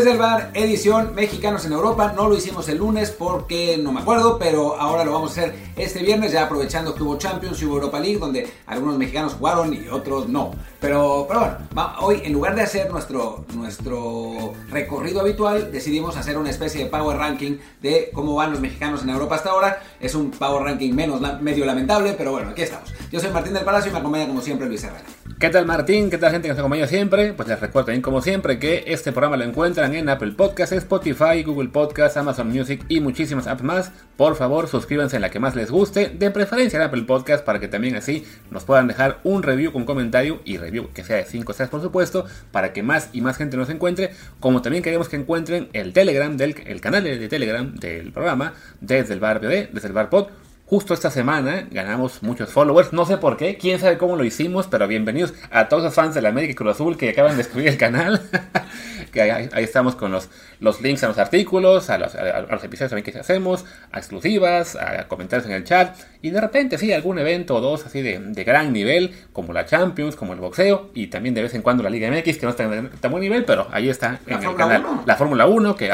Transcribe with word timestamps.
Desde 0.00 0.12
el 0.12 0.18
bar, 0.18 0.50
edición 0.54 1.14
Mexicanos 1.14 1.66
en 1.66 1.72
Europa. 1.72 2.14
No 2.16 2.26
lo 2.26 2.34
hicimos 2.34 2.66
el 2.70 2.78
lunes 2.78 3.10
porque 3.10 3.76
no 3.76 3.92
me 3.92 4.00
acuerdo, 4.00 4.38
pero 4.38 4.80
ahora 4.80 5.04
lo 5.04 5.12
vamos 5.12 5.36
a 5.36 5.42
hacer 5.42 5.54
este 5.76 5.98
viernes, 5.98 6.32
ya 6.32 6.44
aprovechando 6.44 6.94
que 6.94 7.02
hubo 7.02 7.18
Champions 7.18 7.60
y 7.60 7.66
hubo 7.66 7.74
Europa 7.74 8.00
League, 8.00 8.16
donde 8.16 8.50
algunos 8.64 8.96
mexicanos 8.96 9.34
jugaron 9.34 9.74
y 9.74 9.88
otros 9.88 10.26
no. 10.26 10.52
Pero, 10.80 11.26
pero 11.28 11.40
bueno, 11.40 11.92
hoy 12.00 12.22
en 12.24 12.32
lugar 12.32 12.54
de 12.54 12.62
hacer 12.62 12.90
nuestro, 12.90 13.44
nuestro 13.54 14.54
recorrido 14.70 15.20
habitual, 15.20 15.70
decidimos 15.70 16.16
hacer 16.16 16.38
una 16.38 16.48
especie 16.48 16.84
de 16.84 16.90
power 16.90 17.18
ranking 17.18 17.58
de 17.82 18.10
cómo 18.14 18.34
van 18.34 18.52
los 18.52 18.60
mexicanos 18.60 19.02
en 19.02 19.10
Europa 19.10 19.34
hasta 19.34 19.50
ahora. 19.50 19.82
Es 20.00 20.14
un 20.14 20.30
power 20.30 20.62
ranking 20.62 20.94
menos 20.94 21.20
medio 21.42 21.66
lamentable, 21.66 22.14
pero 22.16 22.32
bueno, 22.32 22.50
aquí 22.50 22.62
estamos. 22.62 22.94
Yo 23.12 23.20
soy 23.20 23.30
Martín 23.30 23.52
del 23.52 23.64
Palacio 23.64 23.90
y 23.90 23.92
me 23.92 23.98
acompaña 23.98 24.26
como 24.26 24.40
siempre 24.40 24.68
Luis 24.68 24.82
Herrera. 24.82 25.04
¿Qué 25.38 25.48
tal 25.48 25.64
Martín? 25.64 26.10
¿Qué 26.10 26.18
tal 26.18 26.32
gente 26.32 26.48
que 26.48 26.52
nos 26.52 26.58
acompaña 26.58 26.86
siempre? 26.86 27.32
Pues 27.32 27.48
les 27.48 27.58
recuerdo 27.58 27.86
también 27.86 28.02
como 28.02 28.20
siempre 28.20 28.58
que 28.58 28.84
este 28.86 29.10
programa 29.10 29.36
lo 29.36 29.44
encuentran 29.44 29.94
en 29.94 30.08
Apple 30.08 30.32
Podcasts, 30.32 30.74
Spotify, 30.76 31.42
Google 31.42 31.70
Podcasts, 31.70 32.16
Amazon 32.18 32.48
Music 32.48 32.84
y 32.88 33.00
muchísimas 33.00 33.46
apps 33.46 33.62
más. 33.62 33.92
Por 34.16 34.36
favor 34.36 34.68
suscríbanse 34.68 35.16
en 35.16 35.22
la 35.22 35.30
que 35.30 35.40
más 35.40 35.56
les 35.56 35.70
guste, 35.70 36.10
de 36.10 36.30
preferencia 36.30 36.76
en 36.76 36.82
Apple 36.82 37.04
Podcasts 37.04 37.42
para 37.42 37.58
que 37.58 37.68
también 37.68 37.96
así 37.96 38.26
nos 38.50 38.64
puedan 38.64 38.86
dejar 38.86 39.18
un 39.24 39.42
review 39.42 39.72
con 39.72 39.86
comentario 39.86 40.40
y 40.44 40.58
review 40.58 40.69
que 40.92 41.04
sea 41.04 41.16
de 41.16 41.24
5 41.24 41.52
estrellas 41.52 41.70
por 41.70 41.82
supuesto, 41.82 42.26
para 42.52 42.72
que 42.72 42.82
más 42.82 43.10
y 43.12 43.20
más 43.20 43.36
gente 43.36 43.56
nos 43.56 43.70
encuentre, 43.70 44.10
como 44.40 44.62
también 44.62 44.82
queremos 44.82 45.08
que 45.08 45.16
encuentren 45.16 45.68
el 45.72 45.92
Telegram, 45.92 46.36
del, 46.36 46.56
el 46.66 46.80
canal 46.80 47.04
de 47.04 47.28
Telegram 47.28 47.74
del 47.74 48.12
programa, 48.12 48.54
desde 48.80 49.14
el 49.14 49.20
bar 49.20 49.40
BD, 49.40 49.70
desde 49.72 49.88
el 49.88 49.92
bar 49.92 50.10
Pod 50.10 50.28
Justo 50.70 50.94
esta 50.94 51.10
semana 51.10 51.66
ganamos 51.72 52.22
muchos 52.22 52.50
followers, 52.50 52.92
no 52.92 53.04
sé 53.04 53.16
por 53.16 53.36
qué, 53.36 53.58
quién 53.58 53.80
sabe 53.80 53.98
cómo 53.98 54.14
lo 54.14 54.22
hicimos, 54.22 54.68
pero 54.68 54.86
bienvenidos 54.86 55.34
a 55.50 55.68
todos 55.68 55.82
los 55.82 55.92
fans 55.92 56.14
de 56.14 56.22
la 56.22 56.28
América 56.28 56.54
Cruz 56.54 56.76
Azul 56.76 56.96
que 56.96 57.10
acaban 57.10 57.32
de 57.32 57.38
descubrir 57.38 57.66
el 57.70 57.76
canal. 57.76 58.22
que 59.10 59.22
ahí, 59.22 59.48
estamos 59.56 59.94
con 59.96 60.12
los, 60.12 60.28
los 60.60 60.80
links 60.80 61.04
a 61.04 61.08
los 61.08 61.18
artículos, 61.18 61.90
a 61.90 61.98
los, 61.98 62.14
episodios 62.14 62.90
también 62.90 63.04
que 63.04 63.18
hacemos, 63.18 63.64
a 63.92 63.98
exclusivas, 63.98 64.76
a 64.76 65.08
comentarios 65.08 65.46
en 65.46 65.52
el 65.54 65.64
chat. 65.64 65.96
Y 66.22 66.30
de 66.30 66.40
repente, 66.40 66.78
sí, 66.78 66.92
algún 66.92 67.18
evento 67.18 67.56
o 67.56 67.60
dos 67.60 67.86
así 67.86 68.02
de, 68.02 68.44
gran 68.44 68.72
nivel, 68.72 69.14
como 69.32 69.52
la 69.52 69.66
Champions, 69.66 70.16
como 70.16 70.32
el 70.32 70.40
boxeo, 70.40 70.90
y 70.94 71.08
también 71.08 71.34
de 71.34 71.42
vez 71.42 71.54
en 71.54 71.62
cuando 71.62 71.82
la 71.82 71.90
Liga 71.90 72.10
MX, 72.10 72.38
que 72.38 72.46
no 72.46 72.50
está 72.50 72.64
en 72.64 72.90
tan 72.90 73.10
buen 73.10 73.22
nivel, 73.22 73.44
pero 73.44 73.66
ahí 73.70 73.88
está 73.88 74.20
en 74.26 74.42
el 74.42 74.54
canal. 74.54 74.84
La 75.06 75.16
Fórmula 75.16 75.46
1, 75.46 75.76
que, 75.76 75.90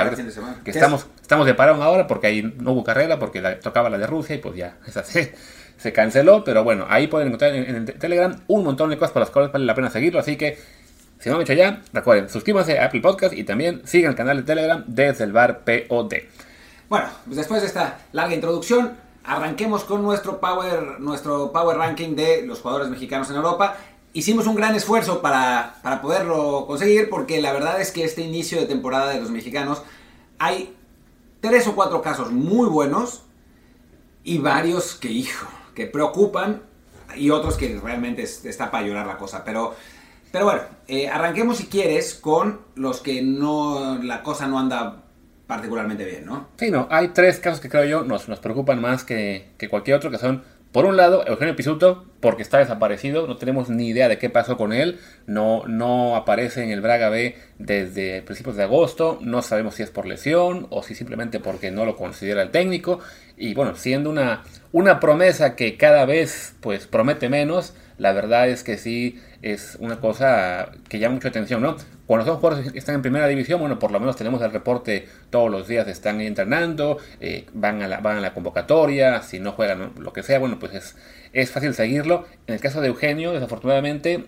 que 0.65 0.71
estamos, 0.71 1.07
estamos 1.21 1.47
de 1.47 1.55
parón 1.55 1.83
ahora 1.83 2.07
porque 2.07 2.27
ahí 2.27 2.55
no 2.59 2.73
hubo 2.73 2.85
carrera, 2.85 3.19
porque 3.19 3.41
tocaba 3.63 3.91
la 3.91 3.99
de 3.99 4.07
Rusia 4.07 4.37
y 4.37 4.39
pues 4.39 4.57
ya 4.57 4.77
esa 4.87 5.03
se, 5.03 5.35
se 5.77 5.93
canceló, 5.93 6.45
pero 6.45 6.65
bueno, 6.65 6.87
ahí 6.89 7.07
pueden 7.07 7.29
encontrar 7.29 7.55
en, 7.55 7.75
el 7.75 7.85
Telegram 7.85 8.37
un 8.47 8.65
montón 8.65 8.91
de 8.91 8.99
cosas 8.99 9.13
por 9.13 9.21
las 9.21 9.31
cuales 9.31 9.53
vale 9.53 9.65
la 9.65 9.75
pena 9.75 9.91
seguirlo, 9.91 10.21
así 10.21 10.37
que 10.37 10.59
si 11.19 11.29
no 11.29 11.37
han 11.37 11.43
hecho 11.43 11.53
ya, 11.53 11.83
recuerden, 11.93 12.29
suscríbanse 12.29 12.79
a 12.79 12.87
Apple 12.87 13.01
Podcast 13.01 13.35
y 13.35 13.45
también 13.45 13.83
sigan 13.85 14.11
el 14.11 14.17
canal 14.17 14.37
de 14.39 14.43
Telegram 14.43 14.85
desde 14.87 15.25
el 15.25 15.33
bar 15.33 15.65
POD. 15.65 16.15
Bueno, 16.89 17.09
pues 17.25 17.37
después 17.37 17.63
de 17.63 17.69
esta 17.69 17.99
larga 18.13 18.35
introducción, 18.35 18.93
arranquemos 19.25 19.85
con 19.85 20.03
nuestro 20.03 20.41
power, 20.41 21.01
nuestro 21.01 21.53
power 21.53 21.77
ranking 21.77 22.15
de 22.15 22.43
los 22.47 22.61
jugadores 22.61 22.89
mexicanos 22.89 23.29
en 23.31 23.37
Europa. 23.37 23.77
Hicimos 24.13 24.47
un 24.47 24.55
gran 24.55 24.75
esfuerzo 24.75 25.21
para, 25.21 25.77
para 25.83 26.01
poderlo 26.01 26.65
conseguir 26.67 27.11
porque 27.11 27.41
la 27.41 27.53
verdad 27.53 27.81
es 27.81 27.91
que 27.91 28.05
este 28.05 28.23
inicio 28.23 28.61
de 28.61 28.67
temporada 28.67 29.11
de 29.11 29.21
los 29.21 29.31
mexicanos 29.31 29.83
hay 30.39 30.75
tres 31.41 31.67
o 31.67 31.75
cuatro 31.75 32.03
casos 32.03 32.31
muy 32.31 32.69
buenos 32.69 33.23
y 34.23 34.39
varios 34.39 34.95
que, 34.95 35.09
hijo, 35.09 35.47
que 35.75 35.87
preocupan 35.87 36.63
y 37.15 37.31
otros 37.31 37.57
que 37.57 37.81
realmente 37.83 38.23
está 38.23 38.71
para 38.71 38.87
llorar 38.87 39.07
la 39.07 39.17
cosa. 39.19 39.45
Pero, 39.45 39.75
pero 40.37 40.45
bueno, 40.45 40.63
eh, 40.87 41.09
arranquemos 41.09 41.57
si 41.57 41.65
quieres 41.65 42.13
con 42.13 42.61
los 42.75 43.01
que 43.01 43.23
no, 43.23 43.99
la 44.03 44.23
cosa 44.23 44.47
no 44.47 44.59
anda 44.59 45.05
particularmente 45.47 46.05
bien, 46.05 46.27
¿no? 46.27 46.49
Sí, 46.59 46.71
no, 46.71 46.89
hay 46.91 47.09
tres 47.09 47.41
casos 47.41 47.59
que 47.59 47.71
creo 47.71 47.87
yo 47.87 48.05
nos, 48.05 48.29
nos 48.29 48.39
preocupan 48.41 48.79
más 48.79 49.03
que, 49.03 49.53
cualquier 49.71 49.97
otro, 49.97 50.11
que 50.11 50.19
son 50.19 50.45
por 50.73 50.85
un 50.85 50.99
lado, 50.99 51.27
Eugenio 51.27 51.57
Pisuto, 51.57 52.05
porque 52.21 52.43
está 52.43 52.59
desaparecido, 52.59 53.27
no 53.27 53.39
tenemos 53.39 53.71
ni 53.71 53.89
idea 53.89 54.11
de 54.11 54.19
qué 54.19 54.29
pasó 54.29 54.59
con 54.59 54.75
él, 54.75 55.01
no, 55.27 55.63
no 55.69 56.17
aparece 56.17 56.63
en 56.63 56.71
el 56.71 56.83
Braga 56.83 57.09
B 57.09 57.35
desde 57.59 58.21
principios 58.21 58.57
de 58.57 58.65
agosto, 58.65 59.19
no 59.23 59.41
sabemos 59.41 59.77
si 59.77 59.85
es 59.85 59.91
por 59.91 60.05
lesión 60.05 60.67
o 60.69 60.83
si 60.83 60.95
simplemente 60.95 61.41
porque 61.41 61.71
no 61.71 61.87
lo 61.87 61.97
considera 61.97 62.43
el 62.43 62.51
técnico, 62.51 63.01
y 63.39 63.55
bueno, 63.55 63.75
siendo 63.75 64.11
una, 64.11 64.45
una 64.73 65.01
promesa 65.01 65.57
que 65.57 65.79
cada 65.79 66.05
vez 66.05 66.55
pues 66.61 66.87
promete 66.87 67.31
menos, 67.31 67.73
la 67.97 68.13
verdad 68.13 68.51
es 68.51 68.63
que 68.63 68.77
sí 68.77 69.19
es 69.43 69.77
una 69.81 70.01
cosa 70.01 70.71
que 70.89 70.99
llama 70.99 71.17
mucha 71.17 71.29
atención, 71.29 71.63
¿no? 71.63 71.77
Cuando 72.07 72.25
son 72.25 72.37
jugadores 72.37 72.73
que 72.73 72.79
están 72.79 72.95
en 72.95 73.03
primera 73.03 73.27
división, 73.27 73.61
bueno, 73.61 73.79
por 73.79 73.91
lo 73.91 73.99
menos 73.99 74.17
tenemos 74.17 74.41
el 74.43 74.53
reporte 74.53 75.09
todos 75.31 75.51
los 75.51 75.67
días, 75.67 75.89
están 75.89 76.21
entrenando, 76.21 76.99
eh, 77.21 77.47
van, 77.53 77.83
a 77.83 77.89
la, 77.89 77.99
van 77.99 78.19
a 78.19 78.21
la 78.21 78.33
convocatoria, 78.33 79.23
si 79.23 79.41
no 79.41 79.53
juegan 79.53 79.93
lo 79.99 80.13
que 80.13 80.23
sea, 80.23 80.39
bueno, 80.39 80.59
pues 80.59 80.75
es, 80.75 80.97
es 81.33 81.51
fácil 81.51 81.75
seguirlo. 81.75 82.27
En 82.47 82.55
el 82.55 82.61
caso 82.61 82.81
de 82.81 82.89
Eugenio, 82.89 83.33
desafortunadamente, 83.33 84.27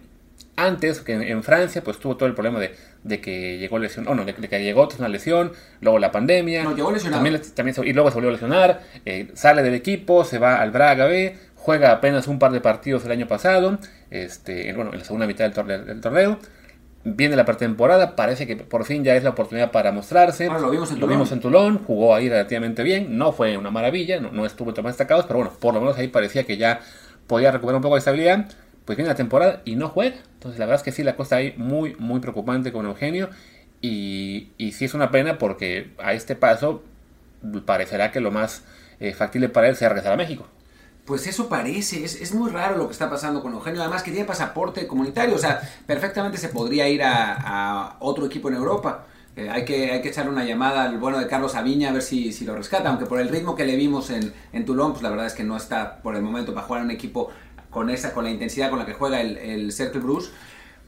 antes, 0.59 1.01
que 1.01 1.13
en, 1.13 1.43
Francia, 1.43 1.83
pues 1.83 1.99
tuvo 1.99 2.17
todo 2.17 2.29
el 2.29 2.35
problema 2.35 2.59
de, 2.59 2.75
de 3.05 3.21
que 3.21 3.59
llegó 3.59 3.79
lesión, 3.79 4.09
oh, 4.09 4.15
no, 4.15 4.25
de, 4.25 4.35
que 4.35 4.63
llegó 4.63 4.89
una 4.99 5.09
lesión, 5.09 5.53
luego 5.81 5.99
la 6.01 6.11
pandemia, 6.11 6.65
no, 6.65 6.75
llegó 6.75 6.93
También, 6.93 7.41
también, 7.55 7.77
y 7.85 7.93
luego 7.93 8.11
se 8.11 8.15
volvió 8.17 8.31
a 8.31 8.33
lesionar, 8.33 8.83
eh, 9.05 9.29
sale 9.35 9.63
del 9.63 9.75
equipo, 9.75 10.25
se 10.25 10.39
va 10.39 10.61
al 10.61 10.73
Braga 10.73 11.07
B, 11.07 11.37
juega 11.69 11.93
apenas 11.93 12.29
un 12.29 12.39
par 12.39 12.51
de 12.51 12.63
partidos 12.63 13.05
el 13.05 13.11
año 13.11 13.29
pasado, 13.29 13.79
este, 14.11 14.73
bueno, 14.73 14.91
en 14.95 15.01
la 15.01 15.05
segunda 15.05 15.27
mitad 15.27 15.45
del 15.53 16.01
torneo 16.01 16.39
Viene 17.05 17.37
la 17.37 17.45
pretemporada, 17.45 18.17
parece 18.17 18.47
que 18.47 18.57
por 18.57 18.87
fin 18.87 19.05
ya 19.05 19.15
es 19.17 19.23
la 19.23 19.31
oportunidad 19.31 19.71
para 19.71 19.93
mostrarse. 19.93 20.47
lo 20.47 20.71
vimos 20.71 20.89
en 20.89 20.95
Tulón. 20.95 21.01
Lo 21.01 21.07
vimos 21.09 21.31
en 21.31 21.41
Tulón, 21.41 21.85
jugó 21.85 22.15
ahí 22.15 22.31
relativamente 22.31 22.83
bien, 22.83 23.19
no 23.19 23.33
fue 23.33 23.59
una 23.59 23.71
maravilla, 23.71 24.19
no, 24.19 24.47
estuvo 24.47 24.71
entre 24.71 24.83
más 24.83 24.95
destacados, 24.95 25.27
pero 25.27 25.41
bueno, 25.41 25.53
por 25.61 25.75
lo 25.75 25.81
menos 25.81 25.99
ahí 25.99 26.09
parecía 26.09 26.45
que 26.45 26.57
ya 26.57 26.81
podía 27.27 27.51
recuperar 27.51 27.77
un 27.77 27.83
poco 27.83 27.97
de 27.97 27.99
estabilidad. 27.99 28.47
Pues 28.87 28.97
viene 28.97 29.11
la 29.11 29.15
temporada 29.15 29.61
y 29.67 29.77
no 29.77 29.91
juega. 29.91 30.17
Entonces 30.33 30.59
la 30.59 30.65
verdad 30.65 30.81
es 30.81 30.85
que 30.85 30.93
sí, 30.93 31.03
la 31.03 31.17
cosa 31.17 31.37
ahí 31.37 31.53
muy, 31.59 31.97
muy 31.99 32.21
preocupante 32.21 32.73
con 32.73 32.87
Eugenio. 32.87 33.29
Y, 33.83 34.53
y 34.57 34.73
sí 34.73 34.87
es 34.87 34.95
una 34.95 35.11
pena 35.11 35.37
porque 35.37 35.91
a 35.99 36.15
este 36.15 36.35
paso 36.35 36.83
parecerá 37.67 38.11
que 38.11 38.21
lo 38.21 38.31
más 38.31 38.65
eh, 39.01 39.13
factible 39.13 39.51
para 39.51 39.69
él 39.69 39.77
sea 39.77 39.91
regresar 39.91 40.15
a 40.15 40.17
México. 40.17 40.49
Pues 41.09 41.27
eso 41.27 41.49
parece, 41.49 42.05
es, 42.05 42.35
muy 42.35 42.51
raro 42.51 42.77
lo 42.77 42.87
que 42.87 42.93
está 42.93 43.09
pasando 43.09 43.41
con 43.41 43.55
Eugenio, 43.55 43.81
además 43.81 44.03
que 44.03 44.11
tiene 44.11 44.27
pasaporte 44.27 44.87
comunitario, 44.87 45.37
o 45.37 45.39
sea, 45.39 45.59
perfectamente 45.87 46.37
se 46.37 46.51
podría 46.51 46.87
ir 46.87 47.03
a, 47.03 47.97
otro 48.01 48.27
equipo 48.27 48.51
en 48.51 48.57
Europa. 48.57 49.07
Eh, 49.35 49.49
hay, 49.49 49.65
que, 49.65 49.91
hay 49.91 50.03
que 50.03 50.11
echarle 50.11 50.31
una 50.31 50.45
llamada 50.45 50.83
al 50.83 50.99
bueno 50.99 51.19
de 51.19 51.27
Carlos 51.27 51.55
Aviña 51.55 51.89
a 51.89 51.93
ver 51.93 52.03
si, 52.03 52.31
si 52.35 52.45
lo 52.45 52.55
rescata, 52.55 52.91
aunque 52.91 53.07
por 53.07 53.21
el 53.21 53.31
ritmo 53.31 53.57
que 53.57 53.65
le 53.65 53.75
vimos 53.75 54.11
en, 54.11 54.35
en 54.53 54.67
Toulon, 54.67 54.93
pues 54.93 55.03
la 55.03 55.09
verdad 55.09 55.25
es 55.25 55.33
que 55.33 55.45
no 55.45 55.57
está 55.57 56.03
por 56.03 56.15
el 56.15 56.21
momento 56.21 56.53
para 56.53 56.67
jugar 56.67 56.83
en 56.83 56.89
un 56.89 56.91
equipo 56.91 57.31
con 57.71 57.89
esa, 57.89 58.13
con 58.13 58.25
la 58.25 58.31
intensidad 58.31 58.69
con 58.69 58.79
la 58.79 58.85
que 58.85 58.93
juega 58.93 59.23
el, 59.23 59.39
el 59.39 59.73
Cercle 59.73 60.03
Bruce. 60.03 60.31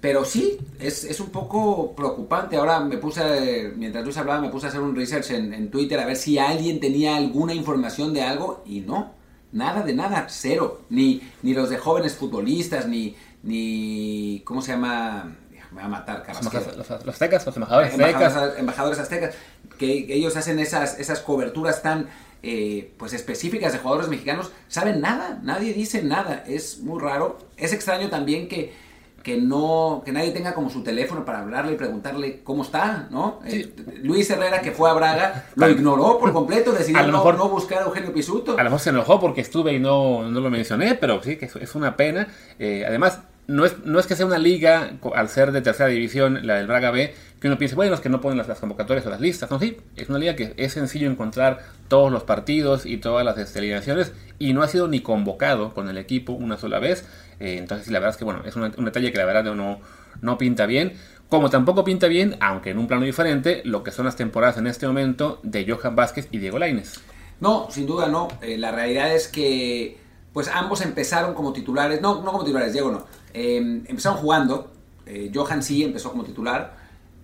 Pero 0.02 0.26
sí, 0.26 0.58
es, 0.78 1.04
es, 1.04 1.18
un 1.20 1.30
poco 1.30 1.94
preocupante. 1.96 2.56
Ahora 2.56 2.80
me 2.80 2.98
puse, 2.98 3.72
mientras 3.74 4.04
Luis 4.04 4.18
hablaba, 4.18 4.42
me 4.42 4.50
puse 4.50 4.66
a 4.66 4.68
hacer 4.68 4.82
un 4.82 4.94
research 4.94 5.30
en 5.30 5.70
Twitter 5.70 5.98
a 5.98 6.04
ver 6.04 6.16
si 6.16 6.38
alguien 6.38 6.78
tenía 6.78 7.16
alguna 7.16 7.54
información 7.54 8.12
de 8.12 8.20
algo 8.20 8.62
y 8.66 8.80
no. 8.80 9.18
Nada 9.52 9.82
de 9.82 9.94
nada, 9.94 10.26
cero. 10.28 10.82
Ni, 10.90 11.22
ni 11.42 11.54
los 11.54 11.70
de 11.70 11.78
jóvenes 11.78 12.14
futbolistas, 12.14 12.86
ni, 12.86 13.16
ni 13.42 14.42
¿cómo 14.44 14.62
se 14.62 14.72
llama? 14.72 15.36
Me 15.72 15.80
va 15.80 15.86
a 15.86 15.88
matar, 15.88 16.24
Los, 16.26 16.90
aztecas, 17.08 17.46
los 17.46 17.56
embajadores, 17.56 17.92
aztecas. 17.92 18.58
Embajadores 18.58 18.98
aztecas, 18.98 19.34
que, 19.78 20.12
ellos 20.12 20.36
hacen 20.36 20.58
esas, 20.58 20.98
esas 20.98 21.20
coberturas 21.20 21.80
tan 21.80 22.08
eh, 22.42 22.92
pues 22.96 23.12
específicas 23.12 23.72
de 23.72 23.78
jugadores 23.78 24.08
mexicanos, 24.08 24.50
saben 24.66 25.00
nada, 25.00 25.38
nadie 25.42 25.74
dice 25.74 26.02
nada, 26.02 26.42
es 26.46 26.78
muy 26.78 27.00
raro. 27.00 27.38
Es 27.56 27.72
extraño 27.72 28.08
también 28.08 28.48
que 28.48 28.72
que 29.22 29.36
no 29.36 30.02
que 30.04 30.12
nadie 30.12 30.30
tenga 30.30 30.54
como 30.54 30.70
su 30.70 30.82
teléfono 30.82 31.24
para 31.24 31.40
hablarle 31.40 31.72
y 31.72 31.76
preguntarle 31.76 32.40
cómo 32.42 32.62
está, 32.62 33.08
¿no? 33.10 33.40
Eh, 33.44 33.72
Luis 34.02 34.30
Herrera 34.30 34.60
que 34.62 34.72
fue 34.72 34.88
a 34.88 34.94
Braga 34.94 35.46
lo 35.56 35.68
ignoró 35.68 36.18
por 36.18 36.32
completo, 36.32 36.72
decidió 36.72 37.06
no, 37.06 37.32
no, 37.32 37.48
buscar 37.48 37.82
a 37.82 37.86
Eugenio 37.86 38.12
Pisuto. 38.12 38.52
A 38.52 38.62
lo 38.62 38.64
mejor 38.64 38.80
se 38.80 38.90
enojó 38.90 39.20
porque 39.20 39.40
estuve 39.40 39.74
y 39.74 39.78
no, 39.78 40.28
no 40.28 40.40
lo 40.40 40.50
mencioné, 40.50 40.94
pero 40.94 41.22
sí 41.22 41.36
que 41.36 41.46
es 41.46 41.74
una 41.74 41.96
pena. 41.96 42.28
Eh, 42.58 42.84
además, 42.86 43.20
no 43.50 43.64
es, 43.64 43.84
no 43.84 43.98
es 43.98 44.06
que 44.06 44.14
sea 44.14 44.26
una 44.26 44.38
liga, 44.38 44.92
al 45.14 45.28
ser 45.28 45.50
de 45.52 45.60
tercera 45.60 45.88
división, 45.88 46.46
la 46.46 46.54
del 46.54 46.66
Braga 46.66 46.90
B, 46.90 47.12
que 47.40 47.48
uno 47.48 47.58
piense, 47.58 47.74
bueno, 47.74 47.94
es 47.94 48.00
que 48.00 48.08
no 48.08 48.20
ponen 48.20 48.38
las, 48.38 48.48
las, 48.48 48.60
convocatorias 48.60 49.04
o 49.06 49.10
las 49.10 49.20
listas. 49.20 49.50
No, 49.50 49.58
sí, 49.58 49.76
es 49.96 50.08
una 50.08 50.18
liga 50.18 50.36
que 50.36 50.54
es 50.56 50.72
sencillo 50.72 51.10
encontrar 51.10 51.60
todos 51.88 52.12
los 52.12 52.22
partidos 52.22 52.86
y 52.86 52.98
todas 52.98 53.24
las 53.24 53.56
alineaciones 53.56 54.12
y 54.38 54.52
no 54.52 54.62
ha 54.62 54.68
sido 54.68 54.86
ni 54.86 55.00
convocado 55.00 55.74
con 55.74 55.88
el 55.88 55.98
equipo 55.98 56.32
una 56.32 56.56
sola 56.56 56.78
vez. 56.78 57.04
Eh, 57.40 57.56
entonces, 57.58 57.88
la 57.88 57.98
verdad 57.98 58.14
es 58.14 58.16
que, 58.18 58.24
bueno, 58.24 58.42
es 58.44 58.54
un 58.54 58.84
detalle 58.84 59.10
que 59.10 59.18
la 59.18 59.24
verdad 59.24 59.54
no, 59.54 59.80
no 60.20 60.38
pinta 60.38 60.66
bien. 60.66 60.92
Como 61.28 61.48
tampoco 61.50 61.84
pinta 61.84 62.06
bien, 62.08 62.36
aunque 62.40 62.70
en 62.70 62.78
un 62.78 62.86
plano 62.86 63.04
diferente, 63.04 63.62
lo 63.64 63.82
que 63.82 63.90
son 63.90 64.04
las 64.04 64.16
temporadas 64.16 64.58
en 64.58 64.66
este 64.66 64.86
momento 64.86 65.40
de 65.42 65.64
Johan 65.68 65.96
Vázquez 65.96 66.28
y 66.30 66.38
Diego 66.38 66.58
Laines. 66.58 67.00
No, 67.40 67.68
sin 67.70 67.86
duda 67.86 68.08
no. 68.08 68.28
Eh, 68.42 68.58
la 68.58 68.72
realidad 68.72 69.14
es 69.14 69.28
que 69.28 69.98
pues 70.32 70.48
ambos 70.48 70.80
empezaron 70.82 71.34
como 71.34 71.52
titulares, 71.52 72.00
no, 72.00 72.22
no 72.22 72.32
como 72.32 72.44
titulares, 72.44 72.72
Diego 72.72 72.90
no, 72.92 73.04
em, 73.32 73.84
empezaron 73.86 74.18
jugando, 74.18 74.70
eh, 75.06 75.30
Johan 75.34 75.62
sí 75.62 75.82
empezó 75.82 76.10
como 76.10 76.24
titular, 76.24 76.76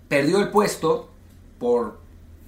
perdió 0.08 0.38
el 0.38 0.48
puesto 0.48 1.10
por 1.58 2.00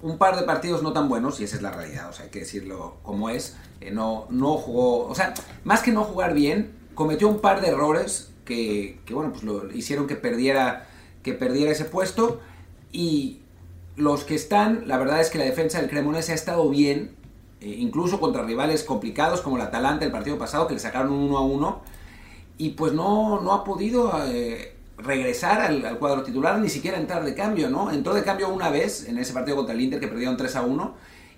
un 0.03 0.19
par 0.19 0.37
de 0.37 0.43
partidos 0.43 0.83
no 0.83 0.93
tan 0.93 1.09
buenos, 1.09 1.41
y 1.41 1.45
esa 1.45 1.57
es 1.57 1.63
la 1.63 1.71
realidad, 1.71 2.09
o 2.09 2.13
sea, 2.13 2.25
hay 2.25 2.31
que 2.31 2.41
decirlo 2.41 2.97
como 3.03 3.31
es, 3.31 3.57
eh, 3.81 3.91
no, 3.91 4.27
no 4.31 4.57
jugó, 4.57 5.07
o 5.07 5.15
sea, 5.15 5.35
más 5.65 5.83
que 5.83 5.93
no 5.93 6.05
jugar 6.05 6.35
bien, 6.35 6.73
cometió 6.99 7.29
un 7.29 7.39
par 7.39 7.61
de 7.61 7.69
errores 7.69 8.33
que, 8.45 8.99
bueno, 9.13 9.31
pues 9.31 9.45
lo 9.45 9.73
hicieron 9.73 10.09
que 10.09 10.17
perdiera, 10.17 10.89
que 11.23 11.33
perdiera 11.33 11.71
ese 11.71 11.85
puesto, 11.85 12.41
y 12.91 13.39
los 13.95 14.25
que 14.25 14.35
están, 14.35 14.89
la 14.89 14.99
verdad 14.99 15.21
es 15.21 15.31
que 15.31 15.39
la 15.39 15.45
defensa 15.45 15.81
del 15.81 15.89
Cremonese 15.89 16.33
ha 16.33 16.35
estado 16.35 16.69
bien, 16.69 17.15
eh, 17.61 17.69
incluso 17.79 18.19
contra 18.19 18.43
rivales 18.43 18.83
complicados 18.83 19.43
como 19.43 19.59
el 19.59 19.63
Atalanta 19.63 20.07
el 20.07 20.11
partido 20.11 20.39
pasado, 20.39 20.67
que 20.67 20.75
le 20.75 20.81
sacaron 20.81 21.13
un 21.13 21.23
1 21.29 21.39
a 21.39 21.43
1, 21.43 21.83
y 22.59 22.71
pues 22.71 22.93
no, 22.93 23.41
no 23.43 23.53
ha 23.53 23.63
podido 23.63 24.11
eh, 24.27 24.75
regresar 24.97 25.61
al, 25.61 26.01
cuadro 26.01 26.25
titular, 26.25 26.59
ni 26.59 26.69
siquiera 26.69 26.99
entrar 26.99 27.25
de 27.25 27.37
cambio, 27.37 27.71
¿no? 27.71 27.93
Entró 27.93 28.13
de 28.13 28.25
cambio 28.25 28.49
una 28.49 28.71
vez 28.71 29.09
en 29.09 29.19
ese 29.19 29.33
partido 29.33 29.57
contra 29.57 29.73
el 29.73 29.81
Inter 29.83 30.01
que 30.01 30.09
perdieron 30.09 30.37
3 30.37 30.57
a 30.57 30.63
1, 30.63 30.95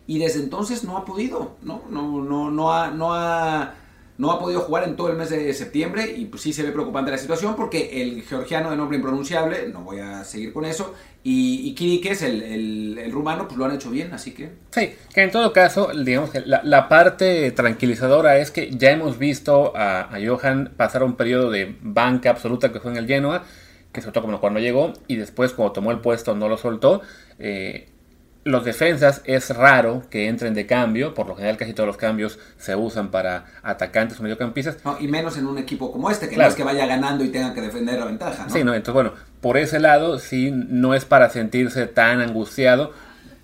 y 0.06 0.18
desde 0.20 0.40
entonces 0.40 0.84
no 0.84 0.96
ha 0.96 1.04
podido, 1.04 1.56
¿no? 1.60 1.82
No, 1.90 2.22
no, 2.22 2.50
no, 2.50 2.72
ha, 2.72 2.90
no 2.92 3.12
ha 3.12 3.74
no 4.20 4.31
ha 4.31 4.38
podido 4.38 4.61
jugar 4.61 4.84
en 4.84 4.96
todo 4.96 5.08
el 5.08 5.17
mes 5.17 5.31
de 5.31 5.52
septiembre 5.55 6.14
y 6.14 6.26
pues 6.26 6.43
sí 6.43 6.52
se 6.52 6.62
ve 6.62 6.72
preocupante 6.72 7.11
la 7.11 7.17
situación 7.17 7.56
porque 7.56 8.02
el 8.02 8.22
georgiano 8.22 8.70
de 8.70 8.76
nombre 8.76 8.99
impronunciable, 8.99 9.69
no 9.69 9.81
voy 9.81 10.00
a 10.00 10.25
seguir 10.25 10.52
con 10.52 10.67
eso, 10.67 10.94
y, 11.25 11.67
y 11.67 11.75
Kirikes, 11.75 12.22
el, 12.26 12.99
el, 12.99 13.12
rumano, 13.12 13.49
pues 13.49 13.56
lo 13.56 13.64
han 13.64 13.75
hecho 13.75 13.90
bien, 13.90 14.12
así 14.12 14.32
que... 14.32 14.50
Sí, 14.72 14.94
que 15.14 15.22
en 15.22 15.31
todo 15.31 15.55
caso, 15.55 15.90
digamos 16.05 16.28
que 16.31 16.43
la, 16.44 16.88
parte 16.90 17.50
tranquilizadora 17.52 18.37
es 18.37 18.50
que 18.50 18.70
ya 18.70 18.90
hemos 18.90 19.19
visto 19.19 19.72
a, 19.75 20.11
Johan 20.23 20.75
pasar 20.76 21.02
un 21.02 21.16
periodo 21.16 21.50
de 21.50 21.75
banca 21.81 22.28
absoluta 22.28 22.75
que 22.75 22.81
fue 22.81 22.90
en 22.90 22.99
el 22.99 23.06
Genoa, 23.06 23.44
que 23.90 24.02
soltó 24.02 24.20
como 24.20 24.38
cuando 24.38 24.61
llegó, 24.61 24.93
y 25.08 25.16
después 25.16 25.55
cuando 25.55 25.73
tomó 25.73 25.93
el 25.93 26.00
puesto 26.00 26.37
no 26.37 26.46
lo 26.46 26.58
soltó. 26.58 27.00
Eh, 27.38 27.88
los 28.44 28.64
defensas 28.64 29.20
es 29.25 29.54
raro 29.54 30.02
que 30.10 30.28
entren 30.28 30.54
de 30.54 30.66
cambio, 30.66 31.12
por 31.12 31.26
lo 31.28 31.34
general 31.34 31.58
casi 31.58 31.75
todos 31.75 31.87
los 31.87 31.96
cambios 31.96 32.38
se 32.58 32.75
usan 32.75 33.10
para 33.10 33.44
atacantes 33.62 34.19
o 34.19 34.22
mediocampistas. 34.22 34.78
y 34.98 35.08
menos 35.08 35.37
en 35.37 35.46
un 35.46 35.58
equipo 35.58 35.92
como 35.92 36.10
este, 36.10 36.28
que 36.28 36.37
no 36.37 36.44
es 36.44 36.54
que 36.54 36.64
vaya 36.64 36.87
ganando 36.87 37.22
y 37.22 37.28
tenga 37.28 37.52
que 37.52 37.60
defender 37.60 37.98
la 37.98 38.06
ventaja. 38.06 38.48
Sí, 38.48 38.64
no, 38.64 38.72
entonces 38.72 38.94
bueno, 38.94 39.12
por 39.40 39.58
ese 39.58 39.78
lado 39.78 40.19
sí 40.19 40.50
no 40.52 40.94
es 40.94 41.04
para 41.04 41.28
sentirse 41.28 41.87
tan 41.87 42.20
angustiado. 42.20 42.92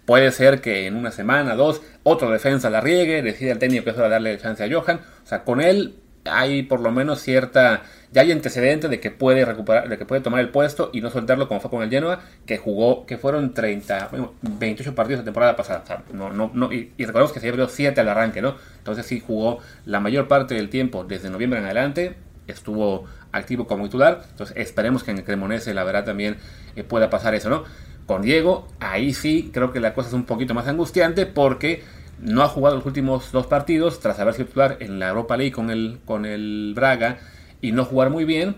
Puede 0.06 0.31
ser 0.31 0.60
que 0.60 0.87
en 0.87 0.94
una 0.94 1.10
semana, 1.10 1.56
dos, 1.56 1.82
otro 2.04 2.31
defensa 2.31 2.70
la 2.70 2.81
riegue, 2.81 3.22
decide 3.22 3.52
al 3.52 3.58
técnico 3.58 3.84
que 3.84 3.90
es 3.90 3.98
hora 3.98 4.08
darle 4.08 4.38
chance 4.38 4.62
a 4.62 4.69
Johan. 4.70 5.00
O 5.25 5.26
sea, 5.26 5.43
con 5.43 5.60
él 5.60 5.96
hay 6.28 6.62
por 6.62 6.81
lo 6.81 6.90
menos 6.90 7.20
cierta 7.20 7.82
ya 8.17 8.23
hay 8.23 8.32
antecedentes 8.32 8.88
de 8.88 8.99
que 8.99 9.11
puede 9.11 9.44
recuperar, 9.44 9.90
de 9.90 9.99
que 9.99 10.06
puede 10.06 10.23
tomar 10.23 10.40
el 10.40 10.49
puesto 10.49 10.88
y 10.93 11.02
no 11.02 11.11
soltarlo 11.11 11.49
como 11.49 11.61
fue 11.61 11.70
con 11.70 11.82
el 11.82 11.90
Genoa, 11.90 12.20
que 12.46 12.56
jugó, 12.56 13.05
que 13.05 13.19
fueron 13.19 13.52
30, 13.52 14.11
28 14.40 14.94
partidos 14.94 15.19
la 15.19 15.25
temporada 15.25 15.55
pasada. 15.55 16.05
no, 16.14 16.32
no, 16.32 16.50
no, 16.55 16.73
y, 16.73 16.93
recordemos 16.99 17.32
que 17.32 17.40
se 17.40 17.49
abrió 17.50 17.69
7 17.69 18.00
al 18.00 18.08
arranque, 18.08 18.40
¿no? 18.40 18.55
Entonces 18.78 19.05
sí 19.05 19.20
jugó 19.20 19.58
la 19.84 20.00
mayor 20.00 20.28
parte 20.28 20.55
del 20.55 20.70
tiempo 20.70 21.05
desde 21.05 21.28
noviembre 21.28 21.58
en 21.58 21.67
adelante, 21.67 22.17
estuvo 22.46 23.05
activo 23.32 23.67
como 23.67 23.84
titular. 23.84 24.22
Entonces 24.31 24.56
esperemos 24.56 25.05
que 25.05 25.11
en 25.11 25.19
el 25.19 25.25
Cremonese 25.25 25.75
la 25.75 25.84
verdad 25.84 26.05
también 26.05 26.37
eh, 26.75 26.84
pueda 26.84 27.11
pasar 27.11 27.34
eso, 27.34 27.50
¿no? 27.50 27.64
Con 28.06 28.22
Diego, 28.22 28.69
ahí 28.81 29.12
sí 29.12 29.50
creo 29.52 29.72
que 29.72 29.81
la 29.81 29.93
cosa 29.93 30.08
es 30.08 30.14
un 30.14 30.25
poquito 30.25 30.55
más 30.55 30.69
angustiante 30.69 31.26
porque 31.26 31.82
no 32.18 32.42
ha 32.42 32.48
jugado 32.48 32.76
los 32.76 32.86
últimos 32.86 33.30
dos 33.32 33.46
partidos 33.46 34.00
tras 34.00 34.18
haber 34.18 34.34
sido 34.34 34.46
titular 34.46 34.76
en 34.80 34.98
la 34.98 35.08
Europa 35.08 35.36
League 35.36 35.52
con 35.52 35.70
el, 35.70 36.00
con 36.04 36.24
el 36.24 36.72
Braga 36.74 37.18
y 37.60 37.72
no 37.72 37.84
jugar 37.84 38.10
muy 38.10 38.24
bien. 38.24 38.56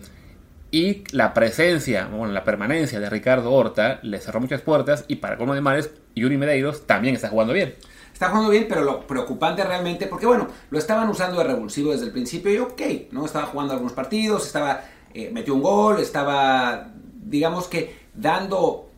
Y 0.70 1.04
la 1.12 1.32
presencia, 1.32 2.06
bueno, 2.06 2.32
la 2.32 2.44
permanencia 2.44 3.00
de 3.00 3.08
Ricardo 3.08 3.52
Horta 3.52 4.00
le 4.02 4.20
cerró 4.20 4.40
muchas 4.40 4.60
puertas. 4.60 5.04
Y 5.08 5.16
para 5.16 5.38
colmo 5.38 5.54
de 5.54 5.62
males, 5.62 5.90
Yuri 6.14 6.36
Medeiros 6.36 6.86
también 6.86 7.14
está 7.14 7.28
jugando 7.28 7.54
bien. 7.54 7.74
Está 8.12 8.28
jugando 8.28 8.50
bien, 8.50 8.66
pero 8.68 8.82
lo 8.82 9.06
preocupante 9.06 9.64
realmente, 9.64 10.06
porque 10.06 10.26
bueno, 10.26 10.48
lo 10.70 10.78
estaban 10.78 11.08
usando 11.08 11.38
de 11.38 11.44
revulsivo 11.44 11.92
desde 11.92 12.06
el 12.06 12.12
principio 12.12 12.52
y 12.52 12.58
ok, 12.58 12.82
¿no? 13.12 13.24
Estaba 13.24 13.46
jugando 13.46 13.72
algunos 13.72 13.92
partidos, 13.92 14.46
estaba, 14.46 14.82
eh, 15.14 15.30
metió 15.32 15.54
un 15.54 15.62
gol, 15.62 16.00
estaba, 16.00 16.88
digamos 17.24 17.68
que 17.68 18.08
dando, 18.12 18.88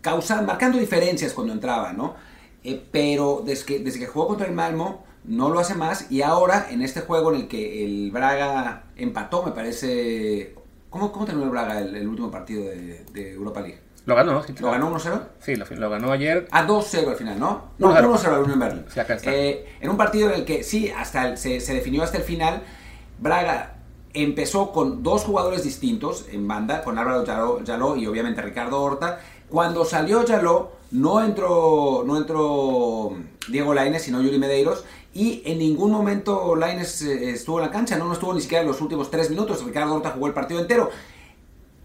causando, 0.00 0.44
marcando 0.44 0.78
diferencias 0.78 1.32
cuando 1.32 1.52
entraba, 1.52 1.92
¿no? 1.92 2.16
Eh, 2.64 2.82
pero 2.90 3.42
desde 3.44 3.66
que, 3.66 3.78
desde 3.78 4.00
que 4.00 4.06
jugó 4.06 4.26
contra 4.26 4.46
el 4.46 4.54
Malmo, 4.54 5.04
no 5.24 5.50
lo 5.50 5.58
hace 5.58 5.74
más 5.74 6.10
y 6.10 6.22
ahora 6.22 6.66
en 6.70 6.82
este 6.82 7.00
juego 7.00 7.32
en 7.32 7.42
el 7.42 7.48
que 7.48 7.84
el 7.84 8.10
Braga 8.10 8.84
empató, 8.96 9.42
me 9.42 9.52
parece... 9.52 10.54
¿Cómo, 10.90 11.10
cómo 11.10 11.24
terminó 11.24 11.46
el 11.46 11.50
Braga 11.50 11.80
el, 11.80 12.06
último 12.06 12.30
partido 12.30 12.64
de, 12.64 13.32
Europa 13.32 13.60
League? 13.60 13.80
Lo 14.06 14.14
ganó, 14.14 14.32
¿no? 14.32 14.44
¿Lo 14.60 14.70
ganó 14.70 14.94
1-0? 14.94 15.22
Sí, 15.40 15.56
lo, 15.56 15.90
ganó 15.90 16.12
ayer. 16.12 16.46
A 16.50 16.66
2-0 16.66 17.08
al 17.08 17.16
final, 17.16 17.40
¿no? 17.40 17.70
No, 17.78 17.94
1-0 17.94 18.52
en 18.52 18.58
Berlín. 18.58 18.84
Sí, 18.92 19.00
acá 19.00 19.14
está. 19.14 19.34
Eh, 19.34 19.66
en 19.80 19.90
un 19.90 19.96
partido 19.96 20.28
en 20.28 20.34
el 20.36 20.44
que 20.44 20.62
sí, 20.62 20.90
hasta 20.90 21.36
se, 21.36 21.58
se, 21.60 21.74
definió 21.74 22.02
hasta 22.02 22.18
el 22.18 22.22
final, 22.22 22.62
Braga 23.18 23.74
empezó 24.12 24.72
con 24.72 25.02
dos 25.02 25.24
jugadores 25.24 25.64
distintos 25.64 26.26
en 26.30 26.46
banda, 26.46 26.82
con 26.84 26.98
Álvaro 26.98 27.24
Yaló, 27.64 27.96
y 27.96 28.06
obviamente 28.06 28.40
Ricardo 28.42 28.80
Horta. 28.80 29.20
Cuando 29.48 29.84
salió 29.84 30.24
Yaló, 30.24 30.72
no 30.94 31.20
entró, 31.20 32.04
no 32.06 32.16
entró 32.16 33.16
Diego 33.48 33.74
Lainez, 33.74 34.02
sino 34.02 34.22
Yuri 34.22 34.38
Medeiros, 34.38 34.84
y 35.12 35.42
en 35.44 35.58
ningún 35.58 35.90
momento 35.90 36.54
Laines 36.54 37.02
eh, 37.02 37.30
estuvo 37.30 37.58
en 37.58 37.66
la 37.66 37.72
cancha, 37.72 37.98
no, 37.98 38.06
no 38.06 38.12
estuvo 38.12 38.32
ni 38.32 38.40
siquiera 38.40 38.62
en 38.62 38.68
los 38.68 38.80
últimos 38.80 39.10
tres 39.10 39.28
minutos. 39.28 39.64
Ricardo 39.64 39.94
Horta 39.94 40.10
jugó 40.10 40.28
el 40.28 40.32
partido 40.32 40.60
entero. 40.60 40.90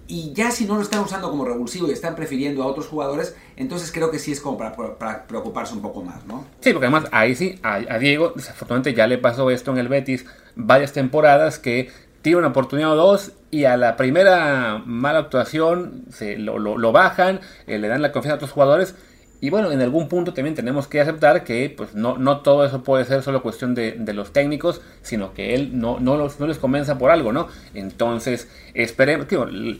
Y 0.07 0.33
ya 0.33 0.51
si 0.51 0.65
no 0.65 0.75
lo 0.75 0.81
están 0.81 1.01
usando 1.01 1.29
como 1.29 1.45
revulsivo 1.45 1.87
y 1.87 1.91
están 1.91 2.15
prefiriendo 2.15 2.63
a 2.63 2.67
otros 2.67 2.87
jugadores, 2.87 3.35
entonces 3.55 3.91
creo 3.91 4.09
que 4.09 4.17
sí 4.17 4.31
es 4.31 4.41
como 4.41 4.57
para, 4.57 5.27
preocuparse 5.27 5.73
un 5.75 5.81
poco 5.81 6.03
más, 6.03 6.25
¿no? 6.25 6.45
Sí, 6.61 6.71
porque 6.71 6.87
además 6.87 7.05
ahí 7.11 7.35
sí, 7.35 7.59
a, 7.61 7.99
Diego, 7.99 8.33
desafortunadamente 8.35 8.95
ya 8.95 9.05
le 9.05 9.19
pasó 9.19 9.51
esto 9.51 9.71
en 9.71 9.77
el 9.77 9.87
Betis 9.87 10.25
varias 10.55 10.93
temporadas 10.93 11.59
que 11.59 11.91
tiene 12.21 12.39
una 12.39 12.47
oportunidad 12.49 12.91
o 12.91 12.95
dos 12.95 13.31
y 13.51 13.65
a 13.65 13.77
la 13.77 13.97
primera 13.97 14.81
mala 14.85 15.19
actuación 15.19 16.03
se 16.11 16.37
lo, 16.37 16.91
bajan, 16.91 17.39
eh, 17.67 17.79
le 17.79 17.87
dan 17.87 18.01
la 18.01 18.11
confianza 18.11 18.33
a 18.33 18.37
otros 18.37 18.51
jugadores 18.51 18.95
y 19.41 19.49
bueno, 19.49 19.71
en 19.71 19.81
algún 19.81 20.09
punto 20.09 20.33
también 20.33 20.53
tenemos 20.53 20.87
que 20.87 20.99
aceptar 20.99 21.45
que 21.45 21.73
pues, 21.75 21.95
no, 21.95 22.17
no 22.17 22.41
todo 22.41 22.65
eso 22.65 22.83
puede 22.83 23.05
ser 23.05 23.23
solo 23.23 23.41
cuestión 23.41 23.73
de, 23.73 23.95
los 24.13 24.33
técnicos, 24.33 24.81
sino 25.01 25.33
que 25.33 25.55
él 25.55 25.79
no, 25.79 25.99
no, 25.99 26.17
los, 26.17 26.39
no 26.41 26.47
les 26.47 26.57
convenza 26.57 26.97
por 26.97 27.09
algo, 27.09 27.31
¿no? 27.31 27.47
Entonces, 27.73 28.49
esperemos, 28.73 29.27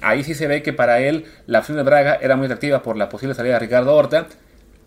ahí 0.01 0.24
sí 0.24 0.34
se 0.34 0.48
ve 0.48 0.63
que 0.63 0.72
para 0.72 1.01
él 1.01 1.25
la 1.46 1.60
opción 1.60 1.77
de 1.77 1.84
Braga 1.84 2.15
era 2.22 2.38
muy 2.38 2.46
atractiva 2.46 2.81
por 2.81 2.96
la 2.96 3.10
posible 3.10 3.36
salida 3.36 3.55
de 3.55 3.60
Ricardo 3.60 3.93
Horta. 3.93 4.27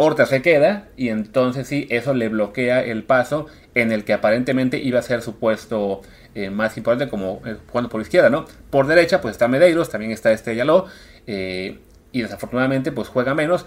Horta 0.03 0.27
se 0.27 0.43
queda 0.43 0.89
y 0.97 1.09
entonces 1.09 1.67
sí, 1.67 1.87
eso 1.91 2.15
le 2.15 2.29
bloquea 2.29 2.85
el 2.85 3.05
paso 3.05 3.47
en 3.75 3.93
el 3.93 4.05
que 4.05 4.13
aparentemente 4.13 4.79
iba 4.79 4.99
a 4.99 5.03
ser 5.03 5.23
su 5.23 5.37
puesto 5.37 6.03
eh, 6.35 6.51
más 6.51 6.77
importante 6.77 7.11
como 7.11 7.41
eh, 7.47 7.57
jugando 7.69 7.89
por 7.89 8.01
izquierda, 8.01 8.31
¿no? 8.31 8.45
Por 8.71 8.87
derecha 8.87 9.21
pues 9.21 9.33
está 9.33 9.49
Medeiros, 9.49 9.91
también 9.91 10.13
está 10.13 10.33
este 10.33 10.55
Yaló 10.57 10.87
eh, 11.27 11.79
y 12.13 12.23
desafortunadamente 12.23 12.93
pues 12.93 13.09
juega 13.09 13.35
menos 13.35 13.67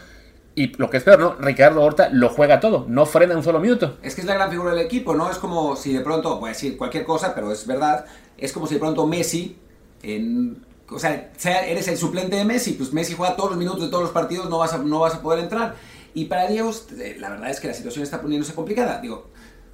y 0.55 0.73
lo 0.77 0.89
que 0.89 0.97
es 0.97 1.03
peor, 1.03 1.19
¿no? 1.19 1.35
Ricardo 1.35 1.83
Horta 1.83 2.09
lo 2.11 2.29
juega 2.29 2.61
todo, 2.61 2.85
no 2.87 3.05
frena 3.05 3.35
un 3.35 3.43
solo 3.43 3.59
minuto. 3.59 3.97
Es 4.01 4.15
que 4.15 4.21
es 4.21 4.27
la 4.27 4.35
gran 4.35 4.49
figura 4.49 4.71
del 4.73 4.85
equipo, 4.85 5.13
¿no? 5.13 5.29
Es 5.29 5.37
como 5.37 5.75
si 5.75 5.93
de 5.93 5.99
pronto, 5.99 6.39
voy 6.39 6.49
a 6.49 6.53
decir 6.53 6.77
cualquier 6.77 7.03
cosa, 7.03 7.35
pero 7.35 7.51
es 7.51 7.67
verdad, 7.67 8.05
es 8.37 8.53
como 8.53 8.65
si 8.65 8.75
de 8.75 8.79
pronto 8.79 9.05
Messi, 9.05 9.57
en, 10.01 10.65
o 10.89 10.97
sea, 10.97 11.31
eres 11.67 11.89
el 11.89 11.97
suplente 11.97 12.37
de 12.37 12.45
Messi, 12.45 12.71
pues 12.73 12.93
Messi 12.93 13.15
juega 13.15 13.35
todos 13.35 13.49
los 13.49 13.59
minutos 13.59 13.81
de 13.81 13.89
todos 13.89 14.03
los 14.03 14.13
partidos, 14.13 14.49
no 14.49 14.57
vas 14.57 14.79
no 14.79 14.99
vas 14.99 15.15
a 15.15 15.21
poder 15.21 15.43
entrar. 15.43 15.75
Y 16.15 16.25
para 16.25 16.47
Diego, 16.47 16.71
eh, 16.97 17.17
la 17.19 17.29
verdad 17.29 17.51
es 17.51 17.59
que 17.59 17.67
la 17.67 17.75
situación 17.75 18.01
está 18.01 18.21
poniéndose 18.21 18.55
complicada. 18.55 18.99
Digo, 18.99 19.27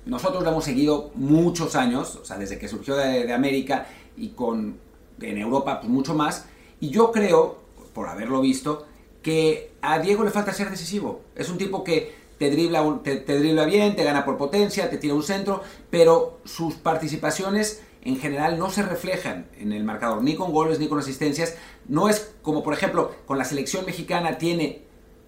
nosotros 0.05 0.43
lo 0.43 0.49
hemos 0.49 0.65
seguido 0.65 1.11
muchos 1.15 1.75
años, 1.75 2.17
o 2.17 2.25
sea, 2.25 2.37
desde 2.37 2.59
que 2.59 2.67
surgió 2.67 2.97
de, 2.97 3.25
de 3.25 3.33
América 3.33 3.87
y 4.17 4.29
con 4.29 4.77
en 5.21 5.37
Europa 5.37 5.79
pues, 5.79 5.91
mucho 5.91 6.13
más. 6.13 6.45
Y 6.79 6.89
yo 6.89 7.11
creo, 7.11 7.59
por 7.93 8.09
haberlo 8.09 8.41
visto, 8.41 8.85
que 9.21 9.71
a 9.81 9.99
Diego 9.99 10.23
le 10.23 10.31
falta 10.31 10.53
ser 10.53 10.69
decisivo. 10.69 11.21
Es 11.35 11.49
un 11.49 11.57
tipo 11.57 11.83
que 11.83 12.13
te 12.37 12.49
dribla, 12.49 13.01
te, 13.03 13.19
dribla 13.19 13.65
bien, 13.65 13.95
te 13.95 14.03
gana 14.03 14.25
por 14.25 14.37
potencia, 14.37 14.89
te 14.89 14.97
tira 14.97 15.13
un 15.13 15.23
centro, 15.23 15.61
pero 15.89 16.39
sus 16.43 16.75
participaciones 16.75 17.83
en 18.03 18.17
general 18.17 18.57
no 18.57 18.71
se 18.71 18.81
reflejan 18.81 19.47
en 19.59 19.73
el 19.73 19.83
marcador, 19.83 20.23
ni 20.23 20.35
con 20.35 20.51
goles 20.51 20.79
ni 20.79 20.87
con 20.87 20.97
asistencias. 20.97 21.55
No 21.87 22.09
es 22.09 22.33
como, 22.41 22.63
por 22.63 22.73
ejemplo, 22.73 23.11
con 23.27 23.37
la 23.37 23.45
selección 23.45 23.85
mexicana 23.85 24.39
tiene, 24.39 24.81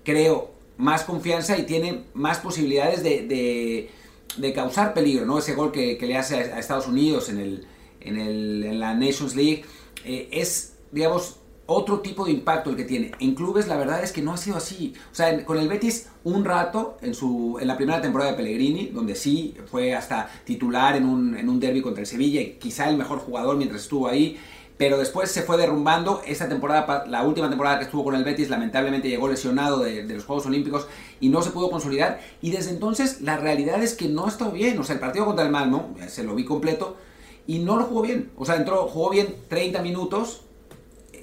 creo, 0.03 0.51
más 0.77 1.03
confianza 1.03 1.57
y 1.57 1.63
tiene 1.63 2.05
más 2.13 2.39
posibilidades 2.39 3.03
de, 3.03 3.89
de, 4.37 4.53
causar 4.53 4.93
peligro, 4.93 5.25
¿no? 5.25 5.37
Ese 5.37 5.53
gol 5.53 5.71
que, 5.71 5.97
le 6.01 6.17
hace 6.17 6.35
a, 6.35 6.59
Estados 6.59 6.87
Unidos 6.87 7.29
en, 7.29 7.39
el, 7.39 7.67
en, 8.01 8.17
el, 8.17 8.63
en 8.63 8.79
la 8.79 8.93
Nations 8.93 9.35
League 9.35 9.63
eh, 10.05 10.29
es, 10.31 10.73
digamos, 10.91 11.37
otro 11.65 11.99
tipo 12.01 12.25
de 12.25 12.31
impacto 12.31 12.69
el 12.69 12.75
que 12.75 12.83
tiene. 12.83 13.11
En 13.19 13.35
clubes 13.35 13.67
la 13.67 13.77
verdad 13.77 14.03
es 14.03 14.11
que 14.11 14.21
no 14.21 14.33
ha 14.33 14.37
sido 14.37 14.57
así. 14.57 14.93
O 15.11 15.15
sea, 15.15 15.45
con 15.45 15.57
el 15.57 15.67
Betis 15.67 16.09
un 16.23 16.43
rato 16.43 16.97
en, 17.01 17.13
su, 17.13 17.57
en 17.59 17.67
la 17.67 17.77
primera 17.77 18.01
temporada 18.01 18.31
de 18.31 18.37
Pellegrini, 18.37 18.87
donde 18.87 19.15
sí 19.15 19.55
fue 19.67 19.93
hasta 19.93 20.29
titular 20.43 20.95
en 20.95 21.05
un, 21.05 21.37
en 21.37 21.47
un 21.49 21.59
derby 21.59 21.81
contra 21.81 22.01
el 22.01 22.07
Sevilla 22.07 22.41
y 22.41 22.53
quizá 22.53 22.89
el 22.89 22.97
mejor 22.97 23.19
jugador 23.19 23.57
mientras 23.57 23.81
estuvo 23.83 24.07
ahí. 24.07 24.37
Pero 24.77 24.97
después 24.97 25.29
se 25.31 25.43
fue 25.43 25.57
derrumbando. 25.57 26.21
Esta 26.25 26.49
temporada, 26.49 27.05
la 27.07 27.23
última 27.23 27.49
temporada 27.49 27.77
que 27.77 27.85
estuvo 27.85 28.03
con 28.03 28.15
el 28.15 28.23
Betis, 28.23 28.49
lamentablemente 28.49 29.07
llegó 29.07 29.27
lesionado 29.27 29.79
de, 29.79 30.03
los 30.03 30.25
Juegos 30.25 30.45
Olímpicos 30.45 30.87
y 31.19 31.29
no 31.29 31.41
se 31.41 31.51
pudo 31.51 31.69
consolidar. 31.69 32.19
Y 32.41 32.51
desde 32.51 32.71
entonces 32.71 33.21
la 33.21 33.37
realidad 33.37 33.81
es 33.83 33.93
que 33.93 34.07
no 34.07 34.25
ha 34.25 34.29
estado 34.29 34.51
bien. 34.51 34.77
O 34.79 34.83
sea, 34.83 34.95
el 34.95 34.99
partido 34.99 35.25
contra 35.25 35.45
el 35.45 35.51
Malmo, 35.51 35.95
se 36.07 36.23
lo 36.23 36.35
vi 36.35 36.45
completo, 36.45 36.97
y 37.45 37.59
no 37.59 37.77
lo 37.77 37.83
jugó 37.83 38.01
bien. 38.01 38.31
O 38.37 38.45
sea, 38.45 38.55
entró, 38.55 38.87
jugó 38.87 39.09
bien 39.09 39.35
30 39.47 39.81
minutos, 39.81 40.41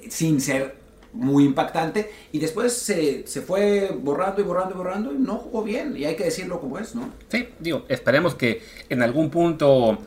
sin 0.09 0.39
ser 0.41 0.81
muy 1.13 1.43
impactante 1.43 2.11
y 2.31 2.39
después 2.39 2.73
se, 2.73 3.27
se, 3.27 3.41
fue 3.41 3.91
borrando 4.01 4.41
y 4.41 4.43
borrando 4.43 4.75
y 4.75 4.77
borrando 4.77 5.13
y 5.13 5.17
no 5.17 5.35
jugó 5.35 5.63
bien 5.63 5.95
y 5.97 6.05
hay 6.05 6.15
que 6.15 6.23
decirlo 6.23 6.59
como 6.61 6.79
es, 6.79 6.95
¿no? 6.95 7.09
Sí, 7.29 7.49
digo, 7.59 7.83
esperemos 7.89 8.35
que 8.35 8.61
en 8.89 9.01
algún 9.01 9.29
punto 9.29 9.97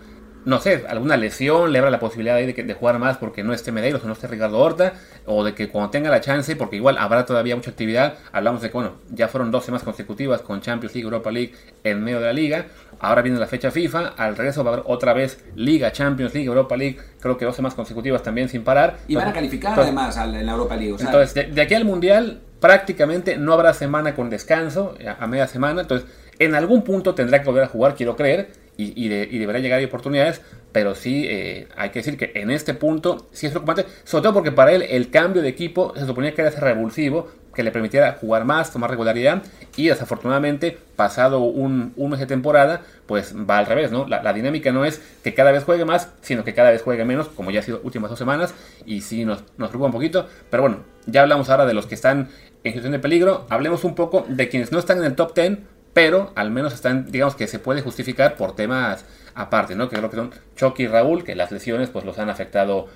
no 0.45 0.61
sé, 0.61 0.85
alguna 0.89 1.17
lesión 1.17 1.73
le 1.73 1.79
abra 1.79 1.91
la 1.91 1.99
posibilidad 1.99 2.37
de, 2.37 2.53
de, 2.53 2.75
jugar 2.75 2.99
más 2.99 3.17
porque 3.17 3.43
no 3.43 3.53
esté 3.53 3.73
Medeiros 3.73 4.05
o 4.05 4.07
no 4.07 4.13
esté 4.13 4.27
Ricardo 4.27 4.59
Horta, 4.59 4.95
o 5.27 5.43
de 5.43 5.55
que 5.55 5.69
cuando 5.69 5.91
tenga 5.91 6.11
la 6.11 6.21
chance, 6.21 6.55
porque 6.57 6.77
igual 6.77 6.99
habrá 6.99 7.25
todavía 7.25 7.57
mucha 7.57 7.71
actividad, 7.71 8.15
hablamos 8.33 8.61
de 8.61 8.69
que, 8.69 8.75
bueno, 8.75 8.93
ya 9.11 9.29
fueron 9.29 9.51
dos 9.51 9.65
semanas 9.65 9.85
consecutivas 9.85 10.43
con 10.43 10.61
Champions 10.61 10.95
League, 10.95 11.05
Europa 11.05 11.31
League 11.31 11.55
en 11.83 12.03
medio 12.05 12.21
de 12.21 12.27
la 12.27 12.33
liga, 12.33 12.67
ahora 13.01 13.23
viene 13.23 13.39
la 13.39 13.47
fecha 13.47 13.71
FIFA, 13.71 14.15
al 14.17 14.37
regreso 14.37 14.63
va 14.65 14.71
a 14.71 14.75
haber 14.75 14.85
otra 14.87 15.15
vez 15.15 15.43
Liga, 15.55 15.93
Champions 15.93 16.35
League, 16.35 16.47
Europa 16.47 16.77
League, 16.77 16.99
creo 17.21 17.39
que 17.39 17.45
dos 17.45 17.57
semanas 17.57 17.75
consecutivas 17.75 18.23
también 18.23 18.49
sin 18.49 18.65
parar. 18.65 18.99
Y 19.09 19.15
van 19.15 19.29
a 19.29 19.33
calificar 19.33 19.79
además 19.79 20.17
en 20.17 20.45
la 20.45 20.53
Europa 20.53 20.77
League. 20.77 20.97
entonces, 21.01 21.55
de, 21.55 21.61
aquí 21.63 21.75
al 21.75 21.85
Mundial 21.85 22.41
prácticamente 22.61 23.37
no 23.37 23.53
habrá 23.53 23.73
semana 23.75 24.15
con 24.15 24.31
descanso, 24.31 24.95
a 25.19 25.27
media 25.27 25.47
semana, 25.47 25.83
entonces 25.83 26.09
en 26.39 26.55
algún 26.55 26.83
punto 26.83 27.15
tendrá 27.15 27.41
que 27.41 27.47
volver 27.47 27.65
a 27.65 27.69
jugar, 27.69 27.95
quiero 27.95 28.17
creer, 28.17 28.64
y, 28.77 29.09
deberá 29.39 29.59
llegar 29.59 29.81
a 29.81 29.87
oportunidades, 29.87 30.41
pero 30.73 30.95
sí 30.95 31.27
eh, 31.29 31.69
hay 31.77 31.91
que 31.91 32.01
decir 32.01 32.17
que 32.17 32.33
en 32.35 32.51
este 32.51 32.75
punto 32.75 33.29
sí 33.33 33.47
es 33.47 33.53
preocupante, 33.53 33.87
sobre 34.05 34.23
todo 34.23 34.35
porque 34.35 34.53
para 34.53 34.73
él 34.73 34.83
el 34.83 35.11
cambio 35.11 35.43
de 35.43 35.49
equipo 35.49 35.93
se 35.97 36.07
suponía 36.07 36.35
que 36.35 36.43
era 36.43 36.51
revulsivo, 36.51 37.29
que 37.55 37.63
le 37.63 37.71
permitiera 37.71 38.13
jugar 38.21 38.45
más, 38.45 38.73
tomar 38.73 38.91
regularidad, 38.91 39.43
y 39.77 39.87
desafortunadamente, 39.87 40.77
pasado 40.97 41.41
un, 41.41 41.95
mes 41.97 42.19
de 42.19 42.27
temporada, 42.27 42.83
pues 43.07 43.35
va 43.35 43.59
al 43.59 43.67
revés, 43.67 43.93
¿no? 43.93 44.07
La, 44.09 44.33
dinámica 44.33 44.73
no 44.73 44.85
es 44.85 45.01
que 45.23 45.35
cada 45.35 45.53
vez 45.53 45.63
juegue 45.63 45.85
más, 45.85 46.11
sino 46.21 46.43
que 46.43 46.55
cada 46.55 46.71
vez 46.71 46.83
juegue 46.83 47.05
menos, 47.05 47.29
como 47.29 47.53
ya 47.53 47.61
ha 47.61 47.63
sido 47.63 47.81
últimas 47.85 48.11
dos 48.11 48.19
semanas, 48.19 48.55
y 48.85 49.03
sí 49.03 49.25
nos, 49.25 49.45
nos 49.57 49.69
preocupa 49.69 49.87
un 49.87 49.93
poquito, 49.93 50.29
pero 50.51 50.65
bueno, 50.65 50.79
ya 51.07 51.23
hablamos 51.23 51.49
ahora 51.49 51.67
de 51.67 51.75
los 51.75 51.87
que 51.87 51.95
están 51.95 52.29
en 52.65 52.73
situación 52.73 52.93
de 52.93 52.99
peligro, 52.99 53.47
hablemos 53.51 53.85
un 53.85 53.95
poco 53.95 54.25
de 54.29 54.49
quienes 54.49 54.73
no 54.73 54.79
están 54.79 54.99
en 54.99 55.05
el 55.05 55.15
top 55.15 55.35
10, 55.35 55.59
pero 55.95 56.33
al 56.35 56.51
menos 56.51 56.75
están, 56.75 57.11
digamos 57.11 57.37
que 57.37 57.47
se 57.47 57.59
puede 57.59 57.81
justificar 57.81 58.37
por 58.37 58.55
temas 58.55 59.05
aparte, 59.35 59.75
¿no? 59.75 59.89
Que 59.89 59.97
creo 59.97 60.11
que 60.11 60.17
son 60.17 60.35
Chucky 60.57 60.83
y 60.83 60.87
Raúl, 60.89 61.25
que 61.25 61.35
las 61.35 61.51
lesiones 61.51 61.89
pues 61.89 62.05
los 62.05 62.19
han 62.19 62.29
afectado 62.29 62.89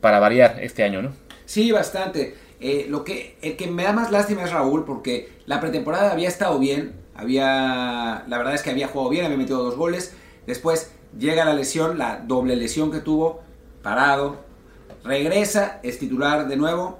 para 0.00 0.20
variar 0.20 0.58
este 0.60 0.84
año, 0.84 1.02
¿no? 1.02 1.12
Sí, 1.44 1.72
bastante. 1.72 2.36
Eh, 2.60 2.86
lo 2.88 3.04
que, 3.04 3.36
el 3.42 3.56
que 3.56 3.66
me 3.66 3.82
da 3.82 3.92
más 3.92 4.10
lástima 4.10 4.44
es 4.44 4.52
Raúl, 4.52 4.84
porque 4.84 5.32
la 5.46 5.60
pretemporada 5.60 6.12
había 6.12 6.28
estado 6.28 6.58
bien, 6.58 6.94
había, 7.14 8.24
la 8.26 8.38
verdad 8.38 8.54
es 8.54 8.62
que 8.62 8.70
había 8.70 8.88
jugado 8.88 9.10
bien, 9.10 9.24
había 9.24 9.36
metido 9.36 9.62
dos 9.62 9.76
goles, 9.76 10.14
después 10.46 10.92
llega 11.18 11.44
la 11.44 11.54
lesión, 11.54 11.98
la 11.98 12.22
doble 12.24 12.56
lesión 12.56 12.90
que 12.90 13.00
tuvo, 13.00 13.42
parado, 13.82 14.38
regresa, 15.02 15.80
es 15.82 15.98
titular 15.98 16.48
de 16.48 16.56
nuevo, 16.56 16.98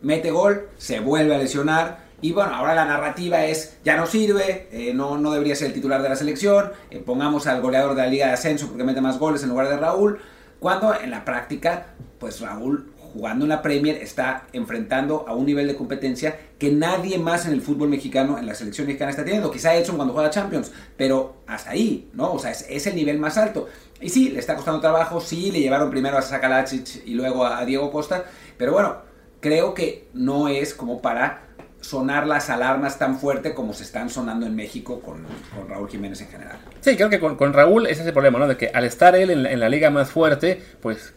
mete 0.00 0.30
gol, 0.30 0.68
se 0.78 1.00
vuelve 1.00 1.34
a 1.34 1.38
lesionar, 1.38 2.01
y 2.22 2.32
bueno, 2.32 2.54
ahora 2.54 2.74
la 2.74 2.84
narrativa 2.84 3.44
es, 3.44 3.76
ya 3.84 3.96
no 3.96 4.06
sirve, 4.06 4.68
eh, 4.70 4.94
no, 4.94 5.18
no 5.18 5.32
debería 5.32 5.56
ser 5.56 5.66
el 5.66 5.74
titular 5.74 6.00
de 6.02 6.08
la 6.08 6.16
selección, 6.16 6.70
eh, 6.90 7.02
pongamos 7.04 7.46
al 7.48 7.60
goleador 7.60 7.94
de 7.94 8.02
la 8.02 8.08
Liga 8.08 8.26
de 8.28 8.32
Ascenso 8.32 8.68
porque 8.68 8.84
mete 8.84 9.00
más 9.00 9.18
goles 9.18 9.42
en 9.42 9.50
lugar 9.50 9.68
de 9.68 9.76
Raúl, 9.76 10.18
cuando 10.60 10.94
en 10.98 11.10
la 11.10 11.24
práctica, 11.24 11.88
pues 12.18 12.40
Raúl 12.40 12.92
jugando 13.12 13.44
en 13.44 13.50
la 13.50 13.60
Premier 13.60 13.96
está 13.96 14.46
enfrentando 14.52 15.24
a 15.28 15.34
un 15.34 15.44
nivel 15.44 15.66
de 15.66 15.74
competencia 15.74 16.38
que 16.58 16.70
nadie 16.70 17.18
más 17.18 17.44
en 17.46 17.52
el 17.52 17.60
fútbol 17.60 17.88
mexicano, 17.88 18.38
en 18.38 18.46
la 18.46 18.54
selección 18.54 18.86
mexicana 18.86 19.10
está 19.10 19.24
teniendo. 19.24 19.50
Quizá 19.50 19.74
Edson 19.74 19.96
cuando 19.96 20.14
juega 20.14 20.30
Champions, 20.30 20.70
pero 20.96 21.42
hasta 21.46 21.72
ahí, 21.72 22.08
¿no? 22.14 22.32
O 22.32 22.38
sea, 22.38 22.52
es, 22.52 22.86
el 22.86 22.94
nivel 22.94 23.18
más 23.18 23.36
alto. 23.36 23.68
Y 24.00 24.08
sí, 24.08 24.30
le 24.30 24.38
está 24.38 24.54
costando 24.54 24.80
trabajo, 24.80 25.20
sí, 25.20 25.50
le 25.50 25.60
llevaron 25.60 25.90
primero 25.90 26.16
a 26.16 26.22
Sakalacic 26.22 27.04
y 27.04 27.14
luego 27.14 27.44
a 27.44 27.64
Diego 27.64 27.90
Costa, 27.92 28.24
pero 28.56 28.72
bueno, 28.72 28.96
creo 29.40 29.74
que 29.74 30.08
no 30.14 30.48
es 30.48 30.72
como 30.72 31.02
para 31.02 31.48
sonar 31.82 32.26
las 32.26 32.48
alarmas 32.48 32.98
tan 32.98 33.18
fuerte 33.18 33.54
como 33.54 33.74
se 33.74 33.82
están 33.82 34.08
sonando 34.08 34.46
en 34.46 34.56
México 34.56 35.00
con, 35.00 35.26
Raúl 35.68 35.88
Jiménez 35.90 36.20
en 36.22 36.28
general. 36.28 36.56
Sí, 36.80 36.96
creo 36.96 37.10
que 37.10 37.20
con, 37.20 37.52
Raúl 37.52 37.86
es 37.86 38.00
ese 38.00 38.12
problema, 38.12 38.38
¿no? 38.38 38.48
De 38.48 38.56
que 38.56 38.70
al 38.72 38.84
estar 38.84 39.14
él 39.14 39.30
en 39.30 39.60
la, 39.60 39.68
liga 39.68 39.90
más 39.90 40.10
fuerte, 40.10 40.62
pues 40.80 41.12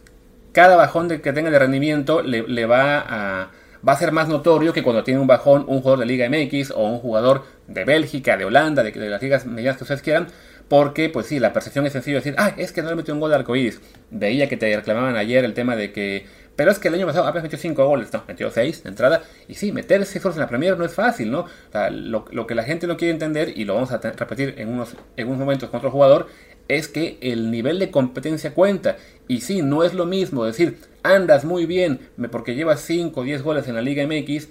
cada 0.52 0.76
bajón 0.76 1.08
de, 1.08 1.20
que 1.20 1.32
tenga 1.32 1.50
de 1.50 1.58
rendimiento 1.58 2.20
le, 2.20 2.66
va 2.66 2.98
a 2.98 3.50
va 3.86 3.92
a 3.92 3.96
ser 3.96 4.10
más 4.10 4.28
notorio 4.28 4.72
que 4.72 4.82
cuando 4.82 5.04
tiene 5.04 5.20
un 5.20 5.26
bajón 5.26 5.64
un 5.68 5.80
jugador 5.80 6.00
de 6.00 6.06
Liga 6.06 6.28
MX 6.28 6.72
o 6.72 6.84
un 6.86 6.98
jugador 6.98 7.44
de 7.68 7.84
Bélgica, 7.84 8.36
de 8.36 8.44
Holanda, 8.44 8.82
de, 8.82 8.92
las 9.08 9.22
ligas 9.22 9.46
medianas 9.46 9.76
que 9.76 9.84
ustedes 9.84 10.02
quieran, 10.02 10.26
porque 10.68 11.08
pues 11.08 11.26
sí, 11.26 11.38
la 11.38 11.52
percepción 11.52 11.86
es 11.86 11.92
sencillo 11.92 12.16
decir, 12.16 12.34
ah, 12.38 12.52
es 12.56 12.72
que 12.72 12.82
no 12.82 12.90
le 12.90 12.96
metió 12.96 13.14
un 13.14 13.20
gol 13.20 13.30
de 13.30 13.36
arcoíris. 13.36 13.80
Veía 14.10 14.48
que 14.48 14.56
te 14.56 14.74
reclamaban 14.74 15.16
ayer 15.16 15.44
el 15.44 15.54
tema 15.54 15.76
de 15.76 15.92
que 15.92 16.26
pero 16.56 16.70
es 16.70 16.78
que 16.78 16.88
el 16.88 16.94
año 16.94 17.06
pasado 17.06 17.26
apenas 17.26 17.44
metió 17.44 17.58
5 17.58 17.86
goles, 17.86 18.12
no, 18.12 18.24
metió 18.26 18.50
6 18.50 18.82
de 18.82 18.88
entrada. 18.88 19.22
Y 19.46 19.54
sí, 19.54 19.72
meter 19.72 20.04
6 20.04 20.22
goles 20.22 20.36
en 20.36 20.40
la 20.40 20.48
Premier 20.48 20.78
no 20.78 20.84
es 20.84 20.94
fácil, 20.94 21.30
¿no? 21.30 21.40
O 21.40 21.48
sea, 21.70 21.90
lo, 21.90 22.24
que 22.46 22.54
la 22.54 22.64
gente 22.64 22.86
no 22.86 22.96
quiere 22.96 23.12
entender, 23.12 23.52
y 23.54 23.66
lo 23.66 23.74
vamos 23.74 23.92
a 23.92 23.98
repetir 23.98 24.54
en 24.56 24.70
unos, 24.70 24.96
en 25.16 25.28
unos 25.28 25.38
momentos 25.38 25.68
con 25.68 25.78
otro 25.78 25.90
jugador, 25.90 26.28
es 26.68 26.88
que 26.88 27.18
el 27.20 27.50
nivel 27.50 27.78
de 27.78 27.90
competencia 27.90 28.54
cuenta. 28.54 28.96
Y 29.28 29.42
sí, 29.42 29.60
no 29.60 29.84
es 29.84 29.92
lo 29.92 30.06
mismo 30.06 30.44
decir, 30.44 30.78
andas 31.02 31.44
muy 31.44 31.66
bien 31.66 32.00
porque 32.30 32.54
llevas 32.54 32.80
5 32.80 33.20
o 33.20 33.24
10 33.24 33.42
goles 33.42 33.68
en 33.68 33.74
la 33.74 33.82
Liga 33.82 34.06
MX, 34.06 34.48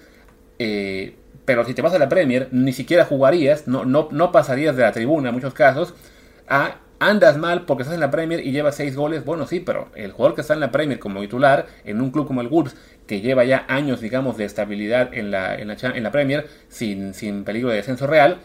eh, 0.60 1.16
pero 1.44 1.66
si 1.66 1.74
te 1.74 1.82
vas 1.82 1.94
a 1.94 2.00
la 2.00 2.08
Premier, 2.08 2.50
ni 2.52 2.72
siquiera 2.72 3.06
jugarías, 3.06 3.68
no, 3.68 3.84
no, 3.84 4.10
no 4.12 4.32
pasarías 4.32 4.76
de 4.76 4.84
la 4.84 4.92
tribuna 4.92 5.30
en 5.30 5.36
muchos 5.36 5.54
casos, 5.54 5.94
a 6.48 6.78
andas 7.00 7.38
mal 7.38 7.66
porque 7.66 7.84
estás 7.84 7.96
en 7.96 8.02
la 8.02 8.12
Premier 8.12 8.46
y 8.46 8.52
llevas 8.52 8.76
6 8.76 8.96
goles, 8.96 9.26
bueno, 9.26 9.48
sí, 9.48 9.60
pero 9.60 9.90
el 9.96 10.12
jugador 10.12 10.36
que 10.36 10.42
está 10.42 10.54
en 10.54 10.60
la 10.60 10.72
Premier 10.72 11.00
como 11.00 11.22
titular 11.22 11.68
en 11.84 12.02
un 12.02 12.12
club 12.12 12.28
como 12.28 12.42
el 12.42 12.48
Wolves, 12.48 12.76
que 13.08 13.22
lleva 13.22 13.44
ya 13.44 13.66
años, 13.68 14.02
digamos, 14.02 14.38
de 14.38 14.46
estabilidad 14.46 15.14
en 15.14 15.32
la, 15.32 15.56
en 15.56 15.68
la, 15.68 15.76
en 15.82 16.04
la 16.04 16.12
Premier, 16.12 16.48
sin, 16.70 17.14
sin 17.14 17.44
peligro 17.44 17.70
de 17.70 17.78
descenso 17.78 18.08
real, 18.08 18.40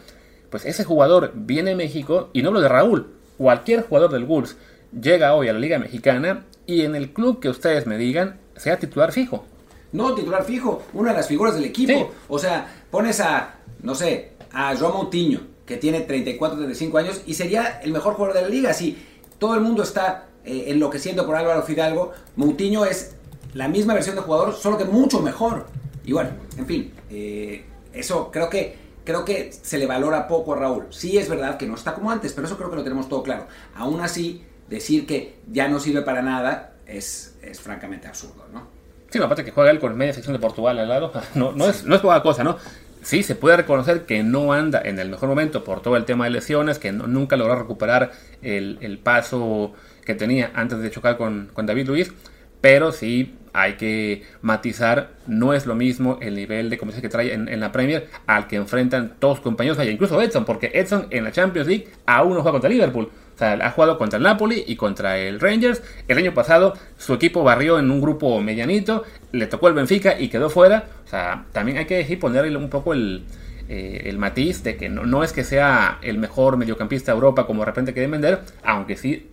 pues 0.49 0.65
ese 0.65 0.83
jugador 0.83 1.31
viene 1.33 1.71
a 1.71 1.75
México, 1.75 2.29
y 2.33 2.41
no 2.41 2.49
hablo 2.49 2.61
de 2.61 2.69
Raúl, 2.69 3.07
cualquier 3.37 3.83
jugador 3.83 4.11
del 4.11 4.25
Wolves 4.25 4.57
llega 4.99 5.33
hoy 5.35 5.47
a 5.47 5.53
la 5.53 5.59
Liga 5.59 5.79
Mexicana 5.79 6.45
y 6.65 6.81
en 6.81 6.95
el 6.95 7.13
club 7.13 7.39
que 7.39 7.49
ustedes 7.49 7.87
me 7.87 7.97
digan, 7.97 8.39
sea 8.55 8.77
titular 8.77 9.11
fijo. 9.11 9.45
No, 9.93 10.13
titular 10.13 10.43
fijo, 10.43 10.83
una 10.93 11.11
de 11.11 11.17
las 11.17 11.27
figuras 11.27 11.55
del 11.55 11.65
equipo. 11.65 12.13
O 12.29 12.39
sea, 12.39 12.83
pones 12.89 13.19
a, 13.19 13.55
no 13.81 13.95
sé, 13.95 14.33
a 14.51 14.73
João 14.75 14.93
Moutinho, 14.93 15.39
que 15.71 15.77
tiene 15.77 16.01
34, 16.01 16.57
35 16.57 16.97
años 16.97 17.21
y 17.25 17.33
sería 17.33 17.79
el 17.81 17.93
mejor 17.93 18.15
jugador 18.15 18.35
de 18.35 18.41
la 18.41 18.49
liga. 18.49 18.73
Si 18.73 18.97
todo 19.39 19.55
el 19.55 19.61
mundo 19.61 19.83
está 19.83 20.25
eh, 20.43 20.65
enloqueciendo 20.67 21.25
por 21.25 21.37
Álvaro 21.37 21.63
Fidalgo, 21.63 22.11
Moutinho 22.35 22.83
es 22.83 23.15
la 23.53 23.69
misma 23.69 23.93
versión 23.93 24.17
de 24.17 24.21
jugador, 24.21 24.53
solo 24.53 24.77
que 24.77 24.83
mucho 24.83 25.21
mejor. 25.21 25.67
Y 26.03 26.11
bueno, 26.11 26.31
en 26.57 26.65
fin, 26.65 26.93
eh, 27.09 27.63
eso 27.93 28.31
creo 28.33 28.49
que, 28.49 28.75
creo 29.05 29.23
que 29.23 29.53
se 29.53 29.77
le 29.77 29.85
valora 29.85 30.27
poco 30.27 30.55
a 30.55 30.57
Raúl. 30.57 30.87
Sí 30.89 31.17
es 31.17 31.29
verdad 31.29 31.55
que 31.55 31.67
no 31.67 31.75
está 31.75 31.93
como 31.93 32.11
antes, 32.11 32.33
pero 32.33 32.47
eso 32.47 32.57
creo 32.57 32.69
que 32.69 32.75
lo 32.75 32.83
tenemos 32.83 33.07
todo 33.07 33.23
claro. 33.23 33.47
Aún 33.73 34.01
así, 34.01 34.43
decir 34.69 35.07
que 35.07 35.37
ya 35.49 35.69
no 35.69 35.79
sirve 35.79 36.01
para 36.01 36.21
nada 36.21 36.73
es, 36.85 37.37
es 37.41 37.61
francamente 37.61 38.09
absurdo, 38.09 38.45
¿no? 38.51 38.67
Sí, 39.09 39.19
aparte 39.19 39.45
que 39.45 39.51
juega 39.51 39.71
él 39.71 39.79
con 39.79 39.95
media 39.95 40.13
sección 40.13 40.33
de 40.33 40.39
Portugal 40.39 40.77
al 40.79 40.89
lado, 40.89 41.13
no, 41.35 41.53
no, 41.53 41.69
es, 41.69 41.85
no 41.85 41.95
es 41.95 42.01
poca 42.01 42.21
cosa, 42.21 42.43
¿no? 42.43 42.57
Sí 43.01 43.23
se 43.23 43.35
puede 43.35 43.57
reconocer 43.57 44.05
que 44.05 44.23
no 44.23 44.53
anda 44.53 44.81
en 44.83 44.99
el 44.99 45.09
mejor 45.09 45.29
momento 45.29 45.63
por 45.63 45.81
todo 45.81 45.97
el 45.97 46.05
tema 46.05 46.25
de 46.25 46.31
lesiones, 46.31 46.79
que 46.79 46.91
nunca 46.91 47.35
logró 47.35 47.55
recuperar 47.55 48.11
el, 48.41 48.99
paso 49.03 49.73
que 50.05 50.15
tenía 50.15 50.51
antes 50.53 50.79
de 50.79 50.91
chocar 50.91 51.17
con, 51.17 51.51
David 51.55 51.87
Luis, 51.87 52.13
pero 52.61 52.91
sí 52.91 53.35
hay 53.53 53.73
que 53.73 54.23
matizar, 54.41 55.11
no 55.27 55.53
es 55.53 55.65
lo 55.65 55.75
mismo 55.75 56.17
el 56.21 56.35
nivel 56.35 56.69
de 56.69 56.77
competencia 56.77 57.01
que 57.01 57.11
trae 57.11 57.33
en, 57.33 57.59
la 57.59 57.71
Premier 57.71 58.07
al 58.27 58.47
que 58.47 58.55
enfrentan 58.55 59.15
todos 59.19 59.37
sus 59.37 59.43
compañeros, 59.43 59.79
allá, 59.79 59.91
incluso 59.91 60.21
Edson, 60.21 60.45
porque 60.45 60.71
Edson 60.73 61.07
en 61.09 61.23
la 61.23 61.31
Champions 61.31 61.67
League 61.67 61.87
aún 62.05 62.33
no 62.33 62.41
juega 62.41 62.53
contra 62.53 62.69
Liverpool. 62.69 63.09
O 63.35 63.37
sea, 63.37 63.53
ha 63.53 63.71
jugado 63.71 63.97
contra 63.97 64.17
el 64.17 64.23
Napoli 64.23 64.63
y 64.67 64.75
contra 64.75 65.17
el 65.17 65.39
Rangers. 65.39 65.81
El 66.07 66.17
año 66.17 66.33
pasado 66.33 66.73
su 66.97 67.13
equipo 67.13 67.43
barrió 67.43 67.79
en 67.79 67.89
un 67.89 68.01
grupo 68.01 68.39
medianito, 68.41 69.03
le 69.31 69.47
tocó 69.47 69.67
el 69.67 69.73
Benfica 69.73 70.19
y 70.19 70.29
quedó 70.29 70.49
fuera. 70.49 70.85
O 71.05 71.07
sea, 71.07 71.45
también 71.51 71.77
hay 71.77 71.85
que 71.85 71.97
decir, 71.97 72.19
ponerle 72.19 72.55
un 72.57 72.69
poco 72.69 72.93
el, 72.93 73.25
eh, 73.69 74.03
el 74.05 74.17
matiz 74.17 74.63
de 74.63 74.75
que 74.75 74.89
no, 74.89 75.05
no, 75.05 75.23
es 75.23 75.33
que 75.33 75.43
sea 75.43 75.99
el 76.01 76.17
mejor 76.17 76.57
mediocampista 76.57 77.11
de 77.11 77.15
Europa 77.15 77.47
como 77.47 77.61
de 77.61 77.67
repente 77.67 77.93
quieren 77.93 78.11
vender, 78.11 78.41
aunque 78.63 78.97
sí 78.97 79.29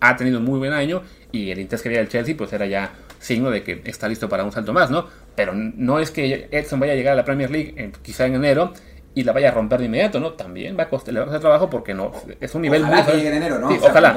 ha 0.00 0.16
tenido 0.16 0.38
un 0.38 0.44
muy 0.44 0.58
buen 0.58 0.72
año 0.72 1.02
y 1.30 1.50
el 1.50 1.60
interés 1.60 1.82
que 1.82 1.88
había 1.88 2.00
del 2.00 2.08
Chelsea 2.08 2.36
pues 2.36 2.52
era 2.52 2.66
ya 2.66 2.92
signo 3.18 3.50
de 3.50 3.62
que 3.62 3.82
está 3.84 4.08
listo 4.08 4.28
para 4.28 4.44
un 4.44 4.52
salto 4.52 4.72
más, 4.72 4.90
¿no? 4.90 5.06
Pero 5.36 5.52
no 5.54 6.00
es 6.00 6.10
que 6.10 6.48
Edson 6.50 6.80
vaya 6.80 6.94
a 6.94 6.96
llegar 6.96 7.12
a 7.12 7.16
la 7.16 7.24
Premier 7.24 7.50
League 7.50 7.92
quizá 8.02 8.26
en 8.26 8.34
enero 8.34 8.72
y 9.14 9.24
la 9.24 9.32
vaya 9.32 9.48
a 9.48 9.52
romper 9.52 9.80
de 9.80 9.86
inmediato, 9.86 10.20
¿no? 10.20 10.32
También 10.32 10.76
va 10.78 10.84
a 10.84 10.88
costar, 10.88 11.12
le 11.12 11.20
va 11.20 11.24
a 11.24 11.26
costar 11.26 11.40
trabajo 11.40 11.68
porque 11.68 11.92
no 11.92 12.12
es 12.40 12.54
un 12.54 12.62
nivel 12.62 12.82
ojalá 12.82 13.04
que 13.04 13.12
llegue 13.12 13.28
en 13.28 13.34
enero, 13.34 13.58
¿no? 13.58 13.68
ojalá. 13.68 14.16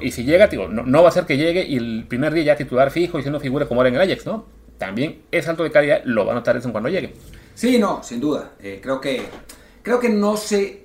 y 0.00 0.10
si 0.10 0.24
llega, 0.24 0.46
digo, 0.46 0.68
no, 0.68 1.02
va 1.02 1.08
a 1.08 1.12
ser 1.12 1.24
que 1.24 1.36
llegue 1.36 1.64
y 1.64 1.76
el 1.76 2.06
primer 2.08 2.32
día 2.32 2.44
ya 2.44 2.56
titular 2.56 2.90
fijo 2.90 3.18
y 3.18 3.22
siendo 3.22 3.40
figura 3.40 3.66
como 3.66 3.82
era 3.82 3.88
en 3.88 3.96
el 3.96 4.00
Ajax, 4.00 4.26
¿no? 4.26 4.46
También 4.78 5.22
es 5.30 5.46
alto 5.48 5.62
de 5.62 5.70
calidad, 5.70 6.02
lo 6.04 6.26
va 6.26 6.32
a 6.32 6.34
notar 6.34 6.56
Edson 6.56 6.72
cuando 6.72 6.88
llegue. 6.88 7.14
Sí, 7.54 7.78
no, 7.78 8.02
sin 8.02 8.20
duda. 8.20 8.52
Eh, 8.60 8.80
creo 8.82 9.00
que 9.00 9.22
creo 9.82 10.00
que 10.00 10.08
no 10.08 10.36
se 10.36 10.83